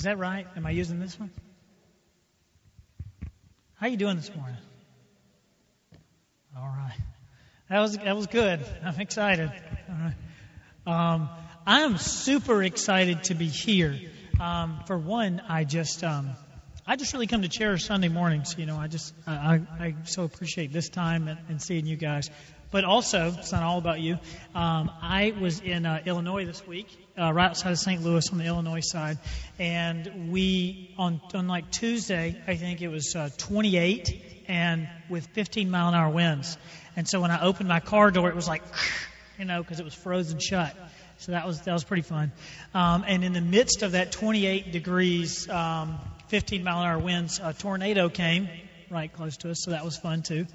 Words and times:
Is 0.00 0.04
that 0.04 0.16
right? 0.16 0.46
Am 0.56 0.64
I 0.64 0.70
using 0.70 0.98
this 0.98 1.20
one? 1.20 1.30
How 3.74 3.86
you 3.86 3.98
doing 3.98 4.16
this 4.16 4.34
morning? 4.34 4.56
All 6.56 6.64
right. 6.64 6.96
That 7.68 7.80
was 7.80 7.98
that 7.98 8.16
was 8.16 8.26
good. 8.26 8.64
I'm 8.82 8.98
excited. 8.98 9.52
Um, 10.86 11.28
I 11.66 11.80
am 11.82 11.98
super 11.98 12.62
excited 12.62 13.24
to 13.24 13.34
be 13.34 13.48
here. 13.48 14.00
Um, 14.40 14.80
for 14.86 14.96
one, 14.96 15.42
I 15.46 15.64
just 15.64 16.02
um, 16.02 16.30
I 16.90 16.96
just 16.96 17.12
really 17.12 17.28
come 17.28 17.42
to 17.42 17.48
cherish 17.48 17.84
Sunday 17.84 18.08
mornings. 18.08 18.56
You 18.58 18.66
know, 18.66 18.76
I 18.76 18.88
just 18.88 19.14
I, 19.24 19.62
I, 19.78 19.84
I 19.84 19.94
so 20.06 20.24
appreciate 20.24 20.72
this 20.72 20.88
time 20.88 21.28
and, 21.28 21.38
and 21.48 21.62
seeing 21.62 21.86
you 21.86 21.94
guys. 21.94 22.28
But 22.72 22.82
also, 22.82 23.32
it's 23.38 23.52
not 23.52 23.62
all 23.62 23.78
about 23.78 24.00
you. 24.00 24.18
Um, 24.56 24.90
I 25.00 25.32
was 25.40 25.60
in 25.60 25.86
uh, 25.86 26.02
Illinois 26.04 26.46
this 26.46 26.66
week, 26.66 26.88
uh, 27.16 27.32
right 27.32 27.50
outside 27.50 27.70
of 27.70 27.78
St. 27.78 28.02
Louis 28.02 28.28
on 28.32 28.38
the 28.38 28.44
Illinois 28.46 28.80
side, 28.80 29.18
and 29.60 30.32
we 30.32 30.92
on 30.98 31.20
on 31.32 31.46
like 31.46 31.70
Tuesday, 31.70 32.36
I 32.48 32.56
think 32.56 32.82
it 32.82 32.88
was 32.88 33.14
uh, 33.14 33.28
28 33.38 34.44
and 34.48 34.88
with 35.08 35.28
15 35.28 35.70
mile 35.70 35.90
an 35.90 35.94
hour 35.94 36.10
winds. 36.10 36.58
And 36.96 37.06
so 37.06 37.20
when 37.20 37.30
I 37.30 37.40
opened 37.42 37.68
my 37.68 37.78
car 37.78 38.10
door, 38.10 38.30
it 38.30 38.34
was 38.34 38.48
like, 38.48 38.64
you 39.38 39.44
know, 39.44 39.62
because 39.62 39.78
it 39.78 39.84
was 39.84 39.94
frozen 39.94 40.40
shut. 40.40 40.74
So 41.18 41.30
that 41.32 41.46
was 41.46 41.60
that 41.60 41.72
was 41.72 41.84
pretty 41.84 42.02
fun. 42.02 42.32
Um, 42.74 43.04
and 43.06 43.22
in 43.22 43.32
the 43.32 43.40
midst 43.40 43.84
of 43.84 43.92
that 43.92 44.10
28 44.10 44.72
degrees, 44.72 45.48
um, 45.48 46.00
15 46.30 46.62
mile 46.62 46.82
an 46.82 46.86
hour 46.86 46.98
winds, 47.00 47.40
a 47.42 47.52
tornado 47.52 48.08
came 48.08 48.48
right 48.88 49.12
close 49.12 49.36
to 49.38 49.50
us, 49.50 49.62
so 49.64 49.72
that 49.72 49.84
was 49.84 49.96
fun 49.96 50.22
too. 50.22 50.46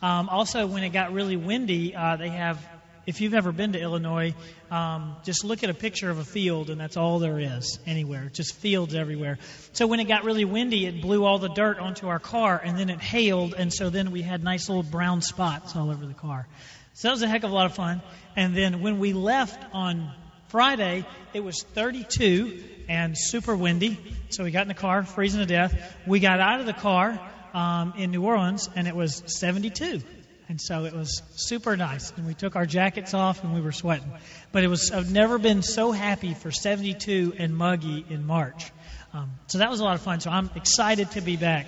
Um, 0.00 0.28
also, 0.28 0.64
when 0.68 0.84
it 0.84 0.90
got 0.90 1.12
really 1.12 1.36
windy, 1.36 1.94
uh, 1.94 2.14
they 2.16 2.28
have. 2.28 2.64
If 3.04 3.20
you've 3.20 3.34
ever 3.34 3.52
been 3.52 3.72
to 3.72 3.80
Illinois, 3.80 4.32
um, 4.70 5.16
just 5.24 5.44
look 5.44 5.62
at 5.62 5.68
a 5.68 5.74
picture 5.74 6.08
of 6.08 6.18
a 6.18 6.24
field, 6.24 6.70
and 6.70 6.80
that's 6.80 6.96
all 6.96 7.18
there 7.18 7.38
is 7.38 7.78
anywhere. 7.84 8.30
Just 8.32 8.54
fields 8.54 8.94
everywhere. 8.94 9.38
So 9.72 9.86
when 9.88 10.00
it 10.00 10.04
got 10.04 10.24
really 10.24 10.46
windy, 10.46 10.86
it 10.86 11.02
blew 11.02 11.24
all 11.24 11.38
the 11.38 11.50
dirt 11.50 11.78
onto 11.80 12.06
our 12.08 12.20
car, 12.20 12.58
and 12.64 12.78
then 12.78 12.88
it 12.88 13.00
hailed, 13.00 13.54
and 13.54 13.70
so 13.70 13.90
then 13.90 14.12
we 14.12 14.22
had 14.22 14.42
nice 14.42 14.68
little 14.68 14.84
brown 14.84 15.20
spots 15.20 15.74
all 15.76 15.90
over 15.90 16.06
the 16.06 16.14
car. 16.14 16.46
So 16.94 17.08
that 17.08 17.12
was 17.12 17.22
a 17.22 17.28
heck 17.28 17.42
of 17.42 17.50
a 17.50 17.54
lot 17.54 17.66
of 17.66 17.74
fun. 17.74 18.00
And 18.36 18.56
then 18.56 18.80
when 18.80 19.00
we 19.00 19.12
left 19.12 19.62
on 19.74 20.10
Friday, 20.48 21.04
it 21.34 21.44
was 21.44 21.62
32 21.74 22.62
and 22.88 23.16
super 23.16 23.56
windy. 23.56 23.98
So 24.30 24.44
we 24.44 24.50
got 24.50 24.62
in 24.62 24.68
the 24.68 24.74
car, 24.74 25.02
freezing 25.04 25.40
to 25.40 25.46
death. 25.46 25.96
We 26.06 26.20
got 26.20 26.40
out 26.40 26.60
of 26.60 26.66
the 26.66 26.72
car 26.72 27.18
um, 27.52 27.94
in 27.96 28.10
New 28.10 28.22
Orleans, 28.22 28.68
and 28.74 28.88
it 28.88 28.96
was 28.96 29.22
72. 29.26 30.02
And 30.48 30.60
so 30.60 30.84
it 30.84 30.92
was 30.92 31.22
super 31.36 31.76
nice. 31.76 32.12
And 32.16 32.26
we 32.26 32.34
took 32.34 32.54
our 32.54 32.66
jackets 32.66 33.14
off 33.14 33.42
and 33.44 33.54
we 33.54 33.62
were 33.62 33.72
sweating. 33.72 34.12
But 34.52 34.62
it 34.62 34.68
was, 34.68 34.90
I've 34.90 35.10
never 35.10 35.38
been 35.38 35.62
so 35.62 35.90
happy 35.90 36.34
for 36.34 36.50
72 36.50 37.34
and 37.38 37.56
muggy 37.56 38.04
in 38.08 38.26
March. 38.26 38.70
Um, 39.14 39.30
so 39.46 39.58
that 39.58 39.70
was 39.70 39.80
a 39.80 39.84
lot 39.84 39.94
of 39.94 40.02
fun. 40.02 40.20
So 40.20 40.30
I'm 40.30 40.50
excited 40.54 41.12
to 41.12 41.22
be 41.22 41.36
back. 41.36 41.66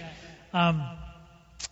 Um, 0.53 0.83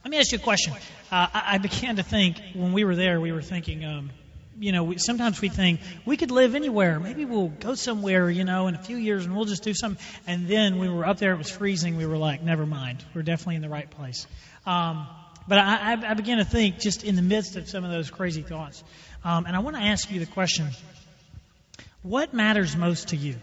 let 0.03 0.11
me 0.11 0.19
ask 0.19 0.33
you 0.33 0.39
a 0.39 0.41
question. 0.41 0.73
Uh, 1.13 1.27
I, 1.33 1.43
I 1.55 1.59
began 1.59 1.97
to 1.97 2.03
think 2.03 2.41
when 2.55 2.73
we 2.73 2.85
were 2.85 2.97
there, 2.97 3.21
we 3.21 3.33
were 3.33 3.43
thinking, 3.43 3.85
um, 3.85 4.11
you 4.59 4.73
know, 4.73 4.85
we, 4.85 4.99
sometimes 4.99 5.41
we 5.41 5.49
think 5.49 5.81
we 6.05 6.17
could 6.17 6.31
live 6.31 6.55
anywhere. 6.55 7.01
Maybe 7.01 7.25
we'll 7.25 7.49
go 7.49 7.75
somewhere, 7.75 8.31
you 8.31 8.45
know, 8.45 8.67
in 8.67 8.75
a 8.75 8.83
few 8.83 8.97
years 8.97 9.25
and 9.25 9.35
we'll 9.35 9.45
just 9.45 9.63
do 9.63 9.75
something. 9.75 10.05
And 10.27 10.49
then 10.49 10.79
we 10.79 10.89
were 10.89 11.07
up 11.07 11.19
there, 11.19 11.33
it 11.33 11.39
was 11.39 11.51
freezing. 11.51 11.97
We 11.97 12.07
were 12.07 12.17
like, 12.17 12.43
never 12.43 12.67
mind. 12.67 13.05
We're 13.15 13.23
definitely 13.23 13.57
in 13.57 13.63
the 13.63 13.69
right 13.69 13.91
place. 13.91 14.27
Um, 14.67 15.07
but 15.47 15.59
I, 15.59 15.93
I, 15.93 16.11
I 16.11 16.15
began 16.15 16.39
to 16.39 16.45
think 16.45 16.79
just 16.79 17.05
in 17.05 17.17
the 17.17 17.23
midst 17.23 17.57
of 17.57 17.69
some 17.69 17.85
of 17.85 17.91
those 17.91 18.11
crazy 18.11 18.43
thoughts. 18.43 18.83
Um, 19.25 19.47
and 19.47 19.55
I 19.55 19.59
want 19.59 19.77
to 19.77 19.83
ask 19.83 20.11
you 20.11 20.21
the 20.21 20.27
question 20.27 20.69
what 22.03 22.35
matters 22.35 22.77
most 22.77 23.09
to 23.09 23.17
you? 23.17 23.37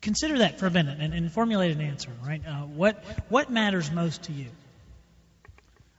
Consider 0.00 0.38
that 0.38 0.58
for 0.58 0.66
a 0.66 0.70
minute 0.70 0.98
and, 1.00 1.14
and 1.14 1.32
formulate 1.32 1.70
an 1.70 1.80
answer, 1.80 2.10
right? 2.24 2.42
Uh, 2.46 2.62
what, 2.62 3.02
what 3.28 3.50
matters 3.50 3.90
most 3.90 4.24
to 4.24 4.32
you? 4.32 4.46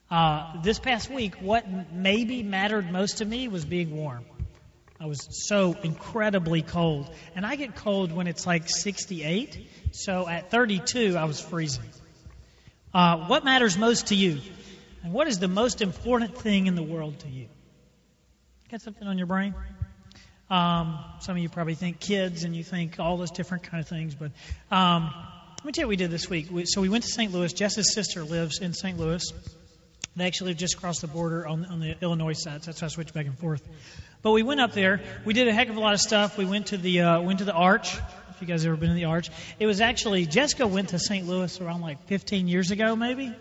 Uh, 0.09 0.61
this 0.61 0.79
past 0.79 1.09
week, 1.09 1.35
what 1.35 1.65
maybe 1.91 2.41
mattered 2.41 2.89
most 2.91 3.17
to 3.17 3.25
me 3.25 3.47
was 3.47 3.65
being 3.65 3.95
warm. 3.95 4.23
I 4.99 5.05
was 5.05 5.27
so 5.47 5.75
incredibly 5.83 6.61
cold. 6.61 7.13
And 7.35 7.45
I 7.45 7.55
get 7.55 7.75
cold 7.75 8.11
when 8.11 8.27
it's 8.27 8.47
like 8.47 8.67
68. 8.67 9.67
So 9.91 10.27
at 10.27 10.49
32, 10.49 11.15
I 11.17 11.25
was 11.25 11.39
freezing. 11.39 11.83
Uh, 12.93 13.27
what 13.27 13.43
matters 13.43 13.77
most 13.77 14.07
to 14.07 14.15
you? 14.15 14.39
And 15.03 15.13
what 15.13 15.27
is 15.27 15.39
the 15.39 15.47
most 15.47 15.81
important 15.81 16.37
thing 16.37 16.67
in 16.67 16.75
the 16.75 16.83
world 16.83 17.19
to 17.19 17.27
you? 17.27 17.47
Got 18.71 18.81
something 18.81 19.07
on 19.07 19.17
your 19.17 19.27
brain? 19.27 19.53
Um, 20.49 20.99
some 21.19 21.35
of 21.35 21.43
you 21.43 21.49
probably 21.49 21.75
think 21.75 21.99
kids 21.99 22.43
and 22.43 22.55
you 22.55 22.63
think 22.63 22.99
all 22.99 23.17
those 23.17 23.31
different 23.31 23.63
kind 23.63 23.81
of 23.81 23.87
things. 23.87 24.15
But 24.15 24.31
um, 24.71 25.13
let 25.57 25.65
me 25.65 25.71
tell 25.73 25.83
you 25.83 25.87
what 25.87 25.91
we 25.91 25.95
did 25.97 26.11
this 26.11 26.29
week. 26.29 26.47
We, 26.49 26.65
so 26.65 26.81
we 26.81 26.89
went 26.89 27.03
to 27.03 27.09
St. 27.09 27.31
Louis. 27.31 27.51
Jess's 27.53 27.93
sister 27.93 28.23
lives 28.23 28.59
in 28.59 28.73
St. 28.73 28.97
Louis. 28.97 29.23
They 30.17 30.25
actually 30.25 30.49
live 30.49 30.57
just 30.57 30.73
across 30.73 30.99
the 30.99 31.07
border 31.07 31.45
on, 31.45 31.63
on 31.65 31.79
the 31.79 31.95
Illinois 32.01 32.33
side, 32.33 32.63
so 32.63 32.71
that's 32.71 32.81
why 32.81 32.87
I 32.87 32.89
switched 32.89 33.13
back 33.13 33.27
and 33.27 33.37
forth. 33.37 33.61
But 34.23 34.31
we 34.31 34.41
went 34.41 34.59
up 34.59 34.73
there. 34.73 34.99
We 35.25 35.35
did 35.35 35.47
a 35.47 35.53
heck 35.53 35.69
of 35.69 35.77
a 35.77 35.79
lot 35.79 35.93
of 35.93 36.01
stuff. 36.01 36.39
We 36.39 36.45
went 36.45 36.67
to 36.67 36.77
the 36.77 37.01
uh, 37.01 37.21
went 37.21 37.37
to 37.39 37.45
the 37.45 37.53
Arch. 37.53 37.95
If 37.95 38.41
you 38.41 38.47
guys 38.47 38.65
ever 38.65 38.75
been 38.75 38.89
to 38.89 38.95
the 38.95 39.05
Arch, 39.05 39.29
it 39.59 39.67
was 39.67 39.79
actually 39.79 40.25
Jessica 40.25 40.65
went 40.65 40.89
to 40.89 40.97
St. 40.97 41.27
Louis 41.27 41.61
around 41.61 41.81
like 41.81 42.07
15 42.07 42.47
years 42.47 42.71
ago, 42.71 42.95
maybe, 42.95 43.31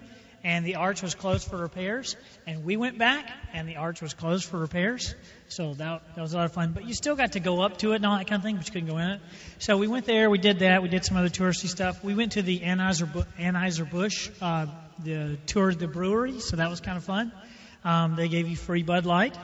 and 0.45 0.67
the 0.67 0.75
Arch 0.75 1.01
was 1.01 1.15
closed 1.15 1.49
for 1.49 1.57
repairs. 1.57 2.15
And 2.47 2.63
we 2.63 2.77
went 2.77 2.99
back, 2.99 3.27
and 3.55 3.67
the 3.67 3.77
Arch 3.77 4.03
was 4.03 4.13
closed 4.13 4.45
for 4.45 4.59
repairs. 4.59 5.15
So 5.49 5.73
that 5.75 6.03
that 6.15 6.21
was 6.21 6.35
a 6.35 6.37
lot 6.37 6.45
of 6.45 6.53
fun. 6.53 6.73
But 6.73 6.87
you 6.87 6.93
still 6.93 7.17
got 7.17 7.33
to 7.33 7.41
go 7.41 7.63
up 7.63 7.79
to 7.79 7.93
it 7.93 7.97
and 7.97 8.05
all 8.05 8.19
that 8.19 8.27
kind 8.27 8.41
of 8.41 8.45
thing, 8.45 8.57
but 8.57 8.67
you 8.67 8.73
couldn't 8.73 8.89
go 8.89 8.99
in 8.99 9.13
it. 9.13 9.21
So 9.61 9.79
we 9.79 9.87
went 9.87 10.05
there. 10.05 10.29
We 10.29 10.37
did 10.37 10.59
that. 10.59 10.83
We 10.83 10.91
did 10.91 11.07
some 11.07 11.17
other 11.17 11.31
touristy 11.31 11.69
stuff. 11.69 12.05
We 12.05 12.15
went 12.15 12.33
to 12.33 12.43
the 12.43 12.61
Anheuser 12.61 13.91
Busch. 13.91 14.29
Uh, 14.43 14.67
the 15.03 15.39
tour 15.47 15.71
of 15.71 15.79
the 15.79 15.89
brewery, 15.89 16.41
so 16.41 16.57
that 16.57 16.71
was 16.71 16.81
kind 16.81 16.97
of 16.97 17.05
fun. 17.05 17.33
Um, 17.85 18.17
they 18.17 18.29
gave 18.29 18.49
you 18.49 18.57
free 18.57 18.83
Bud 18.83 19.07
Light, 19.07 19.37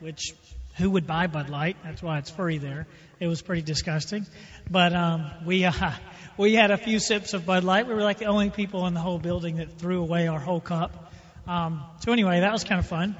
which 0.00 0.34
who 0.76 0.90
would 0.90 1.06
buy 1.06 1.26
Bud 1.26 1.50
Light? 1.50 1.76
That's 1.84 2.02
why 2.02 2.18
it's 2.18 2.30
free 2.30 2.58
there. 2.58 2.86
It 3.20 3.26
was 3.26 3.42
pretty 3.42 3.62
disgusting, 3.62 4.26
but 4.70 4.92
um, 4.94 5.30
we 5.44 5.64
uh, 5.64 5.72
we 6.36 6.54
had 6.54 6.70
a 6.70 6.78
few 6.78 6.98
sips 6.98 7.34
of 7.34 7.46
Bud 7.46 7.64
Light. 7.64 7.86
We 7.86 7.94
were 7.94 8.02
like 8.02 8.18
the 8.18 8.26
only 8.26 8.50
people 8.50 8.86
in 8.86 8.94
the 8.94 9.00
whole 9.00 9.18
building 9.18 9.56
that 9.56 9.78
threw 9.78 10.00
away 10.00 10.28
our 10.28 10.40
whole 10.40 10.60
cup. 10.60 11.12
Um, 11.46 11.84
so 12.00 12.12
anyway, 12.12 12.40
that 12.40 12.52
was 12.52 12.64
kind 12.64 12.78
of 12.78 12.86
fun. 12.86 13.16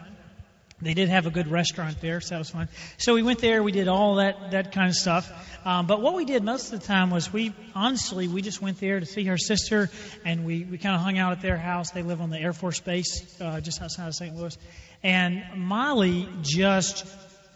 They 0.83 0.95
did 0.95 1.09
have 1.09 1.27
a 1.27 1.31
good 1.31 1.49
restaurant 1.49 2.01
there, 2.01 2.21
so 2.21 2.35
that 2.35 2.39
was 2.39 2.51
fun. 2.51 2.69
So 2.99 3.15
we 3.15 3.23
went 3.23 3.39
there, 3.39 3.63
we 3.63 3.73
did 3.73 3.89
all 3.89 4.17
that, 4.17 4.51
that 4.51 4.73
kind 4.73 4.89
of 4.89 4.97
stuff. 4.97 5.31
Um, 5.65 5.87
but 5.87 6.03
what 6.03 6.15
we 6.15 6.25
did 6.25 6.43
most 6.43 6.73
of 6.73 6.81
the 6.81 6.87
time 6.87 7.11
was 7.11 7.33
we, 7.33 7.55
honestly, 7.75 8.27
we 8.27 8.43
just 8.43 8.61
went 8.61 8.81
there 8.81 8.99
to 8.99 9.07
see 9.07 9.25
her 9.25 9.39
sister, 9.39 9.91
and 10.25 10.45
we, 10.45 10.65
we 10.65 10.79
kind 10.79 10.95
of 10.97 11.01
hung 11.01 11.19
out 11.19 11.33
at 11.33 11.41
their 11.41 11.57
house. 11.57 11.93
They 11.93 12.03
live 12.03 12.21
on 12.21 12.31
the 12.31 12.39
Air 12.39 12.53
Force 12.53 12.81
Base 12.81 13.41
uh, 13.41 13.61
just 13.61 13.81
outside 13.81 14.09
of 14.09 14.15
St. 14.15 14.35
Louis. 14.35 14.59
And 15.05 15.45
Molly 15.57 16.29
just, 16.43 17.07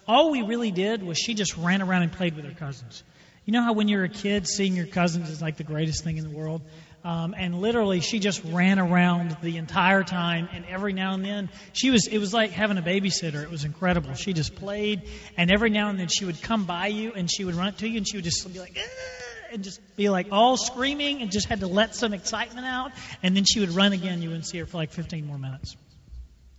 all 0.07 0.31
we 0.31 0.43
really 0.43 0.71
did 0.71 1.03
was 1.03 1.19
she 1.19 1.35
just 1.35 1.57
ran 1.57 1.83
around 1.83 2.03
and 2.03 2.13
played 2.13 2.37
with 2.37 2.45
her 2.45 2.55
cousins. 2.55 3.03
You 3.45 3.53
know 3.53 3.63
how 3.63 3.73
when 3.73 3.89
you're 3.89 4.05
a 4.05 4.09
kid, 4.09 4.47
seeing 4.49 4.75
your 4.75 4.87
cousins 4.87 5.31
is 5.31 5.41
like 5.41 5.57
the 5.57 5.65
greatest 5.65 6.03
thing 6.03 6.17
in 6.17 6.25
the 6.25 6.37
world? 6.37 6.63
Um, 7.07 7.37
and 7.39 7.61
literally, 7.61 8.01
she 8.01 8.19
just 8.19 8.43
ran 8.43 8.81
around 8.81 9.37
the 9.41 9.59
entire 9.59 10.03
time. 10.03 10.49
And 10.53 10.65
every 10.65 10.93
now 10.93 11.15
and 11.15 11.25
then, 11.25 11.51
she 11.73 11.91
was, 11.91 12.09
it 12.09 12.19
was 12.19 12.35
like 12.35 12.51
having 12.51 12.79
a 12.79 12.83
babysitter. 12.83 13.45
It 13.45 13.49
was 13.49 13.65
incredible. 13.65 14.15
She 14.15 14.33
just 14.33 14.57
played. 14.57 15.03
And 15.37 15.49
every 15.49 15.71
now 15.71 15.89
and 15.89 16.01
then, 16.01 16.09
she 16.09 16.25
would 16.25 16.43
come 16.43 16.65
by 16.65 16.89
you 16.89 17.13
and 17.13 17.31
she 17.31 17.45
would 17.45 17.55
run 17.55 17.69
up 17.69 17.77
to 17.77 17.89
you 17.89 17.99
and 17.99 18.09
she 18.09 18.17
would 18.17 18.25
just 18.25 18.53
be 18.53 18.59
like, 18.59 18.77
ah, 18.77 19.53
and 19.53 19.63
just 19.63 19.81
be 19.95 20.09
like 20.09 20.27
all 20.33 20.57
screaming 20.57 21.23
and 21.23 21.31
just 21.31 21.47
had 21.47 21.61
to 21.61 21.69
let 21.69 21.95
some 21.95 22.13
excitement 22.13 22.67
out. 22.67 22.91
And 23.23 23.37
then 23.37 23.45
she 23.45 23.61
would 23.61 23.71
run 23.71 23.93
again. 23.93 24.21
You 24.21 24.31
wouldn't 24.31 24.47
see 24.47 24.59
her 24.59 24.67
for 24.67 24.79
like 24.79 24.91
15 24.91 25.29
more 25.29 25.39
minutes. 25.39 25.77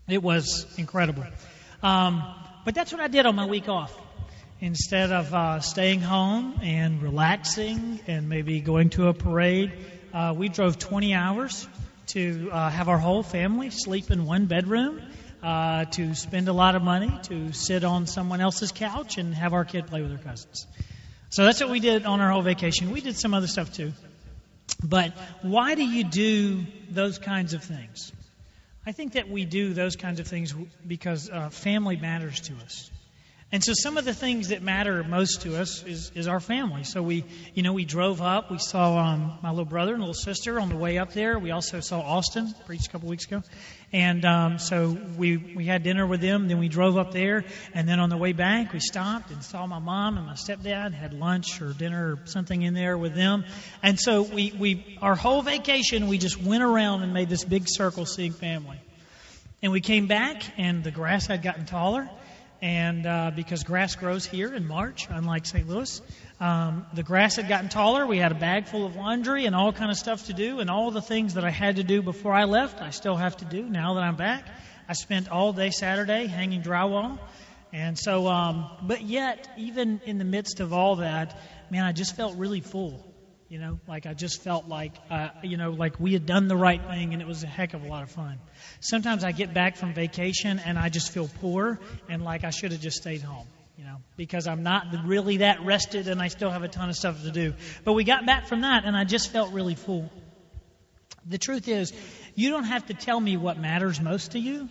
It 0.07 0.23
was 0.23 0.65
incredible. 0.77 1.25
Um, 1.83 2.23
but 2.63 2.73
that's 2.73 2.93
what 2.93 3.01
I 3.01 3.09
did 3.09 3.25
on 3.25 3.35
my 3.35 3.47
week 3.47 3.67
off. 3.67 3.93
Instead 4.61 5.11
of 5.11 5.33
uh, 5.33 5.59
staying 5.59 5.99
home 5.99 6.61
and 6.63 7.03
relaxing 7.03 7.99
and 8.07 8.29
maybe 8.29 8.61
going 8.61 8.89
to 8.91 9.09
a 9.09 9.13
parade, 9.13 9.73
uh, 10.17 10.33
we 10.33 10.49
drove 10.49 10.79
20 10.79 11.13
hours 11.13 11.67
to 12.07 12.49
uh, 12.51 12.71
have 12.71 12.89
our 12.89 12.97
whole 12.97 13.21
family 13.21 13.69
sleep 13.69 14.09
in 14.09 14.25
one 14.25 14.47
bedroom, 14.47 14.99
uh, 15.43 15.85
to 15.91 16.15
spend 16.15 16.47
a 16.47 16.53
lot 16.53 16.73
of 16.73 16.81
money, 16.81 17.19
to 17.21 17.53
sit 17.53 17.83
on 17.83 18.07
someone 18.07 18.41
else's 18.41 18.71
couch 18.71 19.19
and 19.19 19.35
have 19.35 19.53
our 19.53 19.63
kid 19.63 19.85
play 19.85 20.01
with 20.01 20.11
her 20.11 20.17
cousins. 20.17 20.65
So 21.29 21.45
that's 21.45 21.59
what 21.59 21.69
we 21.69 21.79
did 21.79 22.07
on 22.07 22.19
our 22.19 22.31
whole 22.31 22.41
vacation. 22.41 22.89
We 22.89 23.01
did 23.01 23.15
some 23.15 23.35
other 23.35 23.45
stuff 23.45 23.71
too. 23.71 23.93
But 24.83 25.11
why 25.41 25.75
do 25.75 25.83
you 25.85 26.03
do 26.03 26.65
those 26.89 27.19
kinds 27.19 27.53
of 27.53 27.63
things? 27.63 28.11
I 28.87 28.93
think 28.93 29.13
that 29.13 29.29
we 29.29 29.45
do 29.45 29.73
those 29.73 29.95
kinds 29.97 30.19
of 30.19 30.27
things 30.27 30.51
because 30.87 31.29
uh, 31.29 31.49
family 31.49 31.95
matters 31.95 32.39
to 32.41 32.53
us. 32.55 32.89
And 33.49 33.63
so 33.63 33.71
some 33.73 33.97
of 33.97 34.03
the 34.03 34.13
things 34.13 34.49
that 34.49 34.61
matter 34.61 35.05
most 35.05 35.43
to 35.43 35.55
us 35.55 35.81
is, 35.83 36.11
is 36.13 36.27
our 36.27 36.41
family. 36.41 36.83
So 36.83 37.01
we, 37.01 37.23
you 37.53 37.63
know, 37.63 37.71
we 37.71 37.85
drove 37.85 38.21
up. 38.21 38.51
We 38.51 38.57
saw 38.57 38.97
um, 38.97 39.39
my 39.41 39.51
little 39.51 39.63
brother 39.63 39.93
and 39.93 40.01
little 40.01 40.13
sister 40.13 40.59
on 40.59 40.67
the 40.67 40.75
way 40.75 40.97
up 40.97 41.13
there. 41.13 41.39
We 41.39 41.51
also 41.51 41.79
saw 41.79 42.01
Austin, 42.01 42.53
preached 42.65 42.87
a 42.87 42.89
couple 42.89 43.07
weeks 43.07 43.25
ago. 43.25 43.43
And 43.93 44.25
um, 44.25 44.59
so 44.59 44.97
we, 45.17 45.37
we 45.37 45.63
had 45.63 45.83
dinner 45.83 46.05
with 46.05 46.19
them. 46.19 46.49
Then 46.49 46.59
we 46.59 46.67
drove 46.67 46.97
up 46.97 47.13
there. 47.13 47.45
And 47.73 47.87
then 47.87 48.01
on 48.01 48.09
the 48.09 48.17
way 48.17 48.33
back, 48.33 48.73
we 48.73 48.81
stopped 48.81 49.31
and 49.31 49.41
saw 49.41 49.65
my 49.65 49.79
mom 49.79 50.17
and 50.17 50.25
my 50.25 50.33
stepdad, 50.33 50.93
had 50.93 51.13
lunch 51.13 51.61
or 51.61 51.71
dinner 51.71 52.15
or 52.15 52.27
something 52.27 52.61
in 52.61 52.73
there 52.73 52.97
with 52.97 53.15
them. 53.15 53.45
And 53.81 53.97
so 53.97 54.23
we, 54.23 54.53
we 54.59 54.97
our 55.01 55.15
whole 55.15 55.41
vacation, 55.41 56.09
we 56.09 56.17
just 56.17 56.41
went 56.41 56.63
around 56.63 57.03
and 57.03 57.13
made 57.13 57.29
this 57.29 57.45
big 57.45 57.63
circle 57.67 58.05
seeing 58.05 58.33
family. 58.33 58.81
And 59.63 59.71
we 59.71 59.79
came 59.79 60.05
back, 60.05 60.43
and 60.57 60.83
the 60.83 60.91
grass 60.91 61.25
had 61.27 61.41
gotten 61.41 61.65
taller 61.65 62.09
and 62.61 63.05
uh, 63.05 63.31
because 63.35 63.63
grass 63.63 63.95
grows 63.95 64.25
here 64.25 64.53
in 64.53 64.67
March, 64.67 65.07
unlike 65.09 65.45
St. 65.45 65.67
Louis, 65.67 66.01
um, 66.39 66.85
the 66.93 67.03
grass 67.03 67.35
had 67.35 67.47
gotten 67.47 67.69
taller. 67.69 68.05
We 68.05 68.17
had 68.17 68.31
a 68.31 68.35
bag 68.35 68.67
full 68.67 68.85
of 68.85 68.95
laundry 68.95 69.45
and 69.45 69.55
all 69.55 69.71
kind 69.71 69.91
of 69.91 69.97
stuff 69.97 70.25
to 70.27 70.33
do, 70.33 70.59
and 70.59 70.69
all 70.69 70.91
the 70.91 71.01
things 71.01 71.35
that 71.35 71.45
I 71.45 71.51
had 71.51 71.75
to 71.77 71.83
do 71.83 72.01
before 72.01 72.33
I 72.33 72.45
left, 72.45 72.81
I 72.81 72.89
still 72.89 73.15
have 73.15 73.37
to 73.37 73.45
do 73.45 73.63
now 73.63 73.95
that 73.95 74.03
I'm 74.03 74.15
back. 74.15 74.45
I 74.89 74.93
spent 74.93 75.29
all 75.29 75.53
day 75.53 75.69
Saturday 75.69 76.27
hanging 76.27 76.61
drywall, 76.61 77.19
and 77.73 77.97
so, 77.97 78.27
um, 78.27 78.69
but 78.81 79.01
yet, 79.01 79.47
even 79.57 80.01
in 80.05 80.17
the 80.17 80.25
midst 80.25 80.59
of 80.59 80.73
all 80.73 80.97
that, 80.97 81.37
man, 81.69 81.83
I 81.83 81.91
just 81.91 82.15
felt 82.15 82.37
really 82.37 82.61
full. 82.61 83.03
You 83.49 83.59
know, 83.59 83.79
like 83.87 84.05
I 84.05 84.13
just 84.13 84.41
felt 84.41 84.67
like, 84.67 84.91
uh, 85.09 85.29
you 85.41 85.55
know, 85.55 85.71
like 85.71 85.99
we 86.01 86.11
had 86.11 86.25
done 86.25 86.49
the 86.49 86.57
right 86.57 86.81
thing 86.85 87.13
and 87.13 87.21
it 87.21 87.27
was 87.27 87.43
a 87.43 87.47
heck 87.47 87.73
of 87.73 87.83
a 87.83 87.87
lot 87.87 88.03
of 88.03 88.11
fun. 88.11 88.39
Sometimes 88.81 89.23
I 89.23 89.31
get 89.31 89.53
back 89.53 89.77
from 89.77 89.93
vacation 89.93 90.59
and 90.59 90.77
I 90.77 90.89
just 90.89 91.11
feel 91.11 91.29
poor 91.39 91.79
and 92.09 92.23
like 92.25 92.43
I 92.43 92.49
should 92.49 92.73
have 92.73 92.81
just 92.81 92.97
stayed 92.97 93.21
home, 93.21 93.47
you 93.77 93.85
know, 93.85 93.97
because 94.17 94.47
I'm 94.47 94.63
not 94.63 94.87
really 95.05 95.37
that 95.37 95.63
rested 95.63 96.09
and 96.09 96.21
I 96.21 96.27
still 96.27 96.49
have 96.49 96.63
a 96.63 96.67
ton 96.67 96.89
of 96.89 96.97
stuff 96.97 97.23
to 97.23 97.31
do. 97.31 97.53
But 97.85 97.93
we 97.93 98.03
got 98.03 98.25
back 98.25 98.47
from 98.47 98.61
that 98.61 98.83
and 98.83 98.97
I 98.97 99.05
just 99.05 99.31
felt 99.31 99.53
really 99.53 99.75
full. 99.75 100.11
The 101.25 101.37
truth 101.37 101.69
is, 101.69 101.93
you 102.35 102.49
don't 102.49 102.65
have 102.65 102.85
to 102.87 102.93
tell 102.93 103.19
me 103.19 103.37
what 103.37 103.57
matters 103.57 104.01
most 104.01 104.31
to 104.31 104.39
you. 104.39 104.67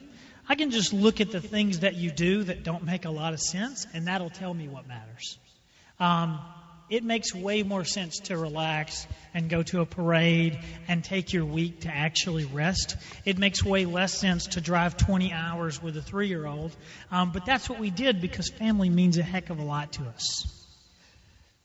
I 0.49 0.55
can 0.55 0.70
just 0.70 0.93
look 0.93 1.22
at 1.22 1.31
the 1.31 1.40
things 1.40 1.81
that 1.81 1.96
you 1.96 2.11
do 2.11 2.44
that 2.44 2.62
don't 2.62 2.84
make 2.84 3.06
a 3.06 3.11
lot 3.11 3.32
of 3.32 3.40
sense 3.40 3.87
and 3.94 4.06
that'll 4.06 4.31
tell 4.31 4.52
me 4.52 4.69
what 4.69 4.87
matters. 4.87 5.38
Um, 5.99 6.38
it 6.88 7.03
makes 7.05 7.35
way 7.35 7.62
more 7.62 7.85
sense 7.85 8.21
to 8.21 8.37
relax 8.37 9.06
and 9.35 9.49
go 9.50 9.62
to 9.65 9.81
a 9.81 9.87
parade 9.87 10.59
and 10.88 11.03
take 11.03 11.33
your 11.33 11.44
week 11.44 11.81
to 11.81 11.88
actually 11.88 12.44
rest. 12.44 12.97
It 13.25 13.38
makes 13.38 13.65
way 13.65 13.85
less 13.85 14.19
sense 14.19 14.47
to 14.49 14.61
drive 14.61 14.97
20 14.97 15.33
hours 15.33 15.83
with 15.83 15.97
a 15.97 16.03
three 16.03 16.29
year 16.29 16.47
old. 16.47 16.77
Um, 17.11 17.33
but 17.33 17.44
that's 17.44 17.69
what 17.69 17.81
we 17.81 17.91
did 17.91 18.21
because 18.21 18.49
family 18.49 18.88
means 18.88 19.19
a 19.19 19.23
heck 19.23 19.50
of 19.50 19.59
a 19.59 19.65
lot 19.65 19.93
to 19.94 20.05
us. 20.05 20.53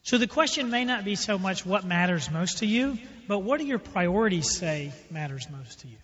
So 0.04 0.18
the 0.18 0.28
question 0.28 0.72
may 0.72 0.84
not 0.84 1.06
be 1.06 1.16
so 1.16 1.38
much 1.38 1.66
what 1.66 1.86
matters 1.86 2.32
most 2.32 2.60
to 2.60 2.66
you, 2.66 2.98
but 3.28 3.40
what 3.40 3.60
do 3.60 3.68
your 3.68 3.80
priorities 3.80 4.58
say 4.58 4.92
matters 5.12 5.48
most 5.52 5.82
to 5.82 5.88
you? 5.88 5.98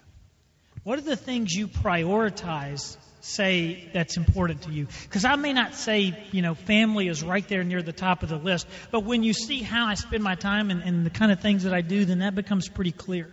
What 0.87 0.99
are 0.99 1.01
the 1.01 1.17
things 1.17 1.53
you 1.53 1.67
prioritize 1.67 2.95
say 3.19 3.89
that's 3.91 4.15
important 4.15 4.61
to 4.61 4.71
you. 4.71 4.87
Because 5.03 5.25
I 5.25 5.35
may 5.35 5.51
not 5.51 5.75
say, 5.75 6.17
you 6.31 6.41
know, 6.41 6.55
family 6.55 7.09
is 7.09 7.21
right 7.21 7.45
there 7.45 7.65
near 7.65 7.81
the 7.81 7.91
top 7.91 8.23
of 8.23 8.29
the 8.29 8.37
list, 8.37 8.67
but 8.89 9.01
when 9.01 9.21
you 9.21 9.33
see 9.33 9.61
how 9.61 9.85
I 9.85 9.95
spend 9.95 10.23
my 10.23 10.35
time 10.35 10.71
and, 10.71 10.81
and 10.83 11.05
the 11.05 11.09
kind 11.09 11.29
of 11.33 11.41
things 11.41 11.63
that 11.63 11.73
I 11.73 11.81
do, 11.81 12.05
then 12.05 12.19
that 12.19 12.35
becomes 12.35 12.69
pretty 12.69 12.93
clear. 12.93 13.29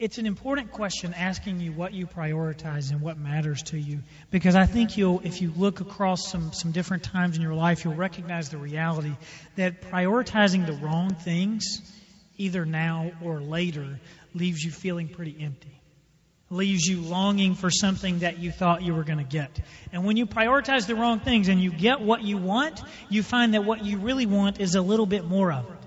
It's 0.00 0.18
an 0.18 0.26
important 0.26 0.72
question 0.72 1.14
asking 1.14 1.60
you 1.60 1.70
what 1.70 1.92
you 1.92 2.08
prioritize 2.08 2.90
and 2.90 3.00
what 3.00 3.16
matters 3.16 3.62
to 3.66 3.78
you. 3.78 4.00
Because 4.32 4.56
I 4.56 4.66
think 4.66 4.96
you'll, 4.96 5.20
if 5.22 5.40
you 5.40 5.52
look 5.56 5.80
across 5.80 6.26
some, 6.28 6.52
some 6.52 6.72
different 6.72 7.04
times 7.04 7.36
in 7.36 7.42
your 7.42 7.54
life, 7.54 7.84
you'll 7.84 7.94
recognize 7.94 8.48
the 8.48 8.58
reality 8.58 9.12
that 9.54 9.82
prioritizing 9.82 10.66
the 10.66 10.72
wrong 10.72 11.14
things, 11.14 11.80
either 12.38 12.64
now 12.64 13.12
or 13.22 13.40
later, 13.40 14.00
leaves 14.34 14.64
you 14.64 14.72
feeling 14.72 15.06
pretty 15.06 15.36
empty 15.38 15.78
leaves 16.52 16.84
you 16.84 17.00
longing 17.00 17.54
for 17.54 17.70
something 17.70 18.20
that 18.20 18.38
you 18.38 18.52
thought 18.52 18.82
you 18.82 18.94
were 18.94 19.04
going 19.04 19.18
to 19.18 19.24
get. 19.24 19.58
And 19.92 20.04
when 20.04 20.16
you 20.16 20.26
prioritize 20.26 20.86
the 20.86 20.94
wrong 20.94 21.20
things 21.20 21.48
and 21.48 21.60
you 21.60 21.70
get 21.70 22.00
what 22.00 22.22
you 22.22 22.36
want, 22.36 22.80
you 23.08 23.22
find 23.22 23.54
that 23.54 23.64
what 23.64 23.84
you 23.84 23.98
really 23.98 24.26
want 24.26 24.60
is 24.60 24.74
a 24.74 24.82
little 24.82 25.06
bit 25.06 25.24
more 25.24 25.52
of 25.52 25.64
it. 25.64 25.78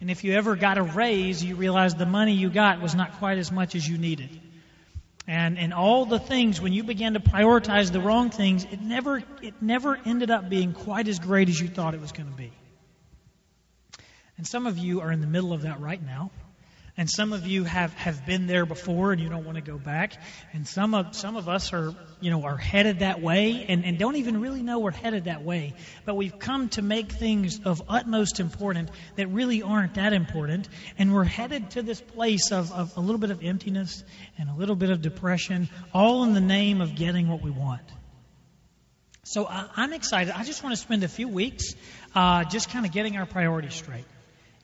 And 0.00 0.10
if 0.10 0.24
you 0.24 0.34
ever 0.34 0.56
got 0.56 0.76
a 0.76 0.82
raise, 0.82 1.42
you 1.42 1.54
realize 1.54 1.94
the 1.94 2.06
money 2.06 2.34
you 2.34 2.50
got 2.50 2.82
was 2.82 2.94
not 2.94 3.18
quite 3.18 3.38
as 3.38 3.50
much 3.50 3.74
as 3.74 3.88
you 3.88 3.96
needed. 3.96 4.28
And 5.26 5.58
and 5.58 5.72
all 5.72 6.04
the 6.04 6.18
things 6.18 6.60
when 6.60 6.74
you 6.74 6.84
began 6.84 7.14
to 7.14 7.20
prioritize 7.20 7.90
the 7.90 8.00
wrong 8.00 8.28
things, 8.28 8.64
it 8.64 8.82
never 8.82 9.22
it 9.40 9.62
never 9.62 9.98
ended 10.04 10.30
up 10.30 10.50
being 10.50 10.74
quite 10.74 11.08
as 11.08 11.18
great 11.18 11.48
as 11.48 11.58
you 11.58 11.68
thought 11.68 11.94
it 11.94 12.00
was 12.00 12.12
going 12.12 12.28
to 12.28 12.36
be. 12.36 12.52
And 14.36 14.46
some 14.46 14.66
of 14.66 14.76
you 14.76 15.00
are 15.00 15.10
in 15.10 15.20
the 15.20 15.26
middle 15.26 15.54
of 15.54 15.62
that 15.62 15.80
right 15.80 16.04
now. 16.04 16.30
And 16.96 17.10
some 17.10 17.32
of 17.32 17.44
you 17.44 17.64
have, 17.64 17.92
have 17.94 18.24
been 18.24 18.46
there 18.46 18.64
before 18.64 19.10
and 19.10 19.20
you 19.20 19.28
don't 19.28 19.44
want 19.44 19.56
to 19.56 19.62
go 19.62 19.78
back. 19.78 20.12
And 20.52 20.66
some 20.66 20.94
of, 20.94 21.16
some 21.16 21.36
of 21.36 21.48
us 21.48 21.72
are, 21.72 21.92
you 22.20 22.30
know, 22.30 22.44
are 22.44 22.56
headed 22.56 23.00
that 23.00 23.20
way 23.20 23.66
and, 23.68 23.84
and 23.84 23.98
don't 23.98 24.14
even 24.14 24.40
really 24.40 24.62
know 24.62 24.78
we're 24.78 24.92
headed 24.92 25.24
that 25.24 25.42
way. 25.42 25.74
But 26.04 26.14
we've 26.14 26.38
come 26.38 26.68
to 26.70 26.82
make 26.82 27.10
things 27.10 27.58
of 27.64 27.82
utmost 27.88 28.38
importance 28.38 28.90
that 29.16 29.26
really 29.26 29.60
aren't 29.60 29.94
that 29.94 30.12
important. 30.12 30.68
And 30.96 31.12
we're 31.12 31.24
headed 31.24 31.70
to 31.70 31.82
this 31.82 32.00
place 32.00 32.52
of, 32.52 32.70
of 32.72 32.96
a 32.96 33.00
little 33.00 33.18
bit 33.18 33.32
of 33.32 33.42
emptiness 33.42 34.04
and 34.38 34.48
a 34.48 34.54
little 34.54 34.76
bit 34.76 34.90
of 34.90 35.02
depression, 35.02 35.68
all 35.92 36.22
in 36.22 36.32
the 36.32 36.40
name 36.40 36.80
of 36.80 36.94
getting 36.94 37.26
what 37.26 37.42
we 37.42 37.50
want. 37.50 37.82
So 39.24 39.46
I, 39.46 39.68
I'm 39.74 39.92
excited. 39.92 40.32
I 40.36 40.44
just 40.44 40.62
want 40.62 40.76
to 40.76 40.80
spend 40.80 41.02
a 41.02 41.08
few 41.08 41.26
weeks 41.26 41.74
uh, 42.14 42.44
just 42.44 42.70
kind 42.70 42.86
of 42.86 42.92
getting 42.92 43.16
our 43.16 43.26
priorities 43.26 43.74
straight. 43.74 44.04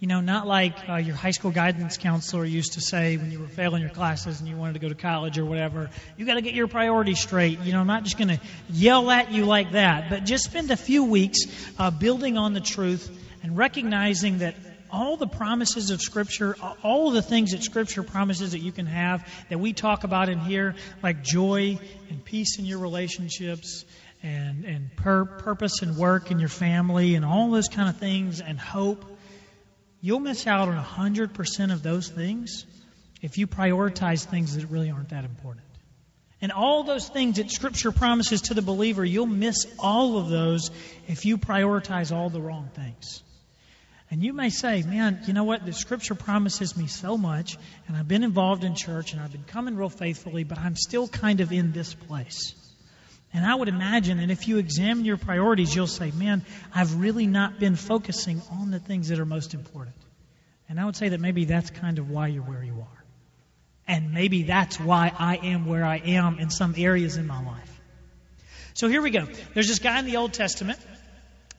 You 0.01 0.07
know, 0.07 0.23
not 0.23 0.47
like 0.47 0.89
uh, 0.89 0.97
your 0.97 1.15
high 1.15 1.33
school 1.33 1.51
guidance 1.51 1.99
counselor 1.99 2.47
used 2.47 2.73
to 2.73 2.81
say 2.81 3.19
when 3.19 3.31
you 3.31 3.39
were 3.39 3.49
failing 3.49 3.83
your 3.83 3.91
classes 3.91 4.41
and 4.41 4.49
you 4.49 4.57
wanted 4.57 4.73
to 4.73 4.79
go 4.79 4.89
to 4.89 4.95
college 4.95 5.39
or 5.39 5.45
whatever. 5.45 5.91
You 6.17 6.25
got 6.25 6.37
to 6.37 6.41
get 6.41 6.55
your 6.55 6.69
priorities 6.69 7.21
straight. 7.21 7.59
You 7.59 7.75
know, 7.75 7.81
I'm 7.81 7.87
not 7.87 8.05
just 8.05 8.17
going 8.17 8.29
to 8.29 8.41
yell 8.71 9.11
at 9.11 9.31
you 9.31 9.45
like 9.45 9.73
that, 9.73 10.09
but 10.09 10.25
just 10.25 10.45
spend 10.45 10.71
a 10.71 10.77
few 10.77 11.05
weeks 11.05 11.41
uh, 11.79 11.91
building 11.91 12.39
on 12.39 12.55
the 12.55 12.63
truth 12.63 13.11
and 13.43 13.59
recognizing 13.59 14.39
that 14.39 14.55
all 14.91 15.19
the 15.19 15.27
promises 15.27 15.91
of 15.91 16.01
Scripture, 16.01 16.57
all 16.83 17.11
the 17.11 17.21
things 17.21 17.51
that 17.51 17.63
Scripture 17.63 18.03
promises 18.03 18.53
that 18.53 18.61
you 18.61 18.73
can 18.73 18.87
have 18.87 19.23
that 19.51 19.61
we 19.61 19.75
talk 19.75 20.05
about 20.05 20.31
in 20.31 20.39
here, 20.39 20.77
like 21.03 21.23
joy 21.23 21.79
and 22.09 22.25
peace 22.25 22.59
in 22.59 22.65
your 22.65 22.79
relationships 22.79 23.85
and, 24.23 24.65
and 24.65 24.97
pur- 24.97 25.27
purpose 25.27 25.83
and 25.83 25.99
work 25.99 26.31
in 26.31 26.39
your 26.39 26.49
family 26.49 27.17
and 27.17 27.25
all 27.27 27.51
those 27.51 27.69
kind 27.69 27.91
of 27.91 27.99
things 27.99 28.41
and 28.41 28.59
hope 28.59 29.05
You'll 30.01 30.21
miss 30.21 30.47
out 30.47 30.69
on 30.69 30.83
100% 30.83 31.73
of 31.73 31.83
those 31.83 32.09
things 32.09 32.65
if 33.21 33.37
you 33.37 33.47
prioritize 33.47 34.25
things 34.25 34.57
that 34.57 34.67
really 34.67 34.91
aren't 34.91 35.11
that 35.11 35.25
important. 35.25 35.67
And 36.43 36.53
all 36.53 36.85
those 36.85 37.07
things 37.09 37.37
that 37.37 37.51
Scripture 37.51 37.93
promises 37.93 38.43
to 38.43 38.55
the 38.55 38.63
believer, 38.63 39.05
you'll 39.05 39.27
miss 39.27 39.67
all 39.79 40.17
of 40.17 40.31
those 40.31 40.71
if 41.07 41.27
you 41.27 41.37
prioritize 41.37 42.17
all 42.17 42.31
the 42.31 42.41
wrong 42.41 42.71
things. 42.75 43.23
And 44.11 44.23
you 44.25 44.33
may 44.33 44.49
say, 44.49 44.83
man, 44.83 45.21
you 45.27 45.35
know 45.35 45.45
what? 45.45 45.67
The 45.67 45.73
Scripture 45.75 46.15
promises 46.15 46.77
me 46.77 46.87
so 46.87 47.19
much, 47.19 47.59
and 47.87 47.97
I've 47.97 48.09
been 48.09 48.25
involved 48.25 48.65
in 48.65 48.75
church, 48.75 49.13
and 49.13 49.21
I've 49.21 49.33
been 49.33 49.45
coming 49.45 49.77
real 49.77 49.91
faithfully, 49.91 50.45
but 50.45 50.59
I'm 50.59 50.77
still 50.77 51.07
kind 51.07 51.41
of 51.41 51.53
in 51.53 51.73
this 51.73 51.93
place. 51.93 52.55
And 53.33 53.47
I 53.47 53.55
would 53.55 53.69
imagine 53.69 54.19
that 54.19 54.31
if 54.31 54.49
you 54.49 54.59
examine 54.59 55.05
your 55.05 55.17
priorities, 55.17 55.75
you'll 55.75 55.87
say, 55.87 56.11
man, 56.11 56.45
I've 56.75 56.97
really 57.01 57.27
not 57.27 57.61
been 57.61 57.77
focusing 57.77 58.43
on 58.51 58.71
the 58.71 58.81
things 58.81 59.09
that 59.09 59.21
are 59.21 59.27
most 59.27 59.55
important. 59.55 59.97
And 60.69 60.81
I 60.81 60.85
would 60.85 60.97
say 60.97 61.11
that 61.11 61.21
maybe 61.21 61.45
that's 61.45 61.71
kind 61.71 61.99
of 61.99 62.11
why 62.11 62.29
you're 62.29 62.43
where 62.43 62.63
you 62.63 62.75
are. 62.81 63.05
And 63.87 64.13
maybe 64.13 64.45
that's 64.45 64.79
why 64.79 65.13
I 65.17 65.37
am 65.37 65.67
where 65.67 65.85
I 65.85 65.99
am 65.99 66.39
in 66.39 66.51
some 66.51 66.75
areas 66.77 67.17
in 67.17 67.27
my 67.27 67.45
life. 67.45 67.81
So 68.75 68.89
here 68.89 69.03
we 69.03 69.11
go. 69.11 69.27
There's 69.55 69.69
this 69.69 69.81
guy 69.81 69.99
in 69.99 70.07
the 70.07 70.17
Old 70.17 70.33
Testament 70.33 70.79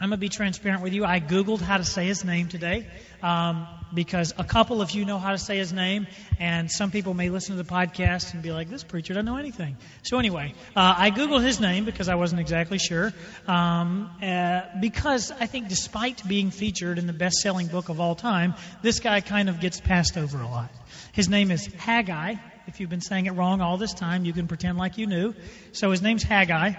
I'm 0.01 0.10
going 0.10 0.17
to 0.17 0.22
be 0.22 0.29
transparent 0.29 0.81
with 0.81 0.93
you. 0.93 1.05
I 1.05 1.20
Googled 1.20 1.62
how 1.62 1.77
to 1.77 1.84
say 1.84 2.08
his 2.08 2.25
name 2.25 2.48
today 2.48 2.88
um, 3.22 3.67
because 3.93 4.34
a 4.36 4.43
couple 4.43 4.81
of 4.81 4.89
you 4.89 5.05
know 5.05 5.20
how 5.20 5.29
to 5.29 5.38
say 5.38 5.60
his 5.60 5.72
name, 5.72 6.08
and 6.39 6.72
some 6.72 6.89
people 6.89 7.13
may 7.13 7.29
listen 7.29 7.55
to 7.55 7.62
the 7.62 7.70
podcast 7.70 8.34
and 8.34 8.41
be 8.41 8.51
like, 8.51 8.67
this 8.67 8.84
preacher 8.84 9.13
doesn't 9.13 9.27
know 9.27 9.38
anything. 9.38 9.77
So, 10.01 10.17
anyway, 10.17 10.55
uh, 10.75 10.96
I 10.98 11.12
Googled 11.12 11.43
his 11.43 11.60
name 11.60 11.86
because 11.86 12.10
I 12.10 12.15
wasn't 12.15 12.41
exactly 12.41 12.79
sure. 12.79 13.13
Um, 13.48 14.10
uh, 14.24 14.62
because 14.81 15.29
I 15.39 15.46
think, 15.46 15.67
despite 15.67 16.27
being 16.27 16.50
featured 16.50 16.98
in 16.98 17.05
the 17.05 17.13
best 17.13 17.36
selling 17.36 17.67
book 17.67 17.89
of 17.89 18.00
all 18.00 18.15
time, 18.15 18.55
this 18.81 19.01
guy 19.01 19.22
kind 19.22 19.50
of 19.50 19.60
gets 19.60 19.79
passed 19.79 20.17
over 20.17 20.41
a 20.41 20.48
lot. 20.48 20.72
His 21.13 21.29
name 21.29 21.51
is 21.51 21.67
Haggai. 21.67 22.38
If 22.65 22.79
you've 22.79 22.89
been 22.89 23.01
saying 23.01 23.27
it 23.27 23.34
wrong 23.34 23.62
all 23.62 23.77
this 23.77 23.93
time, 23.93 24.25
you 24.25 24.34
can 24.34 24.48
pretend 24.48 24.79
like 24.79 24.98
you 24.98 25.05
knew. 25.05 25.36
So, 25.74 25.91
his 25.91 26.01
name's 26.01 26.24
Haggai. 26.24 26.74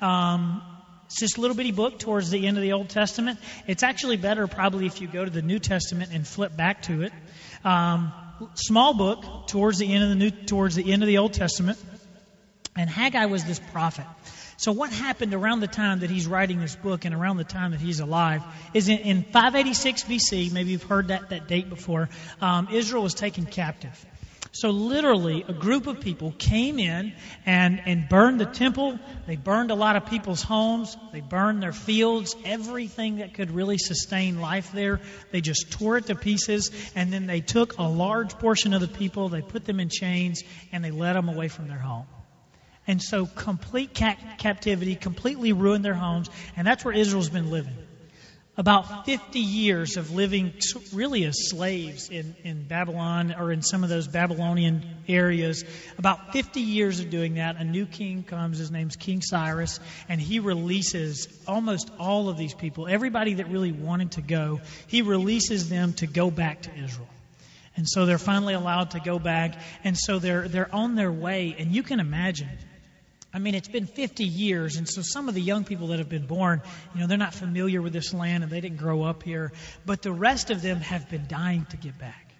Um, 0.00 0.62
it's 1.20 1.36
a 1.36 1.40
little 1.40 1.56
bitty 1.56 1.72
book 1.72 1.98
towards 1.98 2.30
the 2.30 2.46
end 2.46 2.56
of 2.56 2.62
the 2.62 2.72
Old 2.72 2.88
Testament. 2.88 3.38
It's 3.66 3.82
actually 3.82 4.16
better 4.16 4.46
probably 4.46 4.86
if 4.86 5.00
you 5.00 5.08
go 5.08 5.24
to 5.24 5.30
the 5.30 5.42
New 5.42 5.58
Testament 5.58 6.10
and 6.12 6.26
flip 6.26 6.56
back 6.56 6.82
to 6.82 7.02
it. 7.02 7.12
Um, 7.64 8.12
small 8.54 8.94
book 8.94 9.48
towards 9.48 9.78
the 9.78 9.92
end 9.92 10.04
of 10.04 10.08
the 10.08 10.16
New, 10.16 10.30
towards 10.30 10.74
the 10.74 10.92
end 10.92 11.02
of 11.02 11.06
the 11.06 11.18
Old 11.18 11.34
Testament. 11.34 11.78
And 12.76 12.88
Haggai 12.88 13.26
was 13.26 13.44
this 13.44 13.58
prophet. 13.58 14.06
So, 14.56 14.72
what 14.72 14.92
happened 14.92 15.34
around 15.34 15.60
the 15.60 15.66
time 15.66 16.00
that 16.00 16.10
he's 16.10 16.26
writing 16.26 16.60
this 16.60 16.76
book 16.76 17.04
and 17.04 17.14
around 17.14 17.36
the 17.36 17.44
time 17.44 17.72
that 17.72 17.80
he's 17.80 18.00
alive 18.00 18.42
is 18.72 18.88
in, 18.88 18.98
in 18.98 19.22
586 19.24 20.04
BC, 20.04 20.52
maybe 20.52 20.70
you've 20.70 20.84
heard 20.84 21.08
that, 21.08 21.30
that 21.30 21.48
date 21.48 21.68
before, 21.68 22.08
um, 22.40 22.68
Israel 22.70 23.02
was 23.02 23.14
taken 23.14 23.44
captive. 23.44 24.06
So 24.54 24.68
literally, 24.68 25.46
a 25.48 25.54
group 25.54 25.86
of 25.86 26.00
people 26.00 26.34
came 26.38 26.78
in 26.78 27.14
and, 27.46 27.80
and 27.86 28.06
burned 28.06 28.38
the 28.38 28.44
temple. 28.44 28.98
They 29.26 29.36
burned 29.36 29.70
a 29.70 29.74
lot 29.74 29.96
of 29.96 30.04
people's 30.04 30.42
homes. 30.42 30.94
They 31.10 31.22
burned 31.22 31.62
their 31.62 31.72
fields, 31.72 32.36
everything 32.44 33.16
that 33.16 33.32
could 33.32 33.50
really 33.50 33.78
sustain 33.78 34.42
life 34.42 34.70
there. 34.70 35.00
They 35.30 35.40
just 35.40 35.72
tore 35.72 35.96
it 35.96 36.06
to 36.08 36.14
pieces. 36.14 36.70
And 36.94 37.10
then 37.10 37.26
they 37.26 37.40
took 37.40 37.78
a 37.78 37.84
large 37.84 38.38
portion 38.38 38.74
of 38.74 38.82
the 38.82 38.88
people, 38.88 39.30
they 39.30 39.40
put 39.40 39.64
them 39.64 39.80
in 39.80 39.88
chains, 39.88 40.42
and 40.70 40.84
they 40.84 40.90
led 40.90 41.14
them 41.14 41.30
away 41.30 41.48
from 41.48 41.66
their 41.66 41.78
home. 41.78 42.06
And 42.86 43.00
so 43.00 43.24
complete 43.24 43.94
captivity 43.94 44.96
completely 44.96 45.54
ruined 45.54 45.84
their 45.84 45.94
homes. 45.94 46.28
And 46.56 46.66
that's 46.66 46.84
where 46.84 46.94
Israel's 46.94 47.30
been 47.30 47.50
living 47.50 47.76
about 48.58 49.06
50 49.06 49.38
years 49.38 49.96
of 49.96 50.10
living 50.12 50.52
really 50.92 51.24
as 51.24 51.48
slaves 51.48 52.10
in, 52.10 52.36
in 52.44 52.64
Babylon 52.64 53.34
or 53.38 53.50
in 53.50 53.62
some 53.62 53.82
of 53.82 53.88
those 53.88 54.06
Babylonian 54.06 54.84
areas. 55.08 55.64
About 55.96 56.32
50 56.32 56.60
years 56.60 57.00
of 57.00 57.08
doing 57.08 57.34
that, 57.34 57.56
a 57.56 57.64
new 57.64 57.86
king 57.86 58.22
comes. 58.22 58.58
His 58.58 58.70
name's 58.70 58.96
King 58.96 59.22
Cyrus, 59.22 59.80
and 60.08 60.20
he 60.20 60.38
releases 60.38 61.28
almost 61.46 61.90
all 61.98 62.28
of 62.28 62.36
these 62.36 62.52
people, 62.52 62.86
everybody 62.88 63.34
that 63.34 63.48
really 63.48 63.72
wanted 63.72 64.12
to 64.12 64.20
go, 64.20 64.60
he 64.86 65.00
releases 65.00 65.70
them 65.70 65.94
to 65.94 66.06
go 66.06 66.30
back 66.30 66.62
to 66.62 66.70
Israel. 66.74 67.08
And 67.74 67.88
so 67.88 68.04
they're 68.04 68.18
finally 68.18 68.52
allowed 68.52 68.90
to 68.90 69.00
go 69.00 69.18
back, 69.18 69.54
and 69.82 69.96
so 69.96 70.18
they're, 70.18 70.46
they're 70.46 70.74
on 70.74 70.94
their 70.94 71.10
way. 71.10 71.56
And 71.58 71.72
you 71.72 71.82
can 71.82 72.00
imagine 72.00 72.50
I 73.34 73.38
mean, 73.38 73.54
it's 73.54 73.68
been 73.68 73.86
50 73.86 74.24
years, 74.24 74.76
and 74.76 74.86
so 74.86 75.00
some 75.00 75.28
of 75.28 75.34
the 75.34 75.40
young 75.40 75.64
people 75.64 75.88
that 75.88 75.98
have 75.98 76.08
been 76.08 76.26
born, 76.26 76.60
you 76.94 77.00
know, 77.00 77.06
they're 77.06 77.16
not 77.16 77.32
familiar 77.34 77.80
with 77.80 77.94
this 77.94 78.12
land 78.12 78.42
and 78.42 78.52
they 78.52 78.60
didn't 78.60 78.76
grow 78.76 79.02
up 79.04 79.22
here. 79.22 79.52
But 79.86 80.02
the 80.02 80.12
rest 80.12 80.50
of 80.50 80.60
them 80.60 80.80
have 80.80 81.08
been 81.08 81.26
dying 81.28 81.66
to 81.70 81.76
get 81.78 81.98
back. 81.98 82.32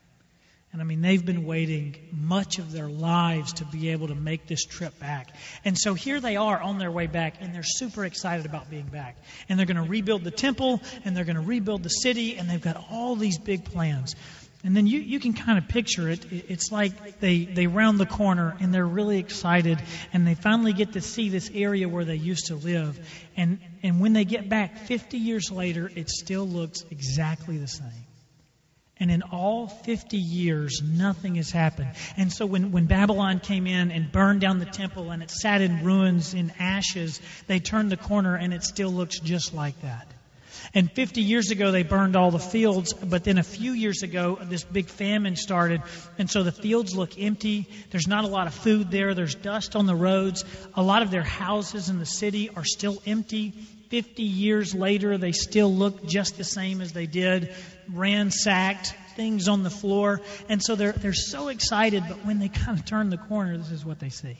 And 0.73 0.81
I 0.81 0.85
mean, 0.85 1.03
they've 1.03 1.25
been 1.25 1.45
waiting 1.45 1.97
much 2.13 2.59
of 2.59 2.73
their 2.73 2.89
lives 2.89 3.55
to 3.55 3.67
be 3.67 3.91
able 3.91 4.09
to 4.09 4.15
make 4.15 4.47
this 4.47 4.65
trip 4.65 4.99
back. 4.99 5.29
And 5.67 5.77
so 5.77 5.93
here 5.93 6.19
they 6.19 6.37
are 6.37 6.59
on 6.61 6.79
their 6.79 6.91
way 6.91 7.07
back, 7.07 7.35
and 7.41 7.55
they're 7.55 7.63
super 7.63 8.07
excited 8.07 8.47
about 8.47 8.71
being 8.71 8.87
back. 8.87 9.17
And 9.51 9.59
they're 9.59 9.67
going 9.67 9.83
to 9.83 9.91
rebuild 9.91 10.25
the 10.25 10.31
temple, 10.31 10.81
and 11.05 11.15
they're 11.15 11.27
going 11.27 11.37
to 11.37 11.43
rebuild 11.43 11.83
the 11.83 11.91
city, 11.91 12.39
and 12.39 12.49
they've 12.49 12.61
got 12.61 12.83
all 12.91 13.17
these 13.17 13.39
big 13.39 13.65
plans. 13.65 14.17
And 14.65 14.77
then 14.77 14.87
you, 14.87 15.01
you 15.01 15.19
can 15.19 15.33
kind 15.33 15.59
of 15.59 15.67
picture 15.67 16.09
it. 16.09 16.25
It's 16.31 16.71
like 16.71 17.19
they, 17.19 17.45
they 17.45 17.67
round 17.67 17.99
the 17.99 18.07
corner 18.07 18.57
and 18.61 18.73
they're 18.73 18.87
really 18.87 19.19
excited 19.19 19.83
and 20.13 20.25
they 20.25 20.37
finally 20.37 20.73
get 20.73 20.93
to 20.93 21.01
see 21.01 21.29
this 21.31 21.51
area 21.53 21.89
where 21.89 22.05
they 22.05 22.15
used 22.15 22.47
to 22.47 22.55
live. 22.55 22.99
And, 23.37 23.59
and 23.83 24.01
when 24.01 24.13
they 24.13 24.25
get 24.25 24.49
back 24.49 24.79
50 24.87 25.19
years 25.19 25.51
later, 25.51 25.91
it 25.97 26.09
still 26.11 26.47
looks 26.47 26.85
exactly 26.93 27.59
the 27.59 27.67
same. 27.67 28.07
And 28.99 29.11
in 29.11 29.23
all 29.23 29.67
50 29.67 30.17
years, 30.17 30.81
nothing 30.81 31.35
has 31.35 31.51
happened. 31.51 31.91
And 32.17 32.33
so 32.33 32.47
when, 32.47 32.71
when 32.71 32.87
Babylon 32.87 33.41
came 33.41 33.67
in 33.67 33.91
and 33.91 34.13
burned 34.13 34.41
down 34.41 34.61
the 34.61 34.65
temple 34.65 35.11
and 35.11 35.25
it 35.25 35.31
sat 35.33 35.61
in 35.61 35.83
ruins, 35.85 36.35
in 36.35 36.53
ashes, 36.61 37.21
they 37.49 37.59
turned 37.59 37.91
the 37.91 37.97
corner 37.97 38.37
and 38.37 38.55
it 38.55 38.63
still 38.63 38.91
looks 38.93 39.19
just 39.19 39.55
like 39.55 39.81
that. 39.81 40.07
And 40.75 40.91
50 40.91 41.21
years 41.21 41.51
ago, 41.51 41.71
they 41.71 41.83
burned 41.83 42.17
all 42.17 42.31
the 42.31 42.39
fields, 42.39 42.95
but 42.95 43.25
then 43.25 43.37
a 43.37 43.43
few 43.43 43.73
years 43.73 44.03
ago, 44.03 44.39
this 44.41 44.65
big 44.65 44.87
famine 44.89 45.37
started, 45.37 45.83
and 46.17 46.31
so 46.31 46.43
the 46.43 46.53
fields 46.53 46.97
look 46.97 47.19
empty. 47.19 47.69
There's 47.91 48.09
not 48.09 48.25
a 48.25 48.29
lot 48.29 48.47
of 48.47 48.55
food 48.55 48.91
there. 48.91 49.13
There's 49.13 49.35
dust 49.35 49.77
on 49.77 49.85
the 49.85 49.95
roads. 49.95 50.47
A 50.75 50.83
lot 50.83 51.03
of 51.03 51.11
their 51.11 51.23
houses 51.23 51.91
in 51.91 51.99
the 51.99 52.07
city 52.07 52.49
are 52.57 52.65
still 52.65 53.03
empty. 53.05 53.51
50 53.91 54.23
years 54.23 54.75
later, 54.75 55.19
they 55.19 55.33
still 55.33 55.73
look 55.75 56.07
just 56.07 56.39
the 56.39 56.45
same 56.45 56.81
as 56.81 56.93
they 56.93 57.05
did, 57.05 57.55
ransacked, 57.93 58.95
things 59.15 59.49
on 59.49 59.65
the 59.65 59.71
floor. 59.71 60.23
And 60.49 60.63
so 60.63 60.75
they're, 60.75 60.93
they're 60.93 61.13
so 61.13 61.49
excited, 61.49 62.03
but 62.09 62.25
when 62.25 62.39
they 62.39 62.49
kind 62.49 62.79
of 62.79 62.87
turn 62.87 63.11
the 63.11 63.19
corner, 63.19 63.59
this 63.59 63.71
is 63.71 63.85
what 63.85 64.01
they 64.01 64.09
see 64.09 64.39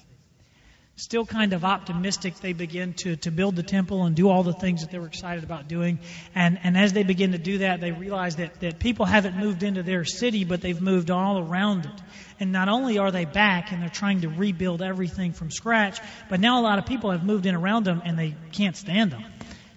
still 0.97 1.25
kind 1.25 1.53
of 1.53 1.65
optimistic, 1.65 2.37
they 2.37 2.53
begin 2.53 2.93
to, 2.95 3.17
to 3.17 3.31
build 3.31 3.57
the 3.57 3.63
temple 3.63 4.05
and 4.05 4.15
do 4.15 4.29
all 4.29 4.43
the 4.43 4.53
things 4.53 4.83
that 4.83 4.91
they 4.91 4.99
were 4.99 5.07
excited 5.07 5.43
about 5.43 5.67
doing. 5.67 5.99
And, 6.35 6.59
and 6.63 6.77
as 6.77 6.93
they 6.93 7.03
begin 7.03 7.33
to 7.33 7.39
do 7.39 7.59
that, 7.59 7.81
they 7.81 7.93
realize 7.93 8.37
that, 8.37 8.61
that 8.61 8.79
people 8.79 9.07
haven't 9.07 9.37
moved 9.37 9.63
into 9.63 9.83
their 9.83 10.05
city, 10.05 10.45
but 10.45 10.61
they've 10.61 10.81
moved 10.81 11.11
all 11.11 11.39
around 11.39 11.87
it. 11.87 12.03
And 12.39 12.53
not 12.53 12.69
only 12.69 12.99
are 12.99 13.11
they 13.11 13.25
back 13.25 13.73
and 13.73 13.83
they're 13.83 13.89
trying 13.89 14.21
to 14.23 14.29
rebuild 14.29 14.83
everything 14.83 15.33
from 15.33 15.51
scratch, 15.51 15.99
but 16.29 16.41
now 16.41 16.61
a 16.61 16.63
lot 16.63 16.79
of 16.79 16.87
people 16.87 17.11
have 17.11 17.25
moved 17.25 17.47
in 17.47 17.55
around 17.55 17.85
them 17.85 18.03
and 18.05 18.19
they 18.19 18.35
can't 18.53 18.77
stand 18.77 19.13
them. 19.13 19.25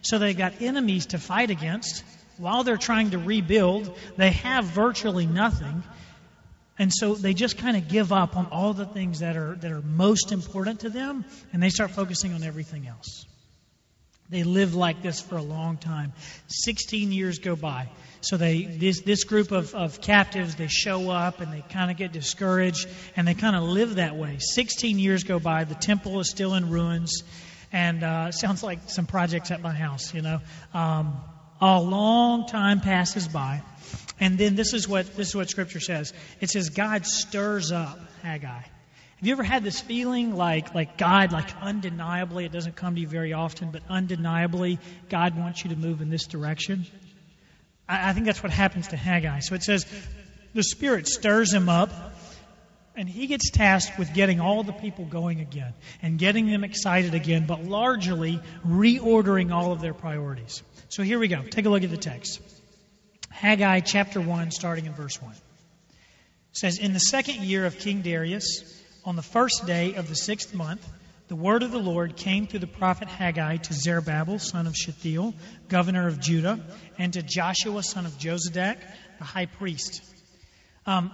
So 0.01 0.19
they've 0.19 0.37
got 0.37 0.61
enemies 0.61 1.07
to 1.07 1.17
fight 1.17 1.49
against. 1.49 2.03
While 2.37 2.63
they're 2.63 2.77
trying 2.77 3.11
to 3.11 3.17
rebuild, 3.17 3.97
they 4.17 4.31
have 4.31 4.65
virtually 4.65 5.25
nothing. 5.25 5.83
And 6.77 6.91
so 6.93 7.15
they 7.15 7.33
just 7.33 7.57
kind 7.57 7.77
of 7.77 7.87
give 7.87 8.11
up 8.11 8.35
on 8.35 8.47
all 8.47 8.73
the 8.73 8.85
things 8.85 9.19
that 9.19 9.37
are, 9.37 9.55
that 9.55 9.71
are 9.71 9.81
most 9.81 10.31
important 10.31 10.81
to 10.81 10.89
them, 10.89 11.23
and 11.53 11.63
they 11.63 11.69
start 11.69 11.91
focusing 11.91 12.33
on 12.33 12.43
everything 12.43 12.87
else. 12.87 13.25
They 14.29 14.43
live 14.43 14.73
like 14.73 15.01
this 15.03 15.21
for 15.21 15.37
a 15.37 15.41
long 15.41 15.77
time. 15.77 16.11
16 16.47 17.11
years 17.11 17.39
go 17.39 17.55
by. 17.55 17.89
So 18.21 18.37
they 18.37 18.63
this 18.63 19.01
this 19.01 19.23
group 19.23 19.51
of, 19.51 19.75
of 19.75 20.01
captives 20.01 20.55
they 20.55 20.67
show 20.67 21.11
up 21.11 21.41
and 21.41 21.53
they 21.53 21.63
kind 21.69 21.91
of 21.91 21.97
get 21.97 22.11
discouraged 22.11 22.87
and 23.15 23.27
they 23.27 23.35
kind 23.35 23.55
of 23.55 23.63
live 23.63 23.95
that 23.95 24.15
way. 24.15 24.37
16 24.39 24.97
years 24.97 25.23
go 25.23 25.37
by. 25.37 25.63
The 25.63 25.75
temple 25.75 26.19
is 26.19 26.29
still 26.31 26.55
in 26.55 26.71
ruins, 26.71 27.21
and 27.71 28.03
uh, 28.03 28.31
sounds 28.31 28.63
like 28.63 28.89
some 28.89 29.05
projects 29.05 29.51
at 29.51 29.61
my 29.61 29.73
house. 29.73 30.11
You 30.11 30.23
know, 30.23 30.39
um, 30.73 31.21
a 31.61 31.79
long 31.79 32.47
time 32.47 32.81
passes 32.81 33.27
by. 33.27 33.61
And 34.19 34.37
then 34.37 34.55
this 34.55 34.73
is 34.73 34.87
what 34.87 35.15
this 35.15 35.29
is 35.29 35.35
what 35.35 35.49
Scripture 35.49 35.79
says. 35.79 36.13
It 36.39 36.49
says 36.49 36.69
God 36.69 37.05
stirs 37.05 37.71
up 37.71 37.99
Haggai. 38.21 38.61
Have 39.17 39.27
you 39.27 39.31
ever 39.33 39.43
had 39.43 39.63
this 39.63 39.81
feeling 39.81 40.35
like 40.35 40.73
like 40.73 40.97
God, 40.97 41.31
like 41.31 41.55
undeniably, 41.61 42.45
it 42.45 42.51
doesn't 42.51 42.75
come 42.75 42.95
to 42.95 43.01
you 43.01 43.07
very 43.07 43.33
often, 43.33 43.71
but 43.71 43.81
undeniably, 43.89 44.79
God 45.09 45.37
wants 45.37 45.63
you 45.63 45.71
to 45.71 45.75
move 45.75 46.01
in 46.01 46.09
this 46.09 46.27
direction? 46.27 46.85
I, 47.87 48.09
I 48.09 48.13
think 48.13 48.25
that's 48.25 48.43
what 48.43 48.51
happens 48.51 48.89
to 48.89 48.97
Haggai. 48.97 49.39
So 49.39 49.55
it 49.55 49.63
says 49.63 49.85
the 50.53 50.63
Spirit 50.63 51.07
stirs 51.07 51.53
him 51.53 51.67
up, 51.67 51.91
and 52.95 53.09
he 53.09 53.27
gets 53.27 53.51
tasked 53.51 53.99
with 53.99 54.13
getting 54.13 54.39
all 54.39 54.63
the 54.63 54.73
people 54.73 55.03
going 55.03 55.41
again 55.41 55.73
and 56.01 56.17
getting 56.17 56.47
them 56.47 56.63
excited 56.63 57.13
again, 57.13 57.45
but 57.45 57.63
largely 57.63 58.39
reordering 58.65 59.53
all 59.53 59.73
of 59.73 59.81
their 59.81 59.93
priorities. 59.93 60.63
So 60.89 61.03
here 61.03 61.17
we 61.17 61.27
go. 61.27 61.41
Take 61.41 61.65
a 61.65 61.69
look 61.69 61.83
at 61.83 61.89
the 61.89 61.97
text. 61.97 62.39
Haggai 63.29 63.79
chapter 63.81 64.21
1, 64.21 64.51
starting 64.51 64.85
in 64.85 64.93
verse 64.93 65.21
1. 65.21 65.31
It 65.31 65.37
says, 66.53 66.77
In 66.77 66.93
the 66.93 66.99
second 66.99 67.41
year 67.41 67.65
of 67.65 67.79
King 67.79 68.01
Darius, 68.01 68.81
on 69.03 69.15
the 69.15 69.23
first 69.23 69.65
day 69.65 69.95
of 69.95 70.07
the 70.07 70.15
sixth 70.15 70.53
month, 70.53 70.87
the 71.27 71.35
word 71.35 71.63
of 71.63 71.71
the 71.71 71.79
Lord 71.79 72.15
came 72.15 72.45
through 72.45 72.59
the 72.59 72.67
prophet 72.67 73.07
Haggai 73.07 73.57
to 73.57 73.73
Zerubbabel, 73.73 74.37
son 74.37 74.67
of 74.67 74.75
Shealtiel, 74.75 75.33
governor 75.67 76.07
of 76.07 76.19
Judah, 76.19 76.59
and 76.99 77.13
to 77.13 77.23
Joshua, 77.23 77.81
son 77.81 78.05
of 78.05 78.13
Jozadak, 78.19 78.77
the 79.17 79.23
high 79.23 79.47
priest. 79.47 80.03
Um, 80.85 81.11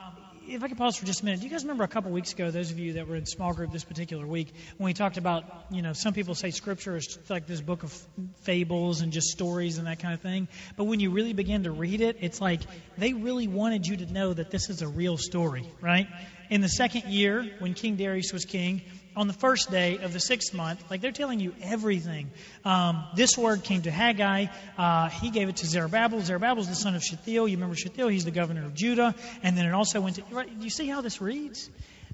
if 0.48 0.64
I 0.64 0.68
could 0.68 0.78
pause 0.78 0.98
for 0.98 1.06
just 1.06 1.22
a 1.22 1.26
minute, 1.26 1.40
do 1.40 1.46
you 1.46 1.52
guys 1.52 1.64
remember 1.64 1.84
a 1.84 1.88
couple 1.88 2.12
weeks 2.12 2.34
ago, 2.34 2.52
those 2.52 2.72
of 2.72 2.80
you 2.80 2.94
that 2.94 3.08
were 3.08 3.16
in 3.16 3.26
small 3.26 3.54
group 3.54 3.72
this 3.72 3.84
particular 3.84 4.26
week, 4.26 4.54
when 4.78 4.86
we 4.86 4.94
talked 4.94 5.18
about, 5.18 5.44
you 5.72 5.82
know, 5.82 5.94
some 5.94 6.14
people 6.14 6.36
say 6.36 6.52
Scripture 6.52 6.96
is 6.96 7.18
like 7.30 7.48
this 7.48 7.62
book 7.62 7.84
of 7.84 7.94
fables 8.42 9.02
and 9.02 9.14
just 9.14 9.28
stories 9.30 9.78
and 9.78 9.88
that 9.88 10.00
kind 10.00 10.14
of 10.14 10.22
thing. 10.22 10.48
But 10.76 10.86
when 10.86 11.00
you 11.00 11.12
really 11.12 11.34
begin 11.34 11.64
to 11.64 11.72
read 11.72 12.02
it, 12.02 12.18
it's 12.22 12.42
like 12.42 12.62
they 12.98 13.14
really 13.14 13.48
wanted 13.48 13.86
you 13.86 13.98
to 13.98 14.12
know 14.12 14.34
that 14.34 14.52
this 14.52 14.70
is 14.70 14.82
a 14.82 14.88
real 14.88 15.18
story, 15.18 15.70
right? 15.80 16.08
In 16.50 16.62
the 16.62 16.70
second 16.70 17.06
year, 17.06 17.50
when 17.60 17.74
King 17.74 17.96
Darius 17.96 18.34
was 18.34 18.46
king, 18.46 18.82
on 19.16 19.28
the 19.28 19.34
first 19.34 19.70
day 19.70 19.98
of 19.98 20.14
the 20.14 20.20
sixth 20.20 20.54
month, 20.54 20.84
like 20.90 21.02
they're 21.02 21.12
telling 21.12 21.40
you 21.40 21.54
everything. 21.62 22.32
Um, 22.64 23.04
this 23.16 23.38
word 23.38 23.64
came 23.64 23.82
to 23.84 23.92
Haggai. 23.92 24.48
Uh, 24.78 25.10
he 25.10 25.30
gave 25.30 25.50
it 25.50 25.58
to 25.58 25.68
Zerubbabel. 25.68 26.22
Zerubbabel's 26.22 26.70
the 26.70 26.76
son 26.76 26.96
of 26.96 27.04
Shealtiel. 27.04 27.48
You 27.48 27.58
remember 27.58 27.76
Shealtiel? 27.76 28.08
He's 28.08 28.26
the 28.26 28.32
governor 28.32 28.66
of 28.66 28.74
Judah. 28.74 29.16
And 29.44 29.58
then 29.58 29.66
it 29.66 29.74
also 29.74 30.02
went 30.02 30.16
to. 30.18 30.24
Right, 30.32 30.50
you 30.60 30.70
see 30.70 30.88
how 30.88 31.02
this 31.02 31.22
reads? 31.22 31.70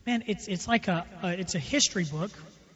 Man, 0.06 0.24
it's 0.28 0.48
it's 0.48 0.68
like 0.68 0.88
a, 0.88 1.06
a 1.22 1.40
it's 1.40 1.56
a 1.56 1.60
history 1.60 2.06
book 2.06 2.32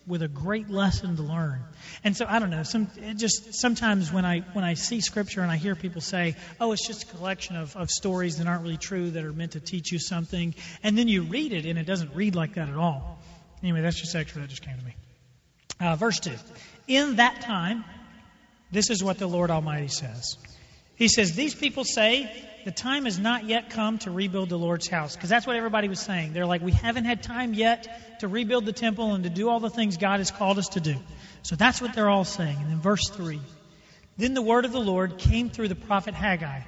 with 0.07 0.21
a 0.21 0.27
great 0.27 0.69
lesson 0.69 1.15
to 1.15 1.21
learn. 1.21 1.61
And 2.03 2.15
so 2.17 2.25
I 2.27 2.39
don't 2.39 2.49
know. 2.49 2.63
Some 2.63 2.89
it 2.97 3.15
just 3.15 3.53
sometimes 3.55 4.11
when 4.11 4.25
I 4.25 4.39
when 4.53 4.65
I 4.65 4.73
see 4.73 5.01
scripture 5.01 5.41
and 5.41 5.51
I 5.51 5.57
hear 5.57 5.75
people 5.75 6.01
say, 6.01 6.35
"Oh, 6.59 6.71
it's 6.73 6.85
just 6.85 7.03
a 7.03 7.05
collection 7.07 7.55
of, 7.55 7.75
of 7.75 7.89
stories 7.89 8.37
that 8.37 8.47
aren't 8.47 8.63
really 8.63 8.77
true 8.77 9.11
that 9.11 9.23
are 9.23 9.33
meant 9.33 9.53
to 9.53 9.59
teach 9.59 9.91
you 9.91 9.99
something," 9.99 10.55
and 10.83 10.97
then 10.97 11.07
you 11.07 11.23
read 11.23 11.53
it 11.53 11.65
and 11.65 11.77
it 11.79 11.85
doesn't 11.85 12.15
read 12.15 12.35
like 12.35 12.55
that 12.55 12.69
at 12.69 12.75
all. 12.75 13.19
Anyway, 13.63 13.81
that's 13.81 13.99
just 13.99 14.15
extra. 14.15 14.41
That 14.41 14.49
just 14.49 14.63
came 14.63 14.77
to 14.77 14.85
me. 14.85 14.95
Uh, 15.79 15.95
verse 15.95 16.19
2. 16.19 16.31
In 16.87 17.17
that 17.17 17.41
time, 17.41 17.83
this 18.71 18.89
is 18.89 19.03
what 19.03 19.17
the 19.17 19.27
Lord 19.27 19.51
Almighty 19.51 19.87
says. 19.87 20.37
He 20.95 21.07
says, 21.07 21.33
These 21.33 21.55
people 21.55 21.83
say 21.83 22.31
the 22.63 22.71
time 22.71 23.05
has 23.05 23.17
not 23.17 23.45
yet 23.45 23.71
come 23.71 23.97
to 23.99 24.11
rebuild 24.11 24.49
the 24.49 24.57
Lord's 24.57 24.87
house. 24.87 25.15
Because 25.15 25.29
that's 25.29 25.47
what 25.47 25.55
everybody 25.55 25.89
was 25.89 25.99
saying. 25.99 26.33
They're 26.33 26.45
like, 26.45 26.61
We 26.61 26.71
haven't 26.71 27.05
had 27.05 27.23
time 27.23 27.53
yet 27.53 28.19
to 28.19 28.27
rebuild 28.27 28.65
the 28.65 28.73
temple 28.73 29.13
and 29.13 29.23
to 29.23 29.29
do 29.29 29.49
all 29.49 29.59
the 29.59 29.69
things 29.69 29.97
God 29.97 30.19
has 30.19 30.31
called 30.31 30.59
us 30.59 30.69
to 30.69 30.79
do. 30.79 30.95
So 31.43 31.55
that's 31.55 31.81
what 31.81 31.93
they're 31.93 32.09
all 32.09 32.25
saying. 32.25 32.57
And 32.57 32.69
then 32.69 32.79
verse 32.79 33.09
3 33.09 33.41
Then 34.17 34.33
the 34.33 34.41
word 34.41 34.65
of 34.65 34.71
the 34.71 34.79
Lord 34.79 35.17
came 35.17 35.49
through 35.49 35.69
the 35.69 35.75
prophet 35.75 36.13
Haggai. 36.13 36.61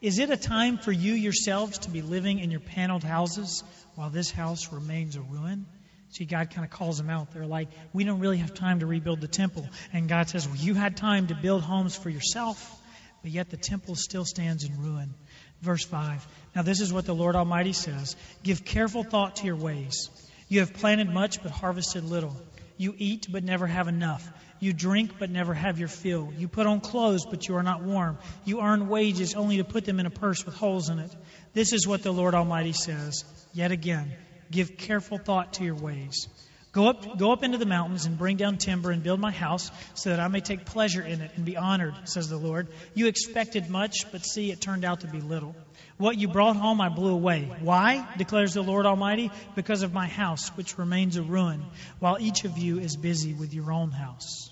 Is 0.00 0.18
it 0.18 0.30
a 0.30 0.36
time 0.36 0.78
for 0.78 0.92
you 0.92 1.12
yourselves 1.12 1.80
to 1.80 1.90
be 1.90 2.00
living 2.00 2.38
in 2.38 2.50
your 2.50 2.60
paneled 2.60 3.04
houses 3.04 3.62
while 3.96 4.08
this 4.08 4.30
house 4.30 4.72
remains 4.72 5.16
a 5.16 5.20
ruin? 5.20 5.66
See, 6.10 6.24
God 6.24 6.50
kind 6.50 6.64
of 6.64 6.70
calls 6.70 6.98
them 6.98 7.08
out. 7.08 7.32
They're 7.32 7.46
like, 7.46 7.68
we 7.92 8.02
don't 8.04 8.18
really 8.18 8.38
have 8.38 8.52
time 8.52 8.80
to 8.80 8.86
rebuild 8.86 9.20
the 9.20 9.28
temple. 9.28 9.66
And 9.92 10.08
God 10.08 10.28
says, 10.28 10.46
well, 10.46 10.56
you 10.56 10.74
had 10.74 10.96
time 10.96 11.28
to 11.28 11.34
build 11.34 11.62
homes 11.62 11.94
for 11.94 12.10
yourself, 12.10 12.80
but 13.22 13.30
yet 13.30 13.50
the 13.50 13.56
temple 13.56 13.94
still 13.94 14.24
stands 14.24 14.64
in 14.64 14.82
ruin. 14.82 15.14
Verse 15.62 15.84
5. 15.84 16.26
Now, 16.56 16.62
this 16.62 16.80
is 16.80 16.92
what 16.92 17.04
the 17.06 17.14
Lord 17.14 17.36
Almighty 17.36 17.72
says 17.72 18.16
Give 18.42 18.64
careful 18.64 19.04
thought 19.04 19.36
to 19.36 19.46
your 19.46 19.56
ways. 19.56 20.08
You 20.48 20.60
have 20.60 20.74
planted 20.74 21.08
much, 21.08 21.42
but 21.42 21.52
harvested 21.52 22.04
little. 22.04 22.36
You 22.76 22.94
eat, 22.96 23.26
but 23.30 23.44
never 23.44 23.66
have 23.66 23.88
enough. 23.88 24.26
You 24.58 24.72
drink, 24.72 25.12
but 25.18 25.30
never 25.30 25.54
have 25.54 25.78
your 25.78 25.88
fill. 25.88 26.32
You 26.36 26.48
put 26.48 26.66
on 26.66 26.80
clothes, 26.80 27.24
but 27.24 27.46
you 27.46 27.56
are 27.56 27.62
not 27.62 27.82
warm. 27.82 28.18
You 28.44 28.60
earn 28.62 28.88
wages 28.88 29.34
only 29.34 29.58
to 29.58 29.64
put 29.64 29.84
them 29.84 30.00
in 30.00 30.06
a 30.06 30.10
purse 30.10 30.44
with 30.44 30.54
holes 30.54 30.88
in 30.90 30.98
it. 30.98 31.14
This 31.52 31.72
is 31.72 31.86
what 31.86 32.02
the 32.02 32.12
Lord 32.12 32.34
Almighty 32.34 32.72
says. 32.72 33.24
Yet 33.52 33.70
again, 33.70 34.12
give 34.50 34.76
careful 34.76 35.18
thought 35.18 35.54
to 35.54 35.64
your 35.64 35.74
ways. 35.74 36.28
Go 36.72 36.88
up, 36.88 37.18
go 37.18 37.32
up 37.32 37.42
into 37.42 37.58
the 37.58 37.66
mountains 37.66 38.06
and 38.06 38.16
bring 38.16 38.36
down 38.36 38.56
timber 38.56 38.92
and 38.92 39.02
build 39.02 39.18
my 39.18 39.32
house 39.32 39.72
so 39.94 40.10
that 40.10 40.20
I 40.20 40.28
may 40.28 40.40
take 40.40 40.64
pleasure 40.64 41.02
in 41.02 41.20
it 41.20 41.32
and 41.34 41.44
be 41.44 41.56
honored, 41.56 41.94
says 42.04 42.28
the 42.28 42.36
Lord. 42.36 42.68
You 42.94 43.08
expected 43.08 43.68
much, 43.68 44.10
but 44.12 44.24
see, 44.24 44.52
it 44.52 44.60
turned 44.60 44.84
out 44.84 45.00
to 45.00 45.08
be 45.08 45.20
little. 45.20 45.56
What 45.96 46.16
you 46.16 46.28
brought 46.28 46.56
home 46.56 46.80
I 46.80 46.88
blew 46.88 47.12
away. 47.12 47.50
Why? 47.60 48.06
declares 48.16 48.54
the 48.54 48.62
Lord 48.62 48.86
Almighty. 48.86 49.32
Because 49.56 49.82
of 49.82 49.92
my 49.92 50.06
house, 50.06 50.48
which 50.50 50.78
remains 50.78 51.16
a 51.16 51.22
ruin, 51.22 51.64
while 51.98 52.18
each 52.20 52.44
of 52.44 52.56
you 52.56 52.78
is 52.78 52.96
busy 52.96 53.34
with 53.34 53.52
your 53.52 53.72
own 53.72 53.90
house. 53.90 54.48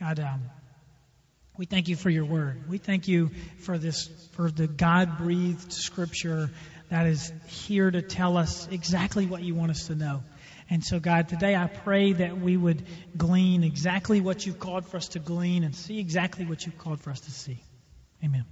God, 0.00 0.18
um, 0.18 0.42
we 1.60 1.66
thank 1.66 1.88
you 1.88 1.96
for 1.96 2.08
your 2.08 2.24
word. 2.24 2.70
We 2.70 2.78
thank 2.78 3.06
you 3.06 3.28
for 3.58 3.76
this, 3.76 4.08
for 4.32 4.50
the 4.50 4.66
God 4.66 5.18
breathed 5.18 5.74
scripture 5.74 6.48
that 6.88 7.04
is 7.04 7.30
here 7.48 7.90
to 7.90 8.00
tell 8.00 8.38
us 8.38 8.66
exactly 8.70 9.26
what 9.26 9.42
you 9.42 9.54
want 9.54 9.70
us 9.70 9.88
to 9.88 9.94
know. 9.94 10.22
And 10.70 10.82
so, 10.82 10.98
God, 10.98 11.28
today 11.28 11.54
I 11.54 11.66
pray 11.66 12.14
that 12.14 12.40
we 12.40 12.56
would 12.56 12.82
glean 13.14 13.62
exactly 13.62 14.22
what 14.22 14.46
you've 14.46 14.58
called 14.58 14.86
for 14.86 14.96
us 14.96 15.08
to 15.08 15.18
glean 15.18 15.62
and 15.62 15.76
see 15.76 15.98
exactly 15.98 16.46
what 16.46 16.64
you've 16.64 16.78
called 16.78 17.02
for 17.02 17.10
us 17.10 17.20
to 17.20 17.30
see. 17.30 17.62
Amen. 18.24 18.46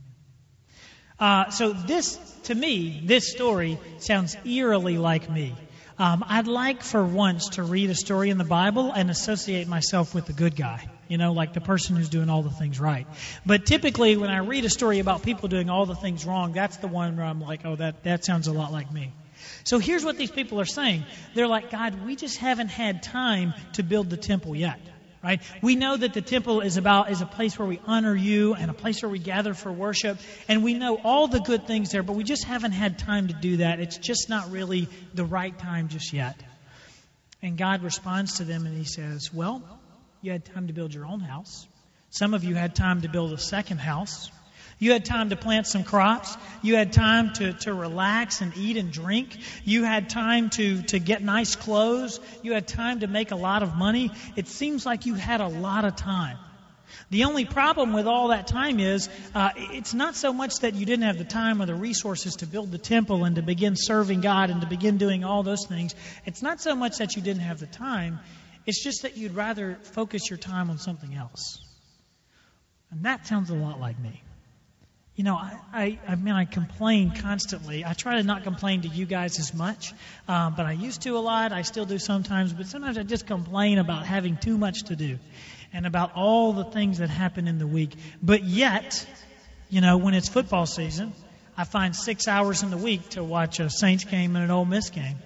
Uh, 1.19 1.49
so, 1.49 1.73
this, 1.73 2.19
to 2.43 2.55
me, 2.55 3.01
this 3.07 3.33
story 3.33 3.79
sounds 4.01 4.37
eerily 4.45 4.99
like 4.99 5.31
me. 5.31 5.55
Um, 5.99 6.23
I'd 6.29 6.47
like 6.47 6.83
for 6.83 7.03
once 7.03 7.49
to 7.51 7.63
read 7.63 7.89
a 7.89 7.95
story 7.95 8.29
in 8.29 8.37
the 8.37 8.45
Bible 8.45 8.93
and 8.93 9.11
associate 9.11 9.67
myself 9.67 10.15
with 10.15 10.27
the 10.27 10.35
good 10.35 10.57
guy, 10.57 10.91
you 11.09 11.19
know, 11.19 11.33
like 11.33 11.55
the 11.55 11.61
person 11.61 11.97
who's 11.97 12.09
doing 12.09 12.29
all 12.31 12.43
the 12.43 12.51
things 12.51 12.79
right. 12.79 13.07
But 13.45 13.67
typically, 13.67 14.17
when 14.17 14.31
I 14.31 14.39
read 14.39 14.65
a 14.65 14.71
story 14.71 14.99
about 14.99 15.23
people 15.23 15.49
doing 15.49 15.71
all 15.71 15.87
the 15.87 15.95
things 15.95 16.25
wrong, 16.25 16.53
that's 16.53 16.77
the 16.77 16.89
one 16.89 17.17
where 17.17 17.27
I'm 17.27 17.41
like, 17.41 17.65
oh, 17.65 17.77
that, 17.77 18.05
that 18.05 18.25
sounds 18.25 18.47
a 18.47 18.53
lot 18.53 18.73
like 18.73 18.93
me. 18.93 19.13
So 19.65 19.79
here's 19.79 20.05
what 20.05 20.17
these 20.17 20.31
people 20.31 20.61
are 20.61 20.67
saying. 20.67 21.05
They're 21.35 21.49
like, 21.49 21.71
God, 21.71 22.05
we 22.07 22.17
just 22.17 22.39
haven't 22.39 22.69
had 22.69 23.03
time 23.03 23.55
to 23.75 23.83
build 23.83 24.11
the 24.11 24.17
temple 24.17 24.55
yet. 24.55 24.81
Right? 25.23 25.41
We 25.63 25.75
know 25.75 25.97
that 25.97 26.15
the 26.15 26.23
temple 26.23 26.61
is 26.61 26.77
about 26.77 27.11
is 27.11 27.23
a 27.23 27.27
place 27.27 27.59
where 27.59 27.67
we 27.67 27.81
honor 27.87 28.15
you 28.15 28.55
and 28.55 28.71
a 28.71 28.75
place 28.75 29.03
where 29.03 29.11
we 29.11 29.19
gather 29.19 29.53
for 29.53 29.73
worship 29.73 30.19
and 30.47 30.63
we 30.63 30.75
know 30.75 31.01
all 31.03 31.27
the 31.27 31.41
good 31.41 31.67
things 31.67 31.91
there, 31.91 32.05
but 32.05 32.15
we 32.15 32.23
just 32.23 32.45
haven't 32.45 32.71
had 32.71 33.01
time 33.01 33.27
to 33.27 33.35
do 33.35 33.57
that. 33.57 33.81
It's 33.81 33.99
just 33.99 34.29
not 34.29 34.53
really 34.53 34.89
the 35.15 35.25
right 35.25 35.59
time 35.59 35.89
just 35.89 36.13
yet. 36.13 36.41
And 37.43 37.59
God 37.59 37.83
responds 37.83 38.37
to 38.37 38.45
them 38.45 38.65
and 38.65 38.77
he 38.77 38.85
says, 38.85 39.33
Well, 39.35 39.78
you 40.21 40.33
had 40.33 40.45
time 40.45 40.67
to 40.67 40.73
build 40.73 40.93
your 40.95 41.07
own 41.07 41.21
house. 41.21 41.67
Some 42.11 42.35
of 42.35 42.45
you 42.45 42.55
had 42.55 42.75
time 42.75 43.03
to 43.03 43.09
build 43.09 43.33
a 43.33 43.39
second 43.39 43.79
house. 43.79 44.31
You 44.81 44.93
had 44.93 45.05
time 45.05 45.31
to 45.31 45.37
plant 45.37 45.67
some 45.67 45.83
crops. 45.85 46.37
You 46.63 46.77
had 46.77 46.93
time 46.93 47.33
to, 47.35 47.53
to 47.53 47.75
relax 47.75 48.41
and 48.41 48.57
eat 48.57 48.77
and 48.77 48.93
drink. 48.93 49.37
You 49.65 49.83
had 49.85 50.09
time 50.09 50.51
to, 50.51 50.83
to 50.83 50.99
get 50.99 51.23
nice 51.23 51.57
clothes. 51.57 52.21
You 52.43 52.53
had 52.53 52.69
time 52.69 53.01
to 53.01 53.09
make 53.09 53.33
a 53.33 53.37
lot 53.37 53.63
of 53.63 53.75
money. 53.77 54.13
It 54.37 54.47
seems 54.47 54.87
like 54.87 55.07
you 55.07 55.15
had 55.15 55.41
a 55.41 55.49
lot 55.49 55.85
of 55.85 55.97
time. 55.97 56.39
The 57.11 57.25
only 57.25 57.45
problem 57.45 57.93
with 57.93 58.07
all 58.07 58.29
that 58.29 58.47
time 58.47 58.81
is 58.81 59.09
uh, 59.35 59.51
it's 59.57 59.95
not 59.95 60.15
so 60.15 60.33
much 60.33 60.61
that 60.61 60.75
you 60.75 60.87
didn't 60.87 61.05
have 61.05 61.19
the 61.19 61.25
time 61.25 61.61
or 61.61 61.67
the 61.67 61.75
resources 61.75 62.37
to 62.37 62.47
build 62.47 62.71
the 62.71 62.79
temple 62.79 63.25
and 63.25 63.37
to 63.37 63.43
begin 63.43 63.75
serving 63.77 64.21
God 64.21 64.51
and 64.51 64.61
to 64.61 64.67
begin 64.67 64.97
doing 64.97 65.25
all 65.25 65.43
those 65.43 65.67
things. 65.67 65.95
It's 66.25 66.43
not 66.43 66.61
so 66.61 66.75
much 66.75 66.99
that 66.99 67.17
you 67.17 67.23
didn't 67.23 67.43
have 67.43 67.61
the 67.61 67.67
time. 67.67 68.21
It's 68.69 68.85
just 68.85 69.03
that 69.03 69.17
you'd 69.17 69.35
rather 69.35 69.79
focus 69.83 70.31
your 70.31 70.39
time 70.39 70.71
on 70.71 70.79
something 70.79 71.13
else. 71.15 71.59
And 72.93 73.03
that 73.03 73.27
sounds 73.27 73.51
a 73.51 73.55
lot 73.55 73.81
like 73.81 73.99
me 73.99 74.23
you 75.19 75.25
know, 75.25 75.35
I, 75.35 75.59
I, 75.73 75.99
I, 76.07 76.15
mean, 76.15 76.33
I 76.33 76.45
complain 76.45 77.11
constantly. 77.11 77.85
I 77.85 77.93
try 77.93 78.19
to 78.19 78.23
not 78.23 78.45
complain 78.45 78.83
to 78.83 78.89
you 78.89 79.05
guys 79.05 79.41
as 79.41 79.53
much, 79.53 79.93
um, 80.29 80.55
but 80.57 80.65
I 80.65 80.71
used 80.71 81.03
to 81.03 81.17
a 81.17 81.19
lot. 81.19 81.51
I 81.51 81.63
still 81.63 81.87
do 81.87 81.99
sometimes, 81.99 82.53
but 82.53 82.69
sometimes 82.69 82.97
I 82.97 83.03
just 83.03 83.27
complain 83.27 83.79
about 83.79 84.07
having 84.07 84.37
too 84.37 84.57
much 84.57 84.85
to 84.85 84.95
do 84.95 85.19
and 85.73 85.87
about 85.87 86.13
all 86.15 86.53
the 86.53 86.63
things 86.63 86.99
that 86.99 87.11
happen 87.11 87.49
in 87.49 87.59
the 87.59 87.67
week. 87.67 87.97
But 88.23 88.45
yet, 88.45 89.05
you 89.69 89.81
know, 89.81 89.97
when 89.97 90.15
it's 90.15 90.29
football 90.29 90.67
season, 90.67 91.13
I 91.57 91.65
find 91.65 91.97
six 91.97 92.29
hours 92.29 92.63
in 92.63 92.71
the 92.71 92.77
week 92.77 93.09
to 93.11 93.25
watch 93.25 93.59
a 93.59 93.71
Saints 93.71 94.05
game 94.05 94.37
and 94.37 94.45
an 94.45 94.53
Ole 94.53 94.67
Miss 94.67 94.91
game. 94.91 95.17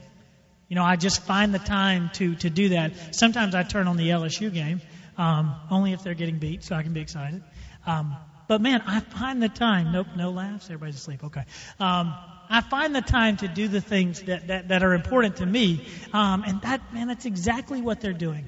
You 0.73 0.77
know, 0.77 0.85
I 0.85 0.97
just 0.97 1.21
find 1.25 1.53
the 1.53 1.59
time 1.59 2.09
to, 2.15 2.35
to 2.37 2.49
do 2.49 2.71
that. 2.71 3.15
Sometimes 3.15 3.55
I 3.55 3.63
turn 3.63 3.89
on 3.89 3.99
the 3.99 4.09
LSU 4.09 4.51
game, 4.51 4.81
um, 5.19 5.55
only 5.71 5.93
if 5.93 6.03
they're 6.03 6.15
getting 6.15 6.39
beat, 6.39 6.65
so 6.65 6.75
I 6.75 6.83
can 6.83 6.95
be 6.95 7.03
excited. 7.03 7.43
Um, 7.85 8.17
but 8.49 8.63
man, 8.63 8.81
I 8.87 9.01
find 9.01 9.43
the 9.43 9.51
time. 9.51 9.93
Nope, 9.93 10.07
no 10.17 10.31
laughs. 10.31 10.71
Everybody's 10.71 10.95
asleep. 10.95 11.25
Okay. 11.25 11.43
Um, 11.79 12.15
I 12.49 12.63
find 12.63 12.97
the 12.97 13.03
time 13.03 13.37
to 13.37 13.49
do 13.49 13.69
the 13.69 13.83
things 13.83 14.23
that, 14.23 14.47
that, 14.47 14.69
that 14.69 14.83
are 14.83 14.95
important 14.95 15.37
to 15.37 15.45
me. 15.45 15.87
Um, 16.15 16.43
and 16.47 16.63
that, 16.63 16.95
man, 16.95 17.09
that's 17.09 17.27
exactly 17.27 17.83
what 17.83 18.01
they're 18.01 18.15
doing. 18.15 18.47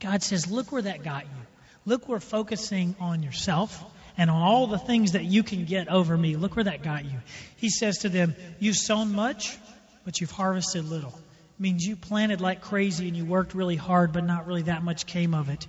God 0.00 0.24
says, 0.24 0.50
look 0.50 0.72
where 0.72 0.82
that 0.82 1.04
got 1.04 1.22
you. 1.22 1.40
Look 1.84 2.08
where 2.08 2.18
focusing 2.18 2.96
on 2.98 3.22
yourself 3.22 3.80
and 4.16 4.28
on 4.28 4.42
all 4.42 4.66
the 4.66 4.80
things 4.80 5.12
that 5.12 5.24
you 5.24 5.44
can 5.44 5.66
get 5.66 5.86
over 5.86 6.18
me. 6.18 6.34
Look 6.34 6.56
where 6.56 6.64
that 6.64 6.82
got 6.82 7.04
you. 7.04 7.20
He 7.58 7.70
says 7.70 7.98
to 7.98 8.08
them, 8.08 8.34
You've 8.58 8.74
sown 8.74 9.12
much, 9.12 9.56
but 10.04 10.20
you've 10.20 10.32
harvested 10.32 10.84
little. 10.84 11.16
Means 11.58 11.86
you 11.86 11.96
planted 11.96 12.40
like 12.40 12.60
crazy 12.60 13.08
and 13.08 13.16
you 13.16 13.24
worked 13.24 13.54
really 13.54 13.76
hard, 13.76 14.12
but 14.12 14.24
not 14.24 14.46
really 14.46 14.62
that 14.62 14.82
much 14.82 15.06
came 15.06 15.34
of 15.34 15.48
it. 15.48 15.66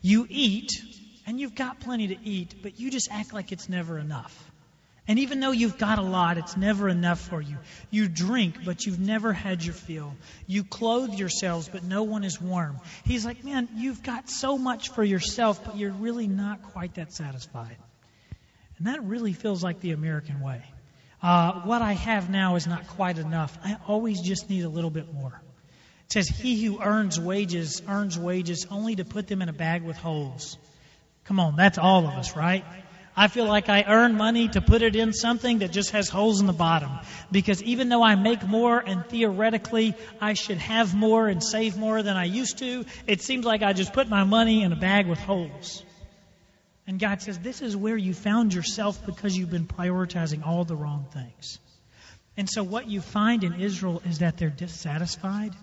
You 0.00 0.26
eat, 0.28 0.82
and 1.26 1.38
you've 1.38 1.54
got 1.54 1.80
plenty 1.80 2.08
to 2.08 2.16
eat, 2.24 2.56
but 2.62 2.80
you 2.80 2.90
just 2.90 3.08
act 3.12 3.32
like 3.32 3.52
it's 3.52 3.68
never 3.68 3.98
enough. 3.98 4.50
And 5.08 5.18
even 5.20 5.40
though 5.40 5.52
you've 5.52 5.78
got 5.78 5.98
a 5.98 6.02
lot, 6.02 6.36
it's 6.36 6.56
never 6.56 6.86
enough 6.86 7.20
for 7.20 7.40
you. 7.40 7.56
You 7.90 8.08
drink, 8.08 8.64
but 8.64 8.84
you've 8.84 9.00
never 9.00 9.32
had 9.32 9.64
your 9.64 9.72
fill. 9.72 10.14
You 10.46 10.64
clothe 10.64 11.14
yourselves, 11.14 11.68
but 11.68 11.82
no 11.82 12.02
one 12.02 12.24
is 12.24 12.38
warm. 12.38 12.78
He's 13.04 13.24
like, 13.24 13.42
man, 13.42 13.70
you've 13.76 14.02
got 14.02 14.28
so 14.28 14.58
much 14.58 14.90
for 14.90 15.02
yourself, 15.02 15.64
but 15.64 15.78
you're 15.78 15.92
really 15.92 16.28
not 16.28 16.62
quite 16.62 16.96
that 16.96 17.14
satisfied. 17.14 17.76
And 18.76 18.86
that 18.86 19.02
really 19.02 19.32
feels 19.32 19.64
like 19.64 19.80
the 19.80 19.92
American 19.92 20.40
way. 20.40 20.62
Uh, 21.22 21.60
what 21.62 21.82
I 21.82 21.92
have 21.94 22.30
now 22.30 22.56
is 22.56 22.66
not 22.66 22.86
quite 22.88 23.18
enough. 23.18 23.56
I 23.64 23.76
always 23.88 24.20
just 24.20 24.48
need 24.48 24.64
a 24.64 24.68
little 24.68 24.90
bit 24.90 25.12
more. 25.12 25.40
It 26.06 26.12
says, 26.12 26.28
He 26.28 26.64
who 26.64 26.80
earns 26.80 27.18
wages 27.18 27.82
earns 27.88 28.18
wages 28.18 28.66
only 28.70 28.96
to 28.96 29.04
put 29.04 29.26
them 29.26 29.42
in 29.42 29.48
a 29.48 29.52
bag 29.52 29.82
with 29.82 29.96
holes. 29.96 30.56
Come 31.24 31.40
on, 31.40 31.56
that's 31.56 31.76
all 31.76 32.06
of 32.06 32.14
us, 32.14 32.36
right? 32.36 32.64
I 33.16 33.26
feel 33.26 33.46
like 33.46 33.68
I 33.68 33.82
earn 33.82 34.14
money 34.14 34.46
to 34.50 34.60
put 34.60 34.80
it 34.80 34.94
in 34.94 35.12
something 35.12 35.58
that 35.58 35.72
just 35.72 35.90
has 35.90 36.08
holes 36.08 36.40
in 36.40 36.46
the 36.46 36.52
bottom. 36.52 36.90
Because 37.32 37.60
even 37.64 37.88
though 37.88 38.02
I 38.02 38.14
make 38.14 38.46
more 38.46 38.78
and 38.78 39.04
theoretically 39.06 39.96
I 40.20 40.34
should 40.34 40.58
have 40.58 40.94
more 40.94 41.26
and 41.26 41.42
save 41.42 41.76
more 41.76 42.00
than 42.04 42.16
I 42.16 42.26
used 42.26 42.58
to, 42.58 42.84
it 43.08 43.20
seems 43.20 43.44
like 43.44 43.62
I 43.62 43.72
just 43.72 43.92
put 43.92 44.08
my 44.08 44.22
money 44.22 44.62
in 44.62 44.72
a 44.72 44.76
bag 44.76 45.08
with 45.08 45.18
holes. 45.18 45.82
And 46.88 46.98
God 46.98 47.22
says, 47.22 47.38
This 47.38 47.62
is 47.62 47.76
where 47.76 47.96
you 47.96 48.14
found 48.14 48.52
yourself 48.52 49.06
because 49.06 49.38
you've 49.38 49.50
been 49.50 49.66
prioritizing 49.66 50.44
all 50.44 50.64
the 50.64 50.74
wrong 50.74 51.06
things. 51.12 51.60
And 52.36 52.48
so 52.50 52.64
what 52.64 52.88
you 52.88 53.00
find 53.00 53.44
in 53.44 53.60
Israel 53.60 54.02
is 54.04 54.18
that 54.18 54.38
they're 54.38 54.50
dissatisfied 54.50 55.54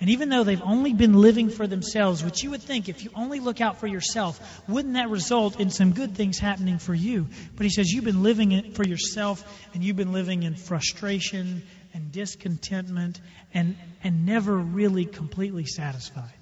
and 0.00 0.10
even 0.10 0.28
though 0.28 0.44
they've 0.44 0.60
only 0.62 0.92
been 0.92 1.14
living 1.14 1.50
for 1.50 1.66
themselves, 1.66 2.24
which 2.24 2.42
you 2.42 2.50
would 2.50 2.62
think 2.62 2.88
if 2.88 3.04
you 3.04 3.10
only 3.14 3.40
look 3.40 3.60
out 3.60 3.78
for 3.78 3.86
yourself, 3.86 4.62
wouldn't 4.68 4.94
that 4.94 5.08
result 5.08 5.60
in 5.60 5.70
some 5.70 5.92
good 5.92 6.14
things 6.14 6.38
happening 6.38 6.78
for 6.78 6.94
you? 6.94 7.28
But 7.56 7.64
he 7.64 7.70
says 7.70 7.90
you've 7.90 8.04
been 8.04 8.22
living 8.22 8.72
for 8.72 8.84
yourself 8.84 9.42
and 9.72 9.84
you've 9.84 9.96
been 9.96 10.12
living 10.12 10.42
in 10.42 10.56
frustration 10.56 11.62
and 11.92 12.10
discontentment 12.10 13.20
and, 13.52 13.76
and 14.02 14.26
never 14.26 14.56
really 14.56 15.04
completely 15.06 15.64
satisfied. 15.64 16.34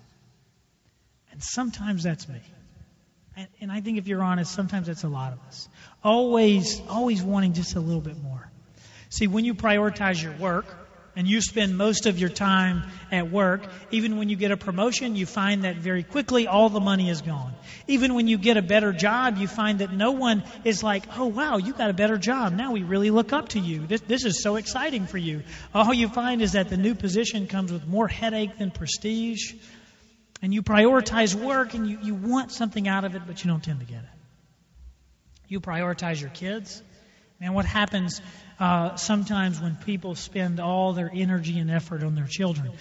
And 1.31 1.43
sometimes 1.43 2.05
that's 2.05 2.29
me. 2.29 2.41
And, 3.37 3.49
and 3.61 3.73
I 3.73 3.81
think 3.81 3.99
if 3.99 4.07
you're 4.07 4.23
honest, 4.23 4.53
sometimes 4.53 4.87
that's 4.87 5.05
a 5.05 5.09
lot 5.09 5.33
of 5.33 5.39
us. 5.47 5.69
Always, 6.05 6.81
always 6.89 7.23
wanting 7.23 7.55
just 7.55 7.77
a 7.77 7.81
little 7.81 8.01
bit 8.01 8.21
more. 8.23 8.51
See, 9.09 9.27
when 9.27 9.45
you 9.45 9.55
prioritize 9.55 10.23
your 10.23 10.33
work, 10.33 10.67
and 11.15 11.29
you 11.29 11.41
spend 11.41 11.77
most 11.77 12.07
of 12.07 12.19
your 12.19 12.31
time 12.31 12.85
at 13.11 13.31
work, 13.31 13.63
even 13.91 14.17
when 14.17 14.29
you 14.29 14.37
get 14.37 14.51
a 14.51 14.57
promotion, 14.57 15.15
you 15.15 15.27
find 15.27 15.65
that 15.65 15.77
very 15.77 16.03
quickly 16.03 16.47
all 16.47 16.71
the 16.71 16.81
money 16.81 17.11
is 17.11 17.21
gone. 17.21 17.55
Even 17.87 18.15
when 18.15 18.29
you 18.29 18.39
get 18.39 18.57
a 18.57 18.63
better 18.63 18.93
job, 18.93 19.37
you 19.37 19.47
find 19.47 19.81
that 19.81 19.93
no 19.93 20.13
one 20.13 20.43
is 20.65 20.83
like, 20.83 21.05
oh 21.19 21.27
wow, 21.27 21.59
you 21.59 21.75
got 21.75 21.91
a 21.91 21.93
better 21.93 22.17
job. 22.17 22.55
Now 22.55 22.73
we 22.73 22.83
really 22.83 23.11
look 23.11 23.33
up 23.33 23.51
to 23.51 23.61
you. 23.61 23.87
This, 23.87 24.01
this 24.03 24.25
is 24.25 24.43
so 24.43 24.57
exciting 24.57 25.07
for 25.07 25.19
you. 25.19 25.43
All 25.75 25.93
you 25.93 26.09
find 26.09 26.41
is 26.41 26.53
that 26.53 26.71
the 26.71 26.79
new 26.79 26.95
position 26.95 27.47
comes 27.47 27.73
with 27.73 27.87
more 27.87 28.09
headache 28.09 28.57
than 28.59 28.71
prestige. 28.71 29.53
And 30.43 30.53
you 30.53 30.63
prioritize 30.63 31.37
work 31.37 31.75
and 31.75 31.89
you, 31.89 31.99
you 32.03 32.15
want 32.15 32.51
something 32.51 32.89
out 32.89 33.05
of 33.05 33.15
it, 33.15 33.23
but 33.27 33.45
you 33.45 33.51
don't 33.51 33.63
tend 33.63 33.79
to 33.79 33.87
get 33.87 34.01
it. 34.01 34.11
You 35.47 35.61
prioritize 35.61 36.21
your 36.21 36.31
kids. 36.31 36.83
And 37.41 37.55
what 37.55 37.65
happens 37.65 38.21
uh, 38.59 38.97
sometimes 38.97 39.61
when 39.61 39.77
people 39.77 40.15
spend 40.17 40.61
all 40.61 40.93
their 40.93 41.11
energy 41.13 41.59
and 41.59 41.71
effort 41.71 42.03
on 42.03 42.15
their 42.15 42.27
children? 42.27 42.73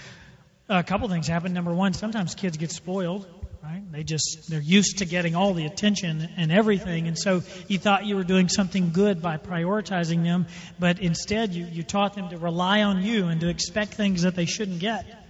A 0.69 0.83
couple 0.83 1.07
things 1.09 1.27
happen. 1.27 1.53
Number 1.53 1.73
one, 1.73 1.93
sometimes 1.93 2.33
kids 2.33 2.57
get 2.57 2.71
spoiled, 2.71 3.27
right? 3.63 3.83
They 3.91 4.03
just, 4.03 4.49
they're 4.49 4.61
used 4.61 4.99
to 4.99 5.05
getting 5.05 5.35
all 5.35 5.53
the 5.53 5.65
attention 5.65 6.29
and 6.37 6.51
everything. 6.51 7.07
And 7.07 7.17
so 7.17 7.41
you 7.67 7.77
thought 7.77 8.05
you 8.05 8.15
were 8.15 8.23
doing 8.23 8.49
something 8.49 8.91
good 8.91 9.21
by 9.21 9.37
prioritizing 9.37 10.23
them, 10.23 10.47
but 10.79 10.99
instead 10.99 11.53
you, 11.53 11.65
you 11.65 11.83
taught 11.83 12.13
them 12.15 12.29
to 12.29 12.37
rely 12.37 12.83
on 12.83 13.03
you 13.03 13.27
and 13.27 13.41
to 13.41 13.49
expect 13.49 13.95
things 13.95 14.23
that 14.23 14.35
they 14.35 14.45
shouldn't 14.45 14.79
get. 14.79 15.20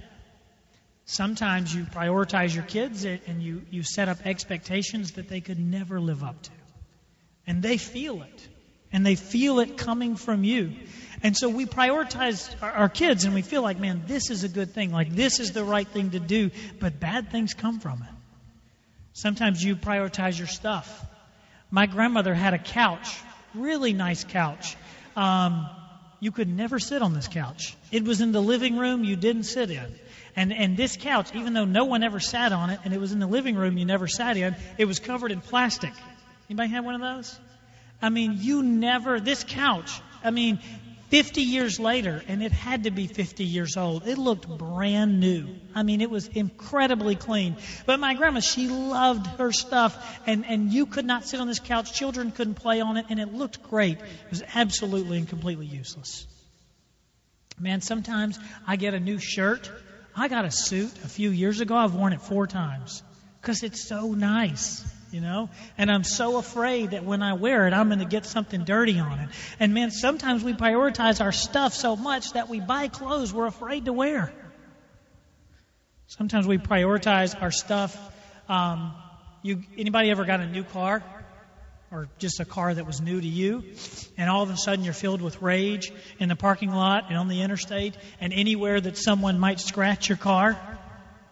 Sometimes 1.11 1.75
you 1.75 1.83
prioritize 1.83 2.55
your 2.55 2.63
kids 2.63 3.03
and 3.03 3.43
you, 3.43 3.63
you 3.69 3.83
set 3.83 4.07
up 4.07 4.25
expectations 4.25 5.11
that 5.13 5.27
they 5.27 5.41
could 5.41 5.59
never 5.59 5.99
live 5.99 6.23
up 6.23 6.41
to. 6.41 6.51
And 7.45 7.61
they 7.61 7.75
feel 7.75 8.21
it 8.21 8.47
and 8.93 9.05
they 9.05 9.15
feel 9.15 9.59
it 9.59 9.77
coming 9.77 10.15
from 10.15 10.45
you. 10.45 10.71
And 11.21 11.35
so 11.35 11.49
we 11.49 11.65
prioritize 11.65 12.55
our, 12.63 12.71
our, 12.71 12.89
kids 12.89 13.25
and 13.25 13.33
we 13.33 13.41
feel 13.41 13.61
like, 13.61 13.77
man, 13.77 14.03
this 14.07 14.29
is 14.29 14.45
a 14.45 14.47
good 14.47 14.73
thing. 14.73 14.93
Like, 14.93 15.13
this 15.13 15.41
is 15.41 15.51
the 15.51 15.65
right 15.65 15.85
thing 15.85 16.11
to 16.11 16.19
do. 16.21 16.49
But 16.79 17.01
bad 17.01 17.29
things 17.29 17.53
come 17.53 17.81
from 17.81 18.03
it. 18.03 18.15
Sometimes 19.11 19.61
you 19.61 19.75
prioritize 19.75 20.37
your 20.37 20.47
stuff. 20.47 21.05
My 21.69 21.87
grandmother 21.87 22.33
had 22.33 22.53
a 22.53 22.57
couch, 22.57 23.19
really 23.53 23.91
nice 23.91 24.23
couch. 24.23 24.77
Um, 25.17 25.67
you 26.21 26.31
could 26.31 26.47
never 26.47 26.79
sit 26.79 27.01
on 27.01 27.13
this 27.13 27.27
couch. 27.27 27.75
It 27.91 28.05
was 28.05 28.21
in 28.21 28.31
the 28.31 28.41
living 28.41 28.77
room 28.77 29.03
you 29.03 29.17
didn't 29.17 29.43
sit 29.43 29.71
in. 29.71 29.93
And, 30.35 30.53
and 30.53 30.77
this 30.77 30.97
couch, 30.97 31.33
even 31.35 31.53
though 31.53 31.65
no 31.65 31.85
one 31.85 32.03
ever 32.03 32.19
sat 32.19 32.51
on 32.53 32.69
it, 32.69 32.79
and 32.83 32.93
it 32.93 32.99
was 32.99 33.11
in 33.11 33.19
the 33.19 33.27
living 33.27 33.55
room 33.55 33.77
you 33.77 33.85
never 33.85 34.07
sat 34.07 34.37
in, 34.37 34.55
it 34.77 34.85
was 34.85 34.99
covered 34.99 35.31
in 35.31 35.41
plastic. 35.41 35.93
Anybody 36.49 36.69
have 36.69 36.85
one 36.85 36.95
of 36.95 37.01
those? 37.01 37.39
I 38.01 38.09
mean, 38.09 38.37
you 38.39 38.63
never, 38.63 39.19
this 39.19 39.43
couch, 39.43 40.01
I 40.23 40.31
mean, 40.31 40.59
50 41.11 41.41
years 41.41 41.77
later, 41.77 42.23
and 42.29 42.41
it 42.41 42.53
had 42.53 42.85
to 42.85 42.91
be 42.91 43.05
50 43.05 43.43
years 43.43 43.75
old, 43.75 44.07
it 44.07 44.17
looked 44.17 44.47
brand 44.47 45.19
new. 45.19 45.49
I 45.75 45.83
mean, 45.83 45.99
it 45.99 46.09
was 46.09 46.27
incredibly 46.27 47.15
clean. 47.15 47.57
But 47.85 47.99
my 47.99 48.13
grandma, 48.13 48.39
she 48.39 48.69
loved 48.69 49.27
her 49.37 49.51
stuff, 49.51 50.21
and, 50.25 50.45
and 50.45 50.71
you 50.71 50.85
could 50.85 51.05
not 51.05 51.25
sit 51.25 51.41
on 51.41 51.47
this 51.47 51.59
couch. 51.59 51.93
Children 51.93 52.31
couldn't 52.31 52.55
play 52.55 52.79
on 52.79 52.95
it, 52.95 53.07
and 53.09 53.19
it 53.19 53.33
looked 53.33 53.61
great. 53.61 53.97
It 53.99 54.29
was 54.29 54.41
absolutely 54.55 55.17
and 55.17 55.27
completely 55.27 55.65
useless. 55.65 56.25
Man, 57.59 57.81
sometimes 57.81 58.39
I 58.65 58.77
get 58.77 58.93
a 58.93 58.99
new 58.99 59.19
shirt. 59.19 59.69
I 60.15 60.27
got 60.27 60.45
a 60.45 60.51
suit 60.51 60.91
a 61.03 61.07
few 61.07 61.29
years 61.29 61.61
ago. 61.61 61.75
I've 61.75 61.93
worn 61.93 62.13
it 62.13 62.21
four 62.21 62.47
times 62.47 63.03
because 63.41 63.63
it's 63.63 63.87
so 63.87 64.11
nice 64.13 64.83
you 65.11 65.21
know? 65.21 65.49
And 65.77 65.91
I'm 65.91 66.03
so 66.03 66.37
afraid 66.37 66.91
that 66.91 67.03
when 67.03 67.21
I 67.21 67.33
wear 67.33 67.67
it, 67.67 67.73
I'm 67.73 67.87
going 67.87 67.99
to 67.99 68.05
get 68.05 68.25
something 68.25 68.63
dirty 68.63 68.99
on 68.99 69.19
it. 69.19 69.29
And 69.59 69.73
man, 69.73 69.91
sometimes 69.91 70.43
we 70.43 70.53
prioritize 70.53 71.21
our 71.21 71.31
stuff 71.31 71.73
so 71.73 71.95
much 71.95 72.33
that 72.33 72.49
we 72.49 72.59
buy 72.59 72.87
clothes 72.87 73.33
we're 73.33 73.45
afraid 73.45 73.85
to 73.85 73.93
wear. 73.93 74.33
Sometimes 76.07 76.47
we 76.47 76.57
prioritize 76.57 77.39
our 77.41 77.51
stuff. 77.51 77.97
Um, 78.49 78.93
you, 79.43 79.63
anybody 79.77 80.09
ever 80.11 80.25
got 80.25 80.39
a 80.39 80.47
new 80.47 80.63
car? 80.63 81.03
Or 81.91 82.07
just 82.19 82.39
a 82.39 82.45
car 82.45 82.73
that 82.73 82.87
was 82.87 83.01
new 83.01 83.19
to 83.19 83.27
you, 83.27 83.65
and 84.17 84.29
all 84.29 84.43
of 84.43 84.49
a 84.49 84.55
sudden 84.55 84.85
you're 84.85 84.93
filled 84.93 85.21
with 85.21 85.41
rage 85.41 85.91
in 86.19 86.29
the 86.29 86.37
parking 86.37 86.71
lot 86.71 87.09
and 87.09 87.17
on 87.17 87.27
the 87.27 87.41
interstate, 87.41 87.97
and 88.21 88.31
anywhere 88.31 88.79
that 88.79 88.97
someone 88.97 89.39
might 89.39 89.59
scratch 89.59 90.07
your 90.07 90.17
car. 90.17 90.57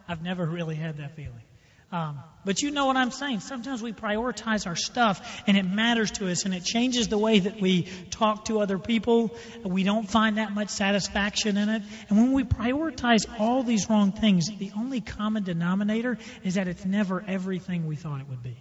I've 0.06 0.22
never 0.22 0.45
really 0.45 0.76
had 0.76 0.98
that 0.98 1.15
feeling. 1.15 1.43
Um, 1.91 2.19
but 2.45 2.62
you 2.62 2.72
know 2.72 2.86
what 2.86 2.98
I'm 2.98 3.10
saying. 3.10 3.39
Sometimes 3.39 3.82
we 3.82 3.93
prioritize 3.93 4.67
our 4.67 4.76
stuff 4.76 5.41
and 5.48 5.58
it 5.58 5.63
matters 5.63 6.12
to 6.12 6.30
us 6.30 6.45
and 6.45 6.54
it 6.54 6.63
changes 6.63 7.08
the 7.08 7.17
way 7.17 7.39
that 7.39 7.60
we 7.60 7.88
talk 8.12 8.45
to 8.45 8.60
other 8.60 8.78
people. 8.78 9.36
We 9.63 9.84
don't 9.84 10.08
find 10.08 10.38
that 10.38 10.54
much 10.54 10.69
satisfaction 10.69 11.58
in 11.58 11.69
it. 11.69 11.82
And 12.10 12.17
when 12.17 12.32
we 12.34 12.43
prioritize 12.43 13.26
all 13.39 13.63
these 13.63 13.89
wrong 13.89 14.12
things, 14.12 14.48
the 14.58 14.72
only 14.78 15.02
common 15.02 15.43
denominator 15.43 16.19
is 16.43 16.56
that 16.56 16.67
it's 16.67 16.86
never 16.86 17.24
everything 17.28 17.88
we 17.88 17.95
thought 17.95 18.22
it 18.22 18.28
would 18.30 18.43
be. 18.43 18.58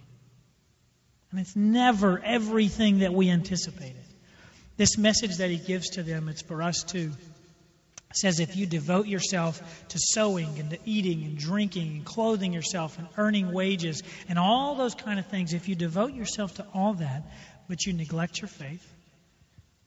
And 1.31 1.39
it's 1.39 1.55
never 1.55 2.19
everything 2.23 2.99
that 2.99 3.13
we 3.13 3.29
anticipated. 3.29 4.03
This 4.77 4.97
message 4.97 5.37
that 5.37 5.49
he 5.49 5.57
gives 5.57 5.91
to 5.91 6.03
them, 6.03 6.29
it's 6.29 6.41
for 6.41 6.63
us 6.63 6.83
too 6.83 7.11
says 8.13 8.39
if 8.39 8.55
you 8.55 8.65
devote 8.65 9.05
yourself 9.05 9.61
to 9.89 9.99
sowing 9.99 10.59
and 10.59 10.71
to 10.71 10.79
eating 10.85 11.23
and 11.23 11.37
drinking 11.37 11.97
and 11.97 12.05
clothing 12.05 12.53
yourself 12.53 12.97
and 12.97 13.07
earning 13.17 13.51
wages 13.51 14.01
and 14.27 14.39
all 14.39 14.75
those 14.75 14.95
kind 14.95 15.19
of 15.19 15.27
things, 15.27 15.53
if 15.53 15.69
you 15.69 15.75
devote 15.75 16.13
yourself 16.13 16.55
to 16.55 16.65
all 16.73 16.95
that, 16.95 17.23
but 17.67 17.85
you 17.85 17.93
neglect 17.93 18.41
your 18.41 18.47
faith, 18.47 18.85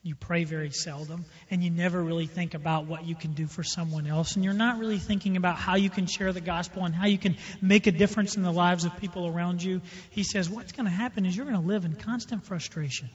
you 0.02 0.16
pray 0.16 0.42
very 0.44 0.70
seldom, 0.70 1.24
and 1.50 1.62
you 1.62 1.70
never 1.70 2.02
really 2.02 2.26
think 2.26 2.54
about 2.54 2.86
what 2.86 3.06
you 3.06 3.14
can 3.14 3.34
do 3.34 3.46
for 3.46 3.62
someone 3.62 4.06
else, 4.06 4.34
and 4.34 4.44
you're 4.44 4.52
not 4.52 4.78
really 4.78 4.98
thinking 4.98 5.36
about 5.36 5.56
how 5.56 5.76
you 5.76 5.90
can 5.90 6.06
share 6.06 6.32
the 6.32 6.40
gospel 6.40 6.84
and 6.84 6.94
how 6.94 7.06
you 7.06 7.18
can 7.18 7.36
make 7.60 7.86
a 7.86 7.92
difference 7.92 8.36
in 8.36 8.42
the 8.42 8.52
lives 8.52 8.84
of 8.84 8.96
people 8.98 9.28
around 9.28 9.62
you, 9.62 9.80
he 10.10 10.24
says 10.24 10.50
what's 10.50 10.72
going 10.72 10.86
to 10.86 10.90
happen 10.90 11.24
is 11.24 11.36
you're 11.36 11.46
going 11.46 11.60
to 11.60 11.66
live 11.66 11.84
in 11.84 11.94
constant 11.94 12.44
frustration. 12.44 13.08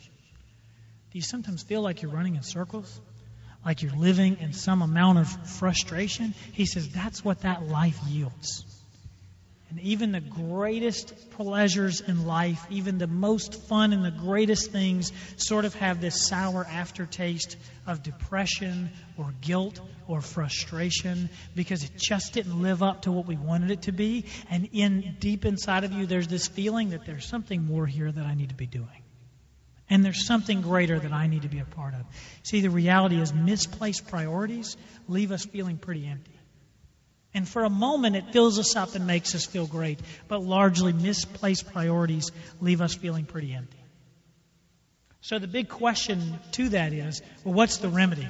Do 1.12 1.17
you 1.17 1.21
sometimes 1.21 1.62
feel 1.63 1.82
like 1.82 2.02
you're 2.02 2.12
running 2.12 2.36
in 2.36 2.43
circles? 2.43 3.02
like 3.65 3.82
you're 3.82 3.91
living 3.91 4.38
in 4.39 4.54
some 4.54 4.82
amount 4.82 5.17
of 5.17 5.50
frustration, 5.58 6.34
he 6.54 6.65
says 6.65 6.88
that's 6.88 7.26
what 7.26 7.41
that 7.41 7.67
life 7.67 8.00
yields. 8.08 8.63
And 9.69 9.82
even 9.82 10.13
the 10.13 10.21
greatest 10.21 11.32
pleasures 11.32 11.99
in 11.99 12.25
life, 12.25 12.65
even 12.69 12.97
the 12.97 13.08
most 13.08 13.67
fun 13.67 13.91
and 13.91 14.06
the 14.06 14.12
greatest 14.12 14.71
things, 14.71 15.12
sort 15.36 15.65
of 15.65 15.73
have 15.75 15.99
this 15.99 16.25
sour 16.25 16.65
aftertaste 16.65 17.58
of 17.86 18.01
depression 18.01 18.89
or 19.17 19.34
guilt 19.41 19.82
or 20.08 20.21
frustration 20.21 21.30
because 21.53 21.84
it 21.84 21.91
just 21.97 22.32
didn't 22.32 22.62
live 22.62 22.82
up 22.82 23.01
to 23.01 23.12
what 23.12 23.27
we 23.27 23.36
wanted 23.36 23.71
it 23.71 23.82
to 23.84 23.91
be. 23.91 24.25
And 24.49 24.69
in 24.71 25.17
deep 25.19 25.43
inside 25.43 25.84
of 25.84 25.91
you, 25.91 26.06
there's 26.06 26.30
this 26.30 26.47
feeling 26.47 26.91
that 26.91 27.06
there's 27.06 27.25
something 27.25 27.65
more 27.65 27.86
here 27.86 28.10
that 28.10 28.25
I 28.25 28.36
need 28.36 28.49
to 28.49 28.56
be 28.56 28.67
doing. 28.67 29.03
And 29.89 30.03
there's 30.03 30.25
something 30.25 30.62
greater 30.62 30.99
that 30.99 31.13
I 31.13 31.27
need 31.27 31.41
to 31.41 31.49
be 31.49 31.60
a 31.60 31.65
part 31.65 31.93
of. 31.93 32.01
See, 32.43 32.62
the 32.62 32.69
reality 32.69 33.19
is 33.19 33.34
misplaced 33.34 34.08
priorities 34.08 34.77
leave 35.08 35.32
us 35.32 35.45
feeling 35.45 35.77
pretty 35.77 36.06
empty. 36.06 36.37
And 37.38 37.47
for 37.47 37.65
a 37.65 37.69
moment, 37.69 38.15
it 38.15 38.32
fills 38.32 38.58
us 38.58 38.76
up 38.76 38.95
and 38.95 39.06
makes 39.06 39.36
us 39.36 39.45
feel 39.45 39.67
great. 39.67 40.00
But 40.28 40.41
largely, 40.41 40.91
misplaced 40.91 41.71
priorities 41.71 42.32
leave 42.60 42.82
us 42.82 42.95
feeling 42.95 43.26
pretty 43.26 43.54
empty. 43.54 43.78
So 45.21 45.38
the 45.38 45.45
big 45.45 45.69
question 45.69 46.39
to 46.54 46.69
that 46.69 46.93
is 46.93 47.21
well, 47.43 47.54
what's 47.54 47.78
the 47.78 47.89
remedy? 47.89 48.28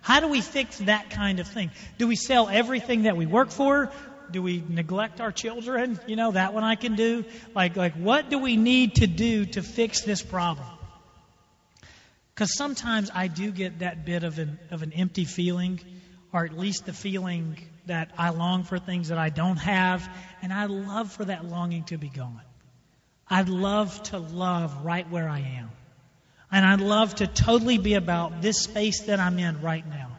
How 0.00 0.18
do 0.18 0.26
we 0.26 0.40
fix 0.40 0.78
that 0.78 1.08
kind 1.10 1.38
of 1.38 1.46
thing? 1.46 1.70
Do 1.98 2.08
we 2.08 2.16
sell 2.16 2.48
everything 2.48 3.02
that 3.02 3.16
we 3.16 3.26
work 3.26 3.50
for? 3.50 3.92
Do 4.32 4.42
we 4.42 4.60
neglect 4.68 5.20
our 5.20 5.30
children? 5.30 6.00
You 6.08 6.16
know, 6.16 6.32
that 6.32 6.52
one 6.52 6.64
I 6.64 6.74
can 6.74 6.96
do. 6.96 7.26
Like, 7.54 7.76
like, 7.76 7.94
what 7.94 8.28
do 8.28 8.40
we 8.40 8.56
need 8.56 8.96
to 8.96 9.06
do 9.06 9.46
to 9.46 9.62
fix 9.62 10.00
this 10.00 10.20
problem? 10.20 10.66
Because 12.34 12.56
sometimes 12.56 13.08
I 13.14 13.28
do 13.28 13.52
get 13.52 13.78
that 13.78 14.04
bit 14.04 14.24
of 14.24 14.40
an, 14.40 14.58
of 14.72 14.82
an 14.82 14.92
empty 14.94 15.26
feeling, 15.26 15.78
or 16.32 16.44
at 16.44 16.58
least 16.58 16.86
the 16.86 16.92
feeling 16.92 17.56
that 17.88 18.10
I 18.16 18.30
long 18.30 18.64
for 18.64 18.78
things 18.78 19.08
that 19.08 19.18
I 19.18 19.28
don't 19.28 19.56
have, 19.56 20.08
and 20.40 20.52
I'd 20.52 20.70
love 20.70 21.12
for 21.12 21.24
that 21.24 21.44
longing 21.44 21.84
to 21.84 21.98
be 21.98 22.08
gone. 22.08 22.40
I'd 23.28 23.48
love 23.48 24.02
to 24.04 24.18
love 24.18 24.84
right 24.84 25.08
where 25.10 25.28
I 25.28 25.40
am. 25.40 25.70
And 26.50 26.64
I'd 26.64 26.80
love 26.80 27.16
to 27.16 27.26
totally 27.26 27.76
be 27.76 27.94
about 27.94 28.40
this 28.40 28.60
space 28.60 29.02
that 29.02 29.20
I'm 29.20 29.38
in 29.38 29.60
right 29.60 29.86
now. 29.86 30.17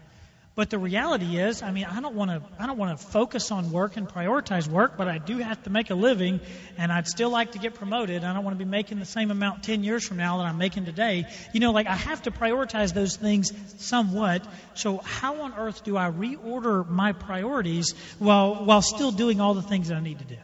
But 0.59 0.69
the 0.69 0.77
reality 0.77 1.37
is, 1.37 1.63
I 1.63 1.71
mean, 1.71 1.85
I 1.85 2.01
don't 2.01 2.15
want 2.15 2.31
to 2.31 2.41
I 2.61 2.67
don't 2.67 2.77
want 2.77 2.99
to 2.99 3.07
focus 3.07 3.49
on 3.49 3.71
work 3.71 3.95
and 3.95 4.09
prioritize 4.09 4.67
work, 4.67 4.97
but 4.97 5.07
I 5.07 5.17
do 5.17 5.37
have 5.37 5.63
to 5.63 5.69
make 5.69 5.89
a 5.89 5.95
living 5.95 6.41
and 6.77 6.91
I'd 6.91 7.07
still 7.07 7.29
like 7.29 7.53
to 7.53 7.59
get 7.59 7.75
promoted. 7.75 8.25
I 8.25 8.33
don't 8.33 8.43
want 8.43 8.59
to 8.59 8.65
be 8.65 8.69
making 8.69 8.99
the 8.99 9.05
same 9.05 9.31
amount 9.31 9.63
10 9.63 9.85
years 9.85 10.05
from 10.05 10.17
now 10.17 10.39
that 10.39 10.47
I'm 10.47 10.57
making 10.57 10.83
today. 10.83 11.27
You 11.53 11.61
know, 11.61 11.71
like 11.71 11.87
I 11.87 11.95
have 11.95 12.23
to 12.23 12.31
prioritize 12.31 12.93
those 12.93 13.15
things 13.15 13.53
somewhat. 13.77 14.45
So 14.73 14.97
how 14.97 15.43
on 15.43 15.53
earth 15.53 15.85
do 15.85 15.95
I 15.95 16.11
reorder 16.11 16.85
my 16.85 17.13
priorities 17.13 17.93
while 18.17 18.65
while 18.65 18.81
still 18.81 19.11
doing 19.11 19.39
all 19.39 19.53
the 19.53 19.61
things 19.61 19.87
that 19.87 19.95
I 19.95 20.01
need 20.01 20.19
to 20.19 20.25
do? 20.25 20.41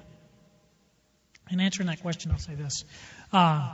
In 1.51 1.59
answering 1.59 1.87
that 1.87 2.01
question, 2.01 2.31
I'll 2.31 2.37
say 2.37 2.55
this. 2.55 2.85
Uh, 3.33 3.69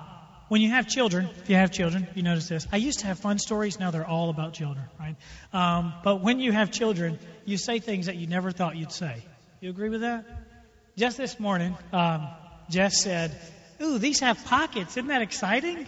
when 0.51 0.59
you 0.59 0.69
have 0.71 0.85
children, 0.85 1.29
if 1.43 1.49
you 1.49 1.55
have 1.55 1.71
children, 1.71 2.05
you 2.13 2.23
notice 2.23 2.49
this. 2.49 2.67
I 2.73 2.75
used 2.75 2.99
to 2.99 3.05
have 3.05 3.17
fun 3.17 3.39
stories, 3.39 3.79
now 3.79 3.89
they're 3.89 4.05
all 4.05 4.29
about 4.29 4.51
children, 4.51 4.83
right? 4.99 5.15
Um, 5.53 5.93
but 6.03 6.19
when 6.19 6.41
you 6.41 6.51
have 6.51 6.71
children, 6.71 7.19
you 7.45 7.57
say 7.57 7.79
things 7.79 8.07
that 8.07 8.17
you 8.17 8.27
never 8.27 8.51
thought 8.51 8.75
you'd 8.75 8.91
say. 8.91 9.23
You 9.61 9.69
agree 9.69 9.87
with 9.87 10.01
that? 10.01 10.25
Just 10.97 11.15
this 11.15 11.39
morning, 11.39 11.77
um, 11.93 12.27
Jess 12.69 13.01
said, 13.01 13.33
Ooh, 13.81 13.97
these 13.97 14.19
have 14.19 14.43
pockets. 14.43 14.97
Isn't 14.97 15.07
that 15.07 15.21
exciting? 15.21 15.87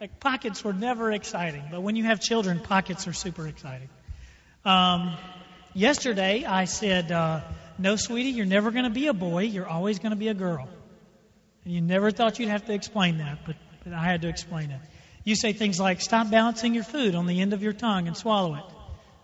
Like, 0.00 0.18
pockets 0.18 0.64
were 0.64 0.72
never 0.72 1.12
exciting, 1.12 1.62
but 1.70 1.80
when 1.80 1.94
you 1.94 2.02
have 2.02 2.18
children, 2.20 2.58
pockets 2.58 3.06
are 3.06 3.12
super 3.12 3.46
exciting. 3.46 3.90
Um, 4.64 5.16
yesterday, 5.72 6.44
I 6.44 6.64
said, 6.64 7.12
uh, 7.12 7.42
No, 7.78 7.94
sweetie, 7.94 8.30
you're 8.30 8.44
never 8.44 8.72
going 8.72 8.86
to 8.86 8.90
be 8.90 9.06
a 9.06 9.14
boy. 9.14 9.44
You're 9.44 9.68
always 9.68 10.00
going 10.00 10.10
to 10.10 10.16
be 10.16 10.26
a 10.26 10.34
girl. 10.34 10.68
And 11.64 11.72
you 11.72 11.80
never 11.80 12.10
thought 12.10 12.40
you'd 12.40 12.48
have 12.48 12.66
to 12.66 12.74
explain 12.74 13.18
that, 13.18 13.38
but 13.46 13.54
but 13.84 13.92
I 13.92 14.04
had 14.04 14.22
to 14.22 14.28
explain 14.28 14.70
it. 14.70 14.80
You 15.24 15.36
say 15.36 15.52
things 15.52 15.78
like, 15.78 16.00
stop 16.00 16.30
balancing 16.30 16.74
your 16.74 16.84
food 16.84 17.14
on 17.14 17.26
the 17.26 17.40
end 17.40 17.52
of 17.52 17.62
your 17.62 17.72
tongue 17.72 18.08
and 18.08 18.16
swallow 18.16 18.54
it. 18.56 18.64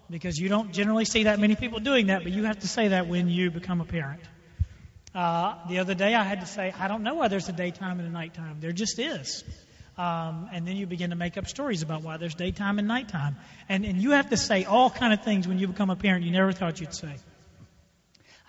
Because 0.08 0.38
you 0.38 0.48
don't 0.48 0.72
generally 0.72 1.04
see 1.04 1.24
that 1.24 1.38
many 1.38 1.54
people 1.54 1.78
doing 1.78 2.08
that, 2.08 2.22
but 2.22 2.32
you 2.32 2.44
have 2.44 2.60
to 2.60 2.68
say 2.68 2.88
that 2.88 3.06
when 3.06 3.28
you 3.28 3.50
become 3.50 3.80
a 3.80 3.84
parent. 3.84 4.22
Uh, 5.14 5.54
the 5.68 5.78
other 5.78 5.94
day 5.94 6.14
I 6.14 6.22
had 6.22 6.40
to 6.40 6.46
say, 6.46 6.72
I 6.78 6.88
don't 6.88 7.02
know 7.02 7.14
why 7.14 7.28
there's 7.28 7.48
a 7.48 7.52
daytime 7.52 7.98
and 7.98 8.08
a 8.08 8.12
nighttime. 8.12 8.58
There 8.60 8.72
just 8.72 8.98
is. 8.98 9.44
Um, 9.98 10.48
and 10.52 10.66
then 10.66 10.76
you 10.76 10.86
begin 10.86 11.10
to 11.10 11.16
make 11.16 11.36
up 11.36 11.46
stories 11.46 11.82
about 11.82 12.02
why 12.02 12.16
there's 12.16 12.34
daytime 12.34 12.78
and 12.78 12.88
nighttime. 12.88 13.36
And, 13.68 13.84
and 13.84 14.00
you 14.00 14.12
have 14.12 14.30
to 14.30 14.36
say 14.36 14.64
all 14.64 14.88
kind 14.88 15.12
of 15.12 15.22
things 15.22 15.46
when 15.46 15.58
you 15.58 15.68
become 15.68 15.90
a 15.90 15.96
parent 15.96 16.24
you 16.24 16.30
never 16.30 16.52
thought 16.52 16.80
you'd 16.80 16.94
say. 16.94 17.16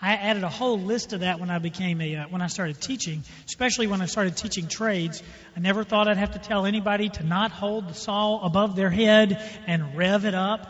I 0.04 0.14
added 0.14 0.42
a 0.42 0.48
whole 0.48 0.80
list 0.80 1.12
of 1.12 1.20
that 1.20 1.38
when 1.38 1.48
I 1.48 1.60
became 1.60 2.00
a 2.00 2.16
uh, 2.16 2.24
when 2.28 2.42
I 2.42 2.48
started 2.48 2.80
teaching, 2.80 3.22
especially 3.46 3.86
when 3.86 4.02
I 4.02 4.06
started 4.06 4.36
teaching 4.36 4.66
trades. 4.66 5.22
I 5.56 5.60
never 5.60 5.84
thought 5.84 6.08
I'd 6.08 6.16
have 6.16 6.32
to 6.32 6.40
tell 6.40 6.66
anybody 6.66 7.08
to 7.10 7.22
not 7.22 7.52
hold 7.52 7.88
the 7.88 7.94
saw 7.94 8.44
above 8.44 8.74
their 8.74 8.90
head 8.90 9.40
and 9.68 9.96
rev 9.96 10.24
it 10.24 10.34
up. 10.34 10.66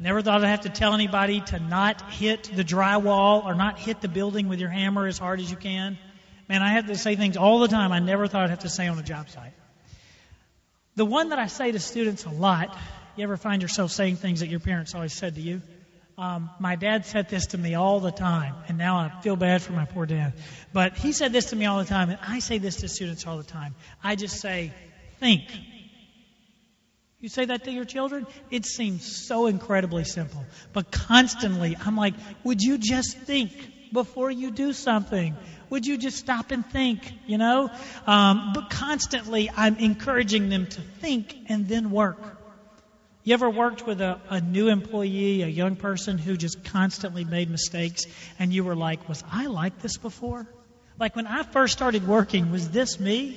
Never 0.00 0.20
thought 0.20 0.42
I'd 0.42 0.48
have 0.48 0.62
to 0.62 0.68
tell 0.68 0.94
anybody 0.94 1.42
to 1.42 1.60
not 1.60 2.10
hit 2.10 2.50
the 2.52 2.64
drywall 2.64 3.44
or 3.44 3.54
not 3.54 3.78
hit 3.78 4.00
the 4.00 4.08
building 4.08 4.48
with 4.48 4.58
your 4.58 4.68
hammer 4.68 5.06
as 5.06 5.16
hard 5.16 5.38
as 5.38 5.48
you 5.48 5.56
can. 5.56 5.96
Man, 6.48 6.60
I 6.60 6.72
have 6.72 6.86
to 6.88 6.98
say 6.98 7.14
things 7.14 7.36
all 7.36 7.60
the 7.60 7.68
time 7.68 7.92
I 7.92 8.00
never 8.00 8.26
thought 8.26 8.42
I'd 8.42 8.50
have 8.50 8.58
to 8.60 8.68
say 8.68 8.88
on 8.88 8.98
a 8.98 9.02
job 9.02 9.30
site. 9.30 9.52
The 10.96 11.06
one 11.06 11.28
that 11.28 11.38
I 11.38 11.46
say 11.46 11.70
to 11.70 11.78
students 11.78 12.24
a 12.24 12.30
lot, 12.30 12.76
you 13.14 13.22
ever 13.22 13.36
find 13.36 13.62
yourself 13.62 13.92
saying 13.92 14.16
things 14.16 14.40
that 14.40 14.48
your 14.48 14.60
parents 14.60 14.92
always 14.94 15.12
said 15.12 15.36
to 15.36 15.40
you? 15.40 15.62
Um, 16.18 16.48
my 16.58 16.76
dad 16.76 17.04
said 17.04 17.28
this 17.28 17.48
to 17.48 17.58
me 17.58 17.74
all 17.74 18.00
the 18.00 18.10
time, 18.10 18.54
and 18.68 18.78
now 18.78 18.96
I 18.96 19.20
feel 19.20 19.36
bad 19.36 19.60
for 19.60 19.72
my 19.72 19.84
poor 19.84 20.06
dad. 20.06 20.32
But 20.72 20.96
he 20.96 21.12
said 21.12 21.32
this 21.32 21.50
to 21.50 21.56
me 21.56 21.66
all 21.66 21.78
the 21.78 21.84
time, 21.84 22.08
and 22.08 22.18
I 22.26 22.38
say 22.38 22.56
this 22.56 22.76
to 22.76 22.88
students 22.88 23.26
all 23.26 23.36
the 23.36 23.44
time. 23.44 23.74
I 24.02 24.16
just 24.16 24.40
say, 24.40 24.72
think. 25.20 25.42
You 27.20 27.28
say 27.28 27.44
that 27.46 27.64
to 27.64 27.70
your 27.70 27.84
children? 27.84 28.26
It 28.50 28.64
seems 28.64 29.26
so 29.26 29.46
incredibly 29.46 30.04
simple. 30.04 30.44
But 30.72 30.90
constantly, 30.90 31.76
I'm 31.78 31.96
like, 31.96 32.14
would 32.44 32.62
you 32.62 32.78
just 32.78 33.18
think 33.18 33.52
before 33.92 34.30
you 34.30 34.50
do 34.50 34.72
something? 34.72 35.36
Would 35.68 35.86
you 35.86 35.98
just 35.98 36.16
stop 36.16 36.50
and 36.50 36.64
think, 36.64 37.12
you 37.26 37.36
know? 37.36 37.70
Um, 38.06 38.52
but 38.54 38.70
constantly, 38.70 39.50
I'm 39.54 39.76
encouraging 39.76 40.48
them 40.48 40.66
to 40.66 40.80
think 40.80 41.36
and 41.48 41.68
then 41.68 41.90
work. 41.90 42.18
You 43.26 43.34
ever 43.34 43.50
worked 43.50 43.88
with 43.88 44.00
a, 44.00 44.20
a 44.30 44.40
new 44.40 44.68
employee, 44.68 45.42
a 45.42 45.48
young 45.48 45.74
person 45.74 46.16
who 46.16 46.36
just 46.36 46.62
constantly 46.62 47.24
made 47.24 47.50
mistakes, 47.50 48.04
and 48.38 48.52
you 48.52 48.62
were 48.62 48.76
like, 48.76 49.08
Was 49.08 49.24
I 49.28 49.46
like 49.46 49.80
this 49.80 49.96
before? 49.96 50.46
Like 50.96 51.16
when 51.16 51.26
I 51.26 51.42
first 51.42 51.72
started 51.72 52.06
working, 52.06 52.52
was 52.52 52.70
this 52.70 53.00
me? 53.00 53.36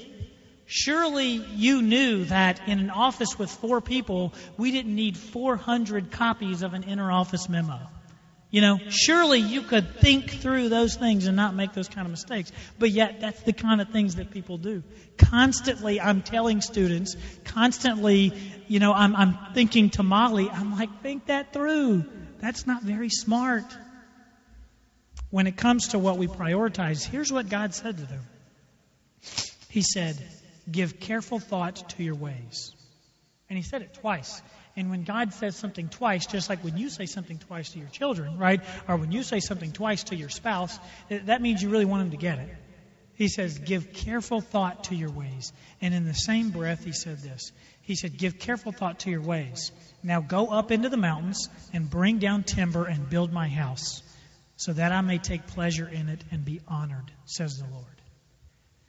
Surely 0.67 1.41
you 1.56 1.82
knew 1.82 2.23
that 2.25 2.62
in 2.67 2.78
an 2.78 2.91
office 2.91 3.39
with 3.39 3.49
four 3.49 3.82
people, 3.82 4.32
we 4.58 4.69
didn't 4.69 4.93
need 4.93 5.17
400 5.17 6.12
copies 6.12 6.62
of 6.62 6.75
an 6.75 6.84
interoffice 6.84 7.49
memo. 7.49 7.80
You 8.51 8.62
know, 8.62 8.79
surely 8.89 9.39
you 9.39 9.62
could 9.62 9.97
think 9.97 10.31
through 10.31 10.69
those 10.69 10.95
things 10.95 11.27
and 11.27 11.35
not 11.35 11.53
make 11.53 11.73
those 11.73 11.88
kind 11.88 12.05
of 12.05 12.12
mistakes. 12.12 12.51
But 12.79 12.89
yet, 12.89 13.21
that's 13.21 13.41
the 13.43 13.53
kind 13.53 13.79
of 13.79 13.89
things 13.89 14.15
that 14.15 14.31
people 14.31 14.57
do. 14.57 14.81
Constantly, 15.19 16.01
I'm 16.01 16.23
telling 16.23 16.62
students, 16.62 17.15
constantly, 17.45 18.33
you 18.67 18.79
know, 18.79 18.91
I'm, 18.91 19.15
I'm 19.15 19.38
thinking 19.53 19.91
to 19.91 20.03
Molly, 20.03 20.49
I'm 20.49 20.75
like, 20.75 21.03
think 21.03 21.27
that 21.27 21.53
through. 21.53 22.05
That's 22.39 22.65
not 22.65 22.81
very 22.81 23.09
smart. 23.09 23.65
When 25.29 25.45
it 25.45 25.55
comes 25.55 25.89
to 25.89 25.99
what 25.99 26.17
we 26.17 26.25
prioritize, 26.25 27.05
here's 27.05 27.31
what 27.31 27.49
God 27.49 27.75
said 27.75 27.97
to 27.97 28.05
them 28.05 28.25
He 29.69 29.83
said, 29.83 30.17
Give 30.71 30.99
careful 30.99 31.39
thought 31.39 31.89
to 31.91 32.03
your 32.03 32.15
ways. 32.15 32.73
And 33.47 33.57
He 33.57 33.63
said 33.63 33.83
it 33.83 33.93
twice. 33.93 34.41
And 34.79 34.89
when 34.89 35.03
God 35.03 35.33
says 35.33 35.57
something 35.57 35.89
twice, 35.89 36.25
just 36.25 36.47
like 36.47 36.63
when 36.63 36.77
you 36.77 36.89
say 36.89 37.05
something 37.05 37.37
twice 37.37 37.71
to 37.71 37.79
your 37.79 37.89
children, 37.89 38.37
right? 38.37 38.61
Or 38.87 38.95
when 38.95 39.11
you 39.11 39.23
say 39.23 39.41
something 39.41 39.73
twice 39.73 40.05
to 40.05 40.15
your 40.15 40.29
spouse, 40.29 40.79
that 41.09 41.41
means 41.41 41.61
you 41.61 41.67
really 41.67 41.83
want 41.83 42.03
them 42.03 42.11
to 42.11 42.17
get 42.17 42.39
it. 42.39 42.47
He 43.13 43.27
says, 43.27 43.59
Give 43.59 43.91
careful 43.91 44.39
thought 44.39 44.85
to 44.85 44.95
your 44.95 45.09
ways. 45.09 45.51
And 45.81 45.93
in 45.93 46.05
the 46.05 46.13
same 46.13 46.51
breath, 46.51 46.85
he 46.85 46.93
said 46.93 47.17
this 47.17 47.51
He 47.81 47.95
said, 47.95 48.17
Give 48.17 48.39
careful 48.39 48.71
thought 48.71 48.99
to 48.99 49.09
your 49.09 49.21
ways. 49.21 49.73
Now 50.01 50.21
go 50.21 50.47
up 50.47 50.71
into 50.71 50.87
the 50.87 50.95
mountains 50.95 51.49
and 51.73 51.89
bring 51.89 52.19
down 52.19 52.43
timber 52.43 52.85
and 52.85 53.09
build 53.09 53.33
my 53.33 53.49
house, 53.49 54.01
so 54.55 54.71
that 54.71 54.93
I 54.93 55.01
may 55.01 55.17
take 55.17 55.45
pleasure 55.47 55.89
in 55.89 56.07
it 56.07 56.23
and 56.31 56.45
be 56.45 56.61
honored, 56.69 57.11
says 57.25 57.57
the 57.57 57.67
Lord. 57.69 57.85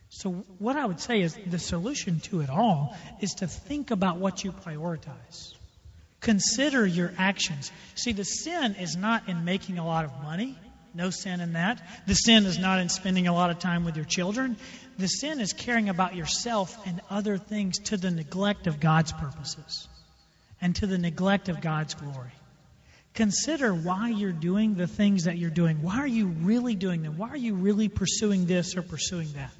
So, 0.09 0.31
what 0.59 0.77
I 0.77 0.87
would 0.87 1.01
say 1.01 1.21
is 1.21 1.37
the 1.47 1.59
solution 1.59 2.21
to 2.31 2.43
it 2.43 2.49
all 2.49 2.97
is 3.21 3.35
to 3.39 3.49
think 3.49 3.91
about 3.91 4.19
what 4.19 4.45
you 4.45 4.53
prioritize. 4.53 5.55
Consider 6.21 6.87
your 6.87 7.13
actions. 7.17 7.73
See, 7.95 8.13
the 8.13 8.25
sin 8.25 8.77
is 8.77 8.97
not 8.97 9.29
in 9.29 9.45
making 9.45 9.79
a 9.79 9.87
lot 9.87 10.05
of 10.05 10.23
money. 10.23 10.59
No 10.93 11.11
sin 11.11 11.41
in 11.41 11.53
that. 11.55 11.81
The 12.07 12.15
sin 12.15 12.45
is 12.47 12.59
not 12.59 12.81
in 12.81 12.89
spending 12.89 13.29
a 13.29 13.33
lot 13.33 13.51
of 13.51 13.59
time 13.59 13.85
with 13.85 13.97
your 13.97 14.05
children. 14.05 14.57
The 14.99 15.07
sin 15.07 15.41
is 15.41 15.53
caring 15.53 15.89
about 15.89 16.17
yourself 16.17 16.77
and 16.87 17.01
other 17.09 17.39
things 17.39 17.79
to 17.85 17.97
the 17.97 18.11
neglect 18.11 18.67
of 18.67 18.81
God's 18.81 19.13
purposes 19.13 19.89
and 20.61 20.75
to 20.77 20.87
the 20.87 20.99
neglect 20.99 21.49
of 21.49 21.61
God's 21.61 21.95
glory. 21.95 22.33
Consider 23.15 23.73
why 23.73 24.11
you're 24.11 24.33
doing 24.33 24.75
the 24.75 24.87
things 24.87 25.25
that 25.25 25.39
you're 25.39 25.51
doing. 25.51 25.83
Why 25.83 25.99
are 25.99 26.07
you 26.07 26.27
really 26.27 26.75
doing 26.75 27.03
them? 27.03 27.17
Why 27.17 27.31
are 27.31 27.37
you 27.37 27.55
really 27.55 27.89
pursuing 27.89 28.47
this 28.47 28.77
or 28.77 28.83
pursuing 28.83 29.33
that? 29.33 29.53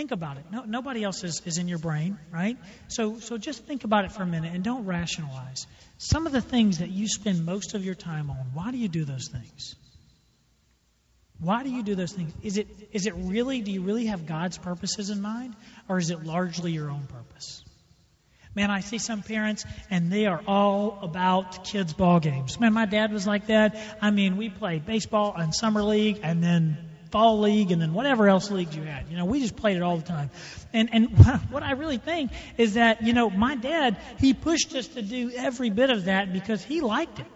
Think 0.00 0.12
about 0.12 0.38
it. 0.38 0.46
No, 0.50 0.64
nobody 0.64 1.04
else 1.04 1.24
is, 1.24 1.42
is 1.44 1.58
in 1.58 1.68
your 1.68 1.76
brain, 1.76 2.18
right? 2.32 2.56
So, 2.88 3.18
so 3.18 3.36
just 3.36 3.66
think 3.66 3.84
about 3.84 4.06
it 4.06 4.12
for 4.12 4.22
a 4.22 4.26
minute 4.26 4.54
and 4.54 4.64
don't 4.64 4.86
rationalize. 4.86 5.66
Some 5.98 6.26
of 6.26 6.32
the 6.32 6.40
things 6.40 6.78
that 6.78 6.88
you 6.88 7.06
spend 7.06 7.44
most 7.44 7.74
of 7.74 7.84
your 7.84 7.94
time 7.94 8.30
on, 8.30 8.38
why 8.54 8.70
do 8.70 8.78
you 8.78 8.88
do 8.88 9.04
those 9.04 9.28
things? 9.28 9.76
Why 11.38 11.64
do 11.64 11.68
you 11.68 11.82
do 11.82 11.94
those 11.94 12.12
things? 12.12 12.32
Is 12.42 12.56
it, 12.56 12.66
is 12.92 13.04
it 13.04 13.12
really, 13.14 13.60
do 13.60 13.70
you 13.70 13.82
really 13.82 14.06
have 14.06 14.24
God's 14.24 14.56
purposes 14.56 15.10
in 15.10 15.20
mind? 15.20 15.54
Or 15.86 15.98
is 15.98 16.08
it 16.08 16.24
largely 16.24 16.72
your 16.72 16.90
own 16.90 17.06
purpose? 17.06 17.62
Man, 18.54 18.70
I 18.70 18.80
see 18.80 18.96
some 18.96 19.20
parents 19.20 19.66
and 19.90 20.10
they 20.10 20.24
are 20.24 20.40
all 20.46 21.00
about 21.02 21.64
kids' 21.64 21.92
ball 21.92 22.20
games. 22.20 22.58
Man, 22.58 22.72
my 22.72 22.86
dad 22.86 23.12
was 23.12 23.26
like 23.26 23.48
that. 23.48 23.76
I 24.00 24.10
mean, 24.12 24.38
we 24.38 24.48
played 24.48 24.86
baseball 24.86 25.34
and 25.36 25.54
summer 25.54 25.82
league 25.82 26.20
and 26.22 26.42
then 26.42 26.89
fall 27.10 27.40
league 27.40 27.72
and 27.72 27.80
then 27.80 27.92
whatever 27.92 28.28
else 28.28 28.50
leagues 28.50 28.76
you 28.76 28.82
had. 28.82 29.06
You 29.10 29.16
know, 29.16 29.24
we 29.24 29.40
just 29.40 29.56
played 29.56 29.76
it 29.76 29.82
all 29.82 29.96
the 29.96 30.06
time. 30.06 30.30
And 30.72 30.88
and 30.92 31.18
what 31.50 31.62
I 31.62 31.72
really 31.72 31.98
think 31.98 32.30
is 32.56 32.74
that, 32.74 33.02
you 33.02 33.12
know, 33.12 33.30
my 33.30 33.56
dad, 33.56 33.96
he 34.18 34.34
pushed 34.34 34.74
us 34.74 34.86
to 34.88 35.02
do 35.02 35.30
every 35.36 35.70
bit 35.70 35.90
of 35.90 36.04
that 36.04 36.32
because 36.32 36.62
he 36.62 36.80
liked 36.80 37.18
it. 37.18 37.26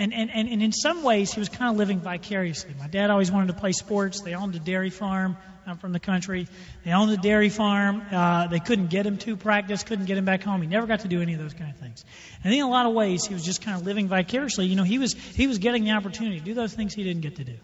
And, 0.00 0.14
and, 0.14 0.30
and, 0.30 0.48
and 0.48 0.62
in 0.62 0.70
some 0.70 1.02
ways, 1.02 1.32
he 1.32 1.40
was 1.40 1.48
kind 1.48 1.72
of 1.72 1.76
living 1.76 1.98
vicariously. 1.98 2.72
My 2.78 2.86
dad 2.86 3.10
always 3.10 3.32
wanted 3.32 3.48
to 3.48 3.54
play 3.54 3.72
sports. 3.72 4.20
They 4.20 4.34
owned 4.34 4.54
a 4.54 4.60
dairy 4.60 4.90
farm. 4.90 5.36
I'm 5.66 5.76
from 5.76 5.92
the 5.92 6.00
country. 6.00 6.46
They 6.84 6.92
owned 6.92 7.10
a 7.10 7.16
dairy 7.16 7.48
farm. 7.48 8.02
Uh, 8.10 8.46
they 8.46 8.60
couldn't 8.60 8.86
get 8.90 9.04
him 9.04 9.18
to 9.18 9.36
practice, 9.36 9.82
couldn't 9.82 10.06
get 10.06 10.16
him 10.16 10.24
back 10.24 10.42
home. 10.42 10.62
He 10.62 10.68
never 10.68 10.86
got 10.86 11.00
to 11.00 11.08
do 11.08 11.20
any 11.20 11.34
of 11.34 11.40
those 11.40 11.52
kind 11.52 11.70
of 11.70 11.76
things. 11.76 12.04
And 12.42 12.54
in 12.54 12.60
a 12.60 12.70
lot 12.70 12.86
of 12.86 12.94
ways, 12.94 13.26
he 13.26 13.34
was 13.34 13.44
just 13.44 13.60
kind 13.60 13.78
of 13.78 13.84
living 13.84 14.08
vicariously. 14.08 14.66
You 14.66 14.76
know, 14.76 14.84
he 14.84 14.98
was, 14.98 15.14
he 15.14 15.46
was 15.46 15.58
getting 15.58 15.84
the 15.84 15.90
opportunity 15.90 16.38
to 16.38 16.44
do 16.44 16.54
those 16.54 16.72
things 16.72 16.94
he 16.94 17.02
didn't 17.02 17.22
get 17.22 17.36
to 17.36 17.44
do. 17.44 17.56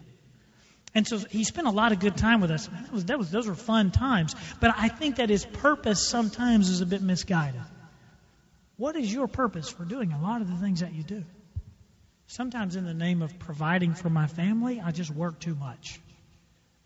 And 0.95 1.05
so 1.05 1.17
he 1.17 1.43
spent 1.43 1.67
a 1.67 1.71
lot 1.71 1.91
of 1.91 1.99
good 1.99 2.15
time 2.15 2.39
with 2.39 2.51
us. 2.51 2.67
That 2.67 2.93
was, 2.93 3.05
that 3.05 3.19
was, 3.19 3.29
those 3.29 3.47
were 3.47 3.55
fun 3.55 3.91
times. 3.91 4.33
But 4.61 4.73
I 4.77 4.87
think 4.87 5.17
that 5.17 5.29
his 5.29 5.45
purpose 5.45 6.07
sometimes 6.07 6.69
is 6.69 6.79
a 6.79 6.85
bit 6.85 7.01
misguided. 7.01 7.61
What 8.77 8.95
is 8.95 9.13
your 9.13 9.27
purpose 9.27 9.69
for 9.69 9.83
doing 9.83 10.13
a 10.13 10.21
lot 10.21 10.41
of 10.41 10.49
the 10.49 10.55
things 10.55 10.79
that 10.79 10.93
you 10.93 11.03
do? 11.03 11.25
Sometimes, 12.27 12.75
in 12.75 12.85
the 12.85 12.93
name 12.93 13.21
of 13.21 13.37
providing 13.37 13.93
for 13.93 14.09
my 14.09 14.25
family, 14.25 14.81
I 14.83 14.91
just 14.91 15.11
work 15.11 15.39
too 15.39 15.53
much. 15.53 15.99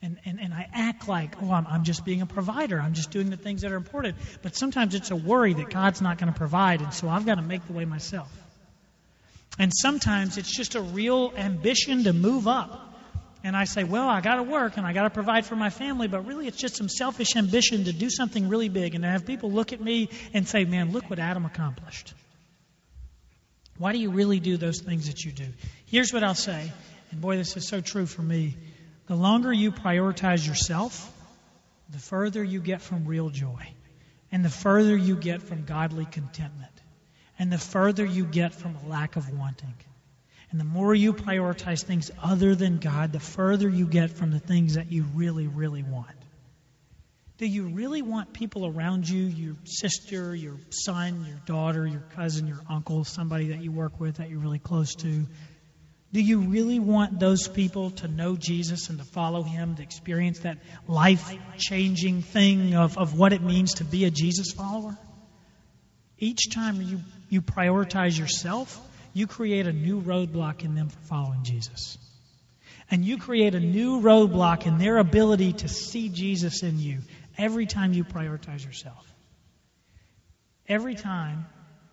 And, 0.02 0.18
and, 0.26 0.40
and 0.40 0.54
I 0.54 0.68
act 0.74 1.08
like, 1.08 1.42
oh, 1.42 1.52
I'm, 1.52 1.68
I'm 1.68 1.84
just 1.84 2.04
being 2.04 2.22
a 2.22 2.26
provider. 2.26 2.80
I'm 2.80 2.94
just 2.94 3.12
doing 3.12 3.30
the 3.30 3.38
things 3.38 3.62
that 3.62 3.72
are 3.72 3.78
important. 3.78 4.18
But 4.42 4.56
sometimes 4.56 4.96
it's 4.96 5.12
a 5.12 5.16
worry 5.16 5.54
that 5.54 5.70
God's 5.70 6.02
not 6.02 6.18
going 6.18 6.32
to 6.32 6.38
provide, 6.38 6.82
and 6.82 6.94
so 6.94 7.08
I've 7.08 7.26
got 7.26 7.36
to 7.36 7.42
make 7.42 7.66
the 7.68 7.74
way 7.74 7.86
myself. 7.86 8.32
And 9.58 9.72
sometimes 9.74 10.38
it's 10.38 10.56
just 10.56 10.76
a 10.76 10.82
real 10.82 11.34
ambition 11.38 12.06
to 12.06 12.14
move 12.14 12.48
up 12.48 12.89
and 13.44 13.56
I 13.56 13.64
say, 13.64 13.84
well, 13.84 14.08
I 14.08 14.22
got 14.22 14.36
to 14.36 14.44
work 14.44 14.78
and 14.78 14.86
I 14.86 14.94
got 14.94 15.04
to 15.04 15.10
provide 15.10 15.46
for 15.46 15.56
my 15.56 15.70
family, 15.70 16.08
but 16.08 16.26
really 16.26 16.48
it's 16.48 16.58
just 16.58 16.76
some 16.76 16.90
selfish 16.90 17.36
ambition 17.36 17.86
to 17.86 17.94
do 17.94 18.10
something 18.10 18.50
really 18.50 18.70
big 18.70 18.96
and 18.96 19.04
to 19.04 19.10
have 19.10 19.26
people 19.26 19.52
look 19.52 19.72
at 19.72 19.80
me 19.80 20.10
and 20.34 20.48
say, 20.48 20.66
man, 20.66 20.92
look 20.92 21.10
what 21.10 21.20
Adam 21.20 21.46
accomplished. 21.46 22.14
Why 23.78 23.94
do 23.94 24.00
you 24.00 24.12
really 24.12 24.42
do 24.42 24.58
those 24.58 24.82
things 24.82 25.08
that 25.08 25.24
you 25.24 25.32
do? 25.32 25.48
Here's 25.86 26.12
what 26.12 26.22
I'll 26.22 26.36
say, 26.36 26.72
and 27.12 27.22
boy, 27.22 27.38
this 27.38 27.56
is 27.56 27.66
so 27.66 27.80
true 27.80 28.06
for 28.06 28.22
me. 28.22 28.58
The 29.08 29.16
longer 29.16 29.54
you 29.54 29.72
prioritize 29.72 30.46
yourself, 30.46 31.10
the 31.90 31.98
further 31.98 32.44
you 32.44 32.60
get 32.60 32.82
from 32.82 33.06
real 33.06 33.30
joy, 33.30 33.72
and 34.34 34.44
the 34.44 34.50
further 34.50 34.98
you 34.98 35.16
get 35.16 35.42
from 35.42 35.64
godly 35.64 36.06
contentment, 36.06 36.74
and 37.40 37.52
the 37.52 37.58
further 37.58 38.06
you 38.06 38.26
get 38.26 38.54
from 38.54 38.76
a 38.86 38.90
lack 38.90 39.16
of 39.16 39.32
wanting. 39.32 39.74
And 40.52 40.60
the 40.60 40.66
more 40.66 40.96
you 40.96 41.14
prioritize 41.14 41.84
things 41.84 42.10
other 42.22 42.56
than 42.56 42.78
God, 42.78 43.12
the 43.12 43.20
further 43.20 43.70
you 43.70 43.86
get 43.86 44.12
from 44.12 44.32
the 44.32 44.40
things 44.40 44.76
that 44.76 44.92
you 44.92 45.04
really, 45.14 45.48
really 45.48 45.84
want. 45.84 46.08
Do 47.38 47.46
you 47.46 47.68
really 47.68 48.02
want 48.02 48.34
people 48.34 48.66
around 48.66 49.08
you, 49.08 49.24
your 49.24 49.56
sister, 49.64 50.36
your 50.36 50.56
son, 50.72 51.26
your 51.26 51.40
daughter, 51.46 51.88
your 51.88 52.04
cousin, 52.16 52.48
your 52.48 52.60
uncle, 52.70 53.06
somebody 53.06 53.50
that 53.50 53.64
you 53.64 53.72
work 53.72 54.00
with 54.00 54.18
that 54.18 54.30
you're 54.30 54.40
really 54.40 54.60
close 54.60 54.96
to? 54.96 55.26
Do 56.12 56.22
you 56.22 56.40
really 56.40 56.80
want 56.80 57.20
those 57.20 57.48
people 57.48 57.92
to 57.92 58.08
know 58.08 58.36
Jesus 58.36 58.90
and 58.90 58.98
to 58.98 59.06
follow 59.06 59.44
him, 59.44 59.76
to 59.76 59.84
experience 59.84 60.40
that 60.40 60.58
life 60.88 61.32
changing 61.58 62.24
thing 62.24 62.76
of, 62.76 62.98
of 62.98 63.18
what 63.18 63.32
it 63.32 63.44
means 63.44 63.76
to 63.76 63.84
be 63.86 64.06
a 64.06 64.12
Jesus 64.12 64.52
follower? 64.52 64.98
Each 66.18 66.50
time 66.50 66.82
you, 66.82 67.00
you 67.30 67.42
prioritize 67.42 68.18
yourself, 68.18 68.78
you 69.20 69.28
create 69.28 69.68
a 69.68 69.74
new 69.74 70.02
roadblock 70.02 70.64
in 70.64 70.76
them 70.76 70.88
for 70.88 71.00
following 71.00 71.44
Jesus. 71.44 71.98
And 72.90 73.04
you 73.04 73.18
create 73.18 73.54
a 73.54 73.60
new 73.60 74.02
roadblock 74.02 74.66
in 74.66 74.78
their 74.78 74.98
ability 74.98 75.54
to 75.54 75.68
see 75.68 76.08
Jesus 76.10 76.64
in 76.64 76.80
you 76.80 77.00
every 77.38 77.66
time 77.66 77.94
you 77.94 78.06
prioritize 78.06 78.66
yourself. 78.66 79.06
Every 80.68 80.96
time, 80.96 81.48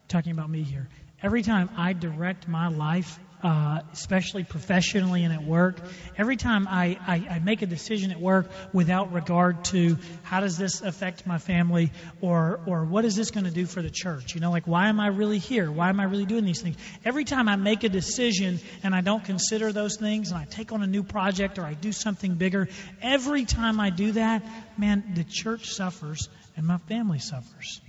talking 0.09 0.33
about 0.33 0.49
me 0.49 0.63
here, 0.63 0.89
every 1.23 1.43
time 1.43 1.71
I 1.77 1.93
direct 1.93 2.49
my 2.49 2.69
life 2.69 3.19
uh, 3.43 3.81
especially 3.93 4.45
professionally 4.45 5.23
and 5.23 5.33
at 5.33 5.43
work. 5.43 5.77
Every 6.17 6.37
time 6.37 6.67
I, 6.69 6.99
I, 7.07 7.37
I 7.37 7.39
make 7.39 7.63
a 7.63 7.67
decision 7.67 8.11
at 8.11 8.21
work 8.21 8.51
without 8.73 9.13
regard 9.13 9.65
to 9.67 9.99
how 10.23 10.41
does 10.41 10.57
this 10.57 10.81
affect 10.81 11.27
my 11.27 11.39
family 11.39 11.93
or, 12.21 12.61
or 12.67 12.85
what 12.85 13.05
is 13.05 13.15
this 13.15 13.31
going 13.31 13.45
to 13.45 13.53
do 13.53 13.67
for 13.67 13.83
the 13.83 13.91
church? 13.91 14.35
You 14.35 14.41
know, 14.41 14.51
like 14.51 14.67
why 14.67 14.89
am 14.89 14.99
I 15.01 15.09
really 15.09 15.39
here? 15.39 15.71
Why 15.71 15.91
am 15.91 16.01
I 16.01 16.05
really 16.05 16.25
doing 16.25 16.45
these 16.45 16.63
things? 16.63 16.77
Every 17.05 17.25
time 17.25 17.49
I 17.49 17.57
make 17.57 17.85
a 17.85 17.89
decision 17.89 18.59
and 18.83 18.95
I 18.95 19.01
don't 19.01 19.25
consider 19.25 19.73
those 19.73 19.97
things 19.97 20.31
and 20.31 20.41
I 20.41 20.45
take 20.45 20.73
on 20.73 20.83
a 20.83 20.87
new 20.87 21.03
project 21.03 21.59
or 21.59 21.63
I 21.63 21.75
do 21.75 21.93
something 21.93 22.35
bigger, 22.35 22.69
every 23.03 23.45
time 23.45 23.81
I 23.81 23.91
do 23.91 24.13
that, 24.13 24.45
man, 24.79 25.13
the 25.15 25.25
church 25.25 25.71
suffers 25.71 26.29
and 26.57 26.67
my 26.67 26.79
family 26.79 27.19
suffers. 27.19 27.81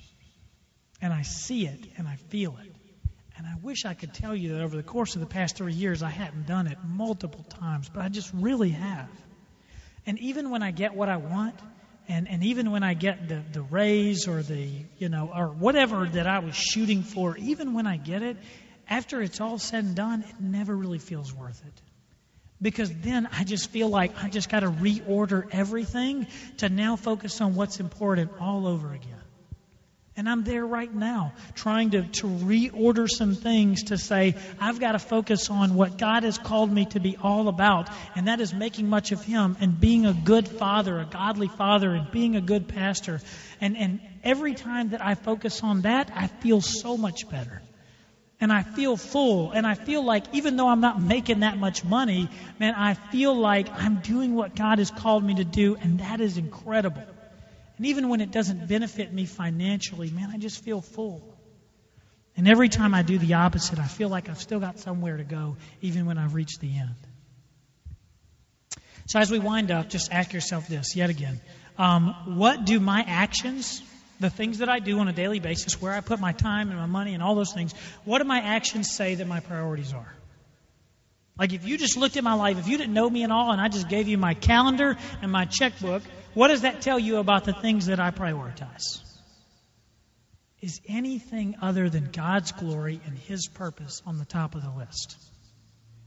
And 1.01 1.13
I 1.13 1.21
see 1.21 1.65
it 1.65 1.79
and 1.97 2.07
I 2.07 2.15
feel 2.29 2.57
it. 2.63 2.76
And 3.37 3.45
I 3.45 3.53
wish 3.61 3.85
I 3.85 3.93
could 3.93 4.13
tell 4.13 4.35
you 4.35 4.53
that 4.53 4.61
over 4.61 4.75
the 4.75 4.83
course 4.83 5.15
of 5.15 5.21
the 5.21 5.27
past 5.27 5.57
three 5.57 5.73
years, 5.73 6.01
I 6.01 6.09
hadn't 6.09 6.47
done 6.47 6.67
it 6.67 6.77
multiple 6.83 7.45
times, 7.49 7.89
but 7.89 8.03
I 8.03 8.09
just 8.09 8.31
really 8.33 8.71
have. 8.71 9.09
And 10.07 10.17
even 10.19 10.49
when 10.49 10.63
I 10.63 10.71
get 10.71 10.95
what 10.95 11.07
I 11.07 11.17
want, 11.17 11.55
and, 12.07 12.27
and 12.27 12.43
even 12.43 12.71
when 12.71 12.83
I 12.83 12.93
get 12.93 13.27
the, 13.27 13.43
the 13.51 13.61
raise 13.61 14.27
or 14.27 14.41
the, 14.41 14.69
you 14.97 15.09
know, 15.09 15.31
or 15.35 15.47
whatever 15.49 16.07
that 16.07 16.25
I 16.25 16.39
was 16.39 16.55
shooting 16.55 17.03
for, 17.03 17.37
even 17.37 17.73
when 17.73 17.85
I 17.85 17.97
get 17.97 18.23
it, 18.23 18.37
after 18.89 19.21
it's 19.21 19.41
all 19.41 19.59
said 19.59 19.83
and 19.83 19.95
done, 19.95 20.23
it 20.23 20.35
never 20.39 20.75
really 20.75 20.99
feels 20.99 21.33
worth 21.33 21.61
it. 21.65 21.81
Because 22.59 22.89
then 22.89 23.27
I 23.31 23.43
just 23.43 23.69
feel 23.69 23.89
like 23.89 24.23
I 24.23 24.29
just 24.29 24.49
got 24.49 24.61
to 24.61 24.71
reorder 24.71 25.45
everything 25.51 26.25
to 26.57 26.69
now 26.69 26.95
focus 26.95 27.39
on 27.41 27.53
what's 27.53 27.79
important 27.79 28.31
all 28.39 28.65
over 28.65 28.93
again. 28.93 29.21
And 30.17 30.27
I'm 30.27 30.43
there 30.43 30.65
right 30.65 30.91
now, 30.91 31.33
trying 31.53 31.91
to, 31.91 32.01
to 32.01 32.27
reorder 32.27 33.07
some 33.07 33.35
things 33.35 33.83
to 33.83 33.99
say, 33.99 34.33
I've 34.59 34.79
got 34.79 34.93
to 34.93 34.99
focus 34.99 35.51
on 35.51 35.75
what 35.75 35.99
God 35.99 36.23
has 36.23 36.39
called 36.39 36.71
me 36.71 36.85
to 36.85 36.99
be 36.99 37.15
all 37.21 37.47
about, 37.47 37.87
and 38.15 38.27
that 38.27 38.41
is 38.41 38.51
making 38.51 38.89
much 38.89 39.11
of 39.11 39.23
Him 39.23 39.55
and 39.61 39.79
being 39.79 40.07
a 40.07 40.13
good 40.13 40.47
father, 40.47 40.97
a 40.97 41.05
godly 41.05 41.49
father, 41.49 41.91
and 41.93 42.09
being 42.09 42.35
a 42.35 42.41
good 42.41 42.67
pastor. 42.67 43.21
And, 43.61 43.77
and 43.77 43.99
every 44.23 44.55
time 44.55 44.89
that 44.89 45.05
I 45.05 45.13
focus 45.13 45.61
on 45.61 45.81
that, 45.81 46.09
I 46.15 46.25
feel 46.25 46.61
so 46.61 46.97
much 46.97 47.29
better. 47.29 47.61
And 48.41 48.51
I 48.51 48.63
feel 48.63 48.97
full, 48.97 49.51
and 49.51 49.67
I 49.67 49.75
feel 49.75 50.03
like 50.03 50.23
even 50.33 50.57
though 50.57 50.67
I'm 50.67 50.81
not 50.81 50.99
making 50.99 51.41
that 51.41 51.59
much 51.59 51.83
money, 51.83 52.27
man, 52.59 52.73
I 52.73 52.95
feel 52.95 53.35
like 53.35 53.69
I'm 53.71 53.97
doing 53.97 54.33
what 54.33 54.55
God 54.55 54.79
has 54.79 54.89
called 54.89 55.23
me 55.23 55.35
to 55.35 55.43
do, 55.43 55.75
and 55.75 55.99
that 55.99 56.21
is 56.21 56.39
incredible. 56.39 57.03
And 57.77 57.85
even 57.85 58.09
when 58.09 58.21
it 58.21 58.31
doesn't 58.31 58.67
benefit 58.67 59.13
me 59.13 59.25
financially, 59.25 60.09
man, 60.09 60.31
I 60.33 60.37
just 60.37 60.63
feel 60.63 60.81
full. 60.81 61.21
And 62.35 62.47
every 62.47 62.69
time 62.69 62.93
I 62.93 63.01
do 63.01 63.17
the 63.17 63.35
opposite, 63.35 63.79
I 63.79 63.87
feel 63.87 64.09
like 64.09 64.29
I've 64.29 64.41
still 64.41 64.59
got 64.59 64.79
somewhere 64.79 65.17
to 65.17 65.23
go, 65.23 65.57
even 65.81 66.05
when 66.05 66.17
I've 66.17 66.33
reached 66.33 66.59
the 66.59 66.77
end. 66.77 66.95
So 69.07 69.19
as 69.19 69.31
we 69.31 69.39
wind 69.39 69.71
up, 69.71 69.89
just 69.89 70.11
ask 70.11 70.33
yourself 70.33 70.67
this 70.67 70.95
yet 70.95 71.09
again. 71.09 71.39
Um, 71.77 72.37
what 72.37 72.65
do 72.65 72.79
my 72.79 73.03
actions, 73.07 73.81
the 74.19 74.29
things 74.29 74.57
that 74.57 74.69
I 74.69 74.79
do 74.79 74.99
on 74.99 75.07
a 75.07 75.13
daily 75.13 75.39
basis, 75.39 75.81
where 75.81 75.93
I 75.93 76.01
put 76.01 76.19
my 76.19 76.31
time 76.31 76.69
and 76.69 76.79
my 76.79 76.87
money 76.87 77.13
and 77.13 77.23
all 77.23 77.35
those 77.35 77.53
things, 77.53 77.73
what 78.03 78.19
do 78.19 78.25
my 78.25 78.39
actions 78.39 78.89
say 78.95 79.15
that 79.15 79.27
my 79.27 79.39
priorities 79.39 79.93
are? 79.93 80.13
Like 81.39 81.53
if 81.53 81.67
you 81.67 81.77
just 81.77 81.97
looked 81.97 82.17
at 82.17 82.23
my 82.23 82.33
life, 82.33 82.57
if 82.57 82.67
you 82.67 82.77
didn't 82.77 82.93
know 82.93 83.09
me 83.09 83.23
at 83.23 83.31
all 83.31 83.51
and 83.51 83.61
I 83.61 83.69
just 83.69 83.87
gave 83.89 84.07
you 84.07 84.17
my 84.17 84.33
calendar 84.33 84.97
and 85.21 85.31
my 85.31 85.45
checkbook, 85.45 86.01
what 86.37 86.49
does 86.49 86.61
that 86.61 86.81
tell 86.81 86.99
you 86.99 87.17
about 87.17 87.45
the 87.45 87.53
things 87.53 87.87
that 87.87 87.99
I 87.99 88.11
prioritize? 88.11 89.01
Is 90.61 90.79
anything 90.87 91.55
other 91.63 91.89
than 91.89 92.11
God's 92.11 92.51
glory 92.51 93.01
and 93.07 93.17
His 93.17 93.47
purpose 93.47 94.03
on 94.05 94.19
the 94.19 94.25
top 94.25 94.53
of 94.53 94.61
the 94.61 94.69
list? 94.69 95.17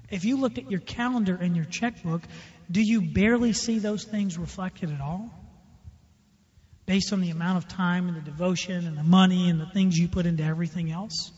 If 0.08 0.24
you 0.24 0.36
looked 0.36 0.58
at 0.58 0.70
your 0.70 0.78
calendar 0.78 1.34
and 1.34 1.56
your 1.56 1.64
checkbook, 1.64 2.22
do 2.70 2.80
you 2.80 3.00
barely 3.00 3.52
see 3.52 3.80
those 3.80 4.04
things 4.04 4.38
reflected 4.38 4.92
at 4.92 5.00
all? 5.00 5.34
Based 6.86 7.12
on 7.12 7.20
the 7.20 7.30
amount 7.30 7.58
of 7.58 7.66
time 7.66 8.06
and 8.06 8.16
the 8.16 8.20
devotion 8.20 8.86
and 8.86 8.96
the 8.96 9.02
money 9.02 9.50
and 9.50 9.60
the 9.60 9.66
things 9.66 9.98
you 9.98 10.06
put 10.06 10.26
into 10.26 10.44
everything 10.44 10.92
else? 10.92 11.32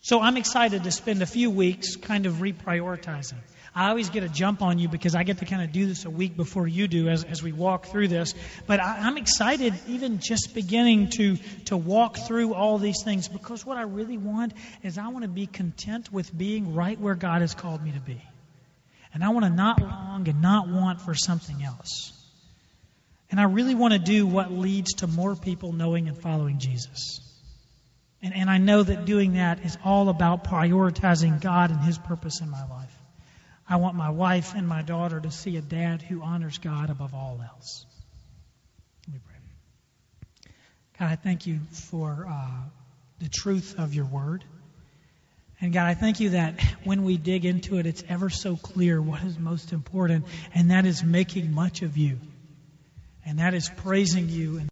So 0.00 0.22
I'm 0.22 0.38
excited 0.38 0.84
to 0.84 0.90
spend 0.90 1.20
a 1.20 1.26
few 1.26 1.50
weeks 1.50 1.96
kind 1.96 2.24
of 2.24 2.36
reprioritizing. 2.36 3.40
I 3.76 3.88
always 3.88 4.08
get 4.08 4.22
a 4.22 4.28
jump 4.28 4.62
on 4.62 4.78
you 4.78 4.88
because 4.88 5.16
I 5.16 5.24
get 5.24 5.38
to 5.38 5.46
kind 5.46 5.62
of 5.62 5.72
do 5.72 5.86
this 5.86 6.04
a 6.04 6.10
week 6.10 6.36
before 6.36 6.68
you 6.68 6.86
do 6.86 7.08
as, 7.08 7.24
as 7.24 7.42
we 7.42 7.50
walk 7.50 7.86
through 7.86 8.06
this. 8.06 8.32
But 8.68 8.78
I, 8.78 8.98
I'm 9.00 9.16
excited 9.16 9.74
even 9.88 10.20
just 10.20 10.54
beginning 10.54 11.10
to, 11.16 11.36
to 11.66 11.76
walk 11.76 12.16
through 12.16 12.54
all 12.54 12.78
these 12.78 13.02
things 13.02 13.26
because 13.26 13.66
what 13.66 13.76
I 13.76 13.82
really 13.82 14.16
want 14.16 14.52
is 14.84 14.96
I 14.96 15.08
want 15.08 15.22
to 15.22 15.28
be 15.28 15.46
content 15.46 16.12
with 16.12 16.36
being 16.36 16.74
right 16.74 16.98
where 17.00 17.16
God 17.16 17.40
has 17.40 17.54
called 17.54 17.82
me 17.82 17.90
to 17.92 18.00
be. 18.00 18.22
And 19.12 19.24
I 19.24 19.30
want 19.30 19.44
to 19.44 19.50
not 19.50 19.82
long 19.82 20.28
and 20.28 20.40
not 20.40 20.68
want 20.68 21.00
for 21.00 21.14
something 21.14 21.62
else. 21.64 22.12
And 23.32 23.40
I 23.40 23.44
really 23.44 23.74
want 23.74 23.92
to 23.92 23.98
do 23.98 24.24
what 24.24 24.52
leads 24.52 24.94
to 24.94 25.08
more 25.08 25.34
people 25.34 25.72
knowing 25.72 26.06
and 26.06 26.16
following 26.16 26.60
Jesus. 26.60 27.20
And, 28.22 28.34
and 28.34 28.48
I 28.48 28.58
know 28.58 28.84
that 28.84 29.04
doing 29.04 29.32
that 29.34 29.64
is 29.64 29.76
all 29.84 30.08
about 30.08 30.44
prioritizing 30.44 31.40
God 31.40 31.72
and 31.72 31.80
His 31.80 31.98
purpose 31.98 32.40
in 32.40 32.48
my 32.48 32.64
life. 32.68 32.94
I 33.68 33.76
want 33.76 33.96
my 33.96 34.10
wife 34.10 34.54
and 34.54 34.68
my 34.68 34.82
daughter 34.82 35.20
to 35.20 35.30
see 35.30 35.56
a 35.56 35.62
dad 35.62 36.02
who 36.02 36.22
honors 36.22 36.58
God 36.58 36.90
above 36.90 37.14
all 37.14 37.40
else. 37.42 37.86
Let 39.06 39.14
me 39.14 39.20
pray. 39.26 40.50
God, 40.98 41.12
I 41.12 41.16
thank 41.16 41.46
you 41.46 41.60
for 41.72 42.26
uh, 42.30 42.62
the 43.20 43.28
truth 43.28 43.76
of 43.78 43.94
your 43.94 44.04
word. 44.04 44.44
And 45.60 45.72
God, 45.72 45.86
I 45.86 45.94
thank 45.94 46.20
you 46.20 46.30
that 46.30 46.60
when 46.84 47.04
we 47.04 47.16
dig 47.16 47.46
into 47.46 47.78
it, 47.78 47.86
it's 47.86 48.04
ever 48.08 48.28
so 48.28 48.56
clear 48.56 49.00
what 49.00 49.22
is 49.22 49.38
most 49.38 49.72
important, 49.72 50.26
and 50.54 50.70
that 50.70 50.84
is 50.84 51.02
making 51.02 51.52
much 51.52 51.80
of 51.82 51.96
you. 51.96 52.18
And 53.24 53.38
that 53.38 53.54
is 53.54 53.70
praising 53.78 54.28
you. 54.28 54.58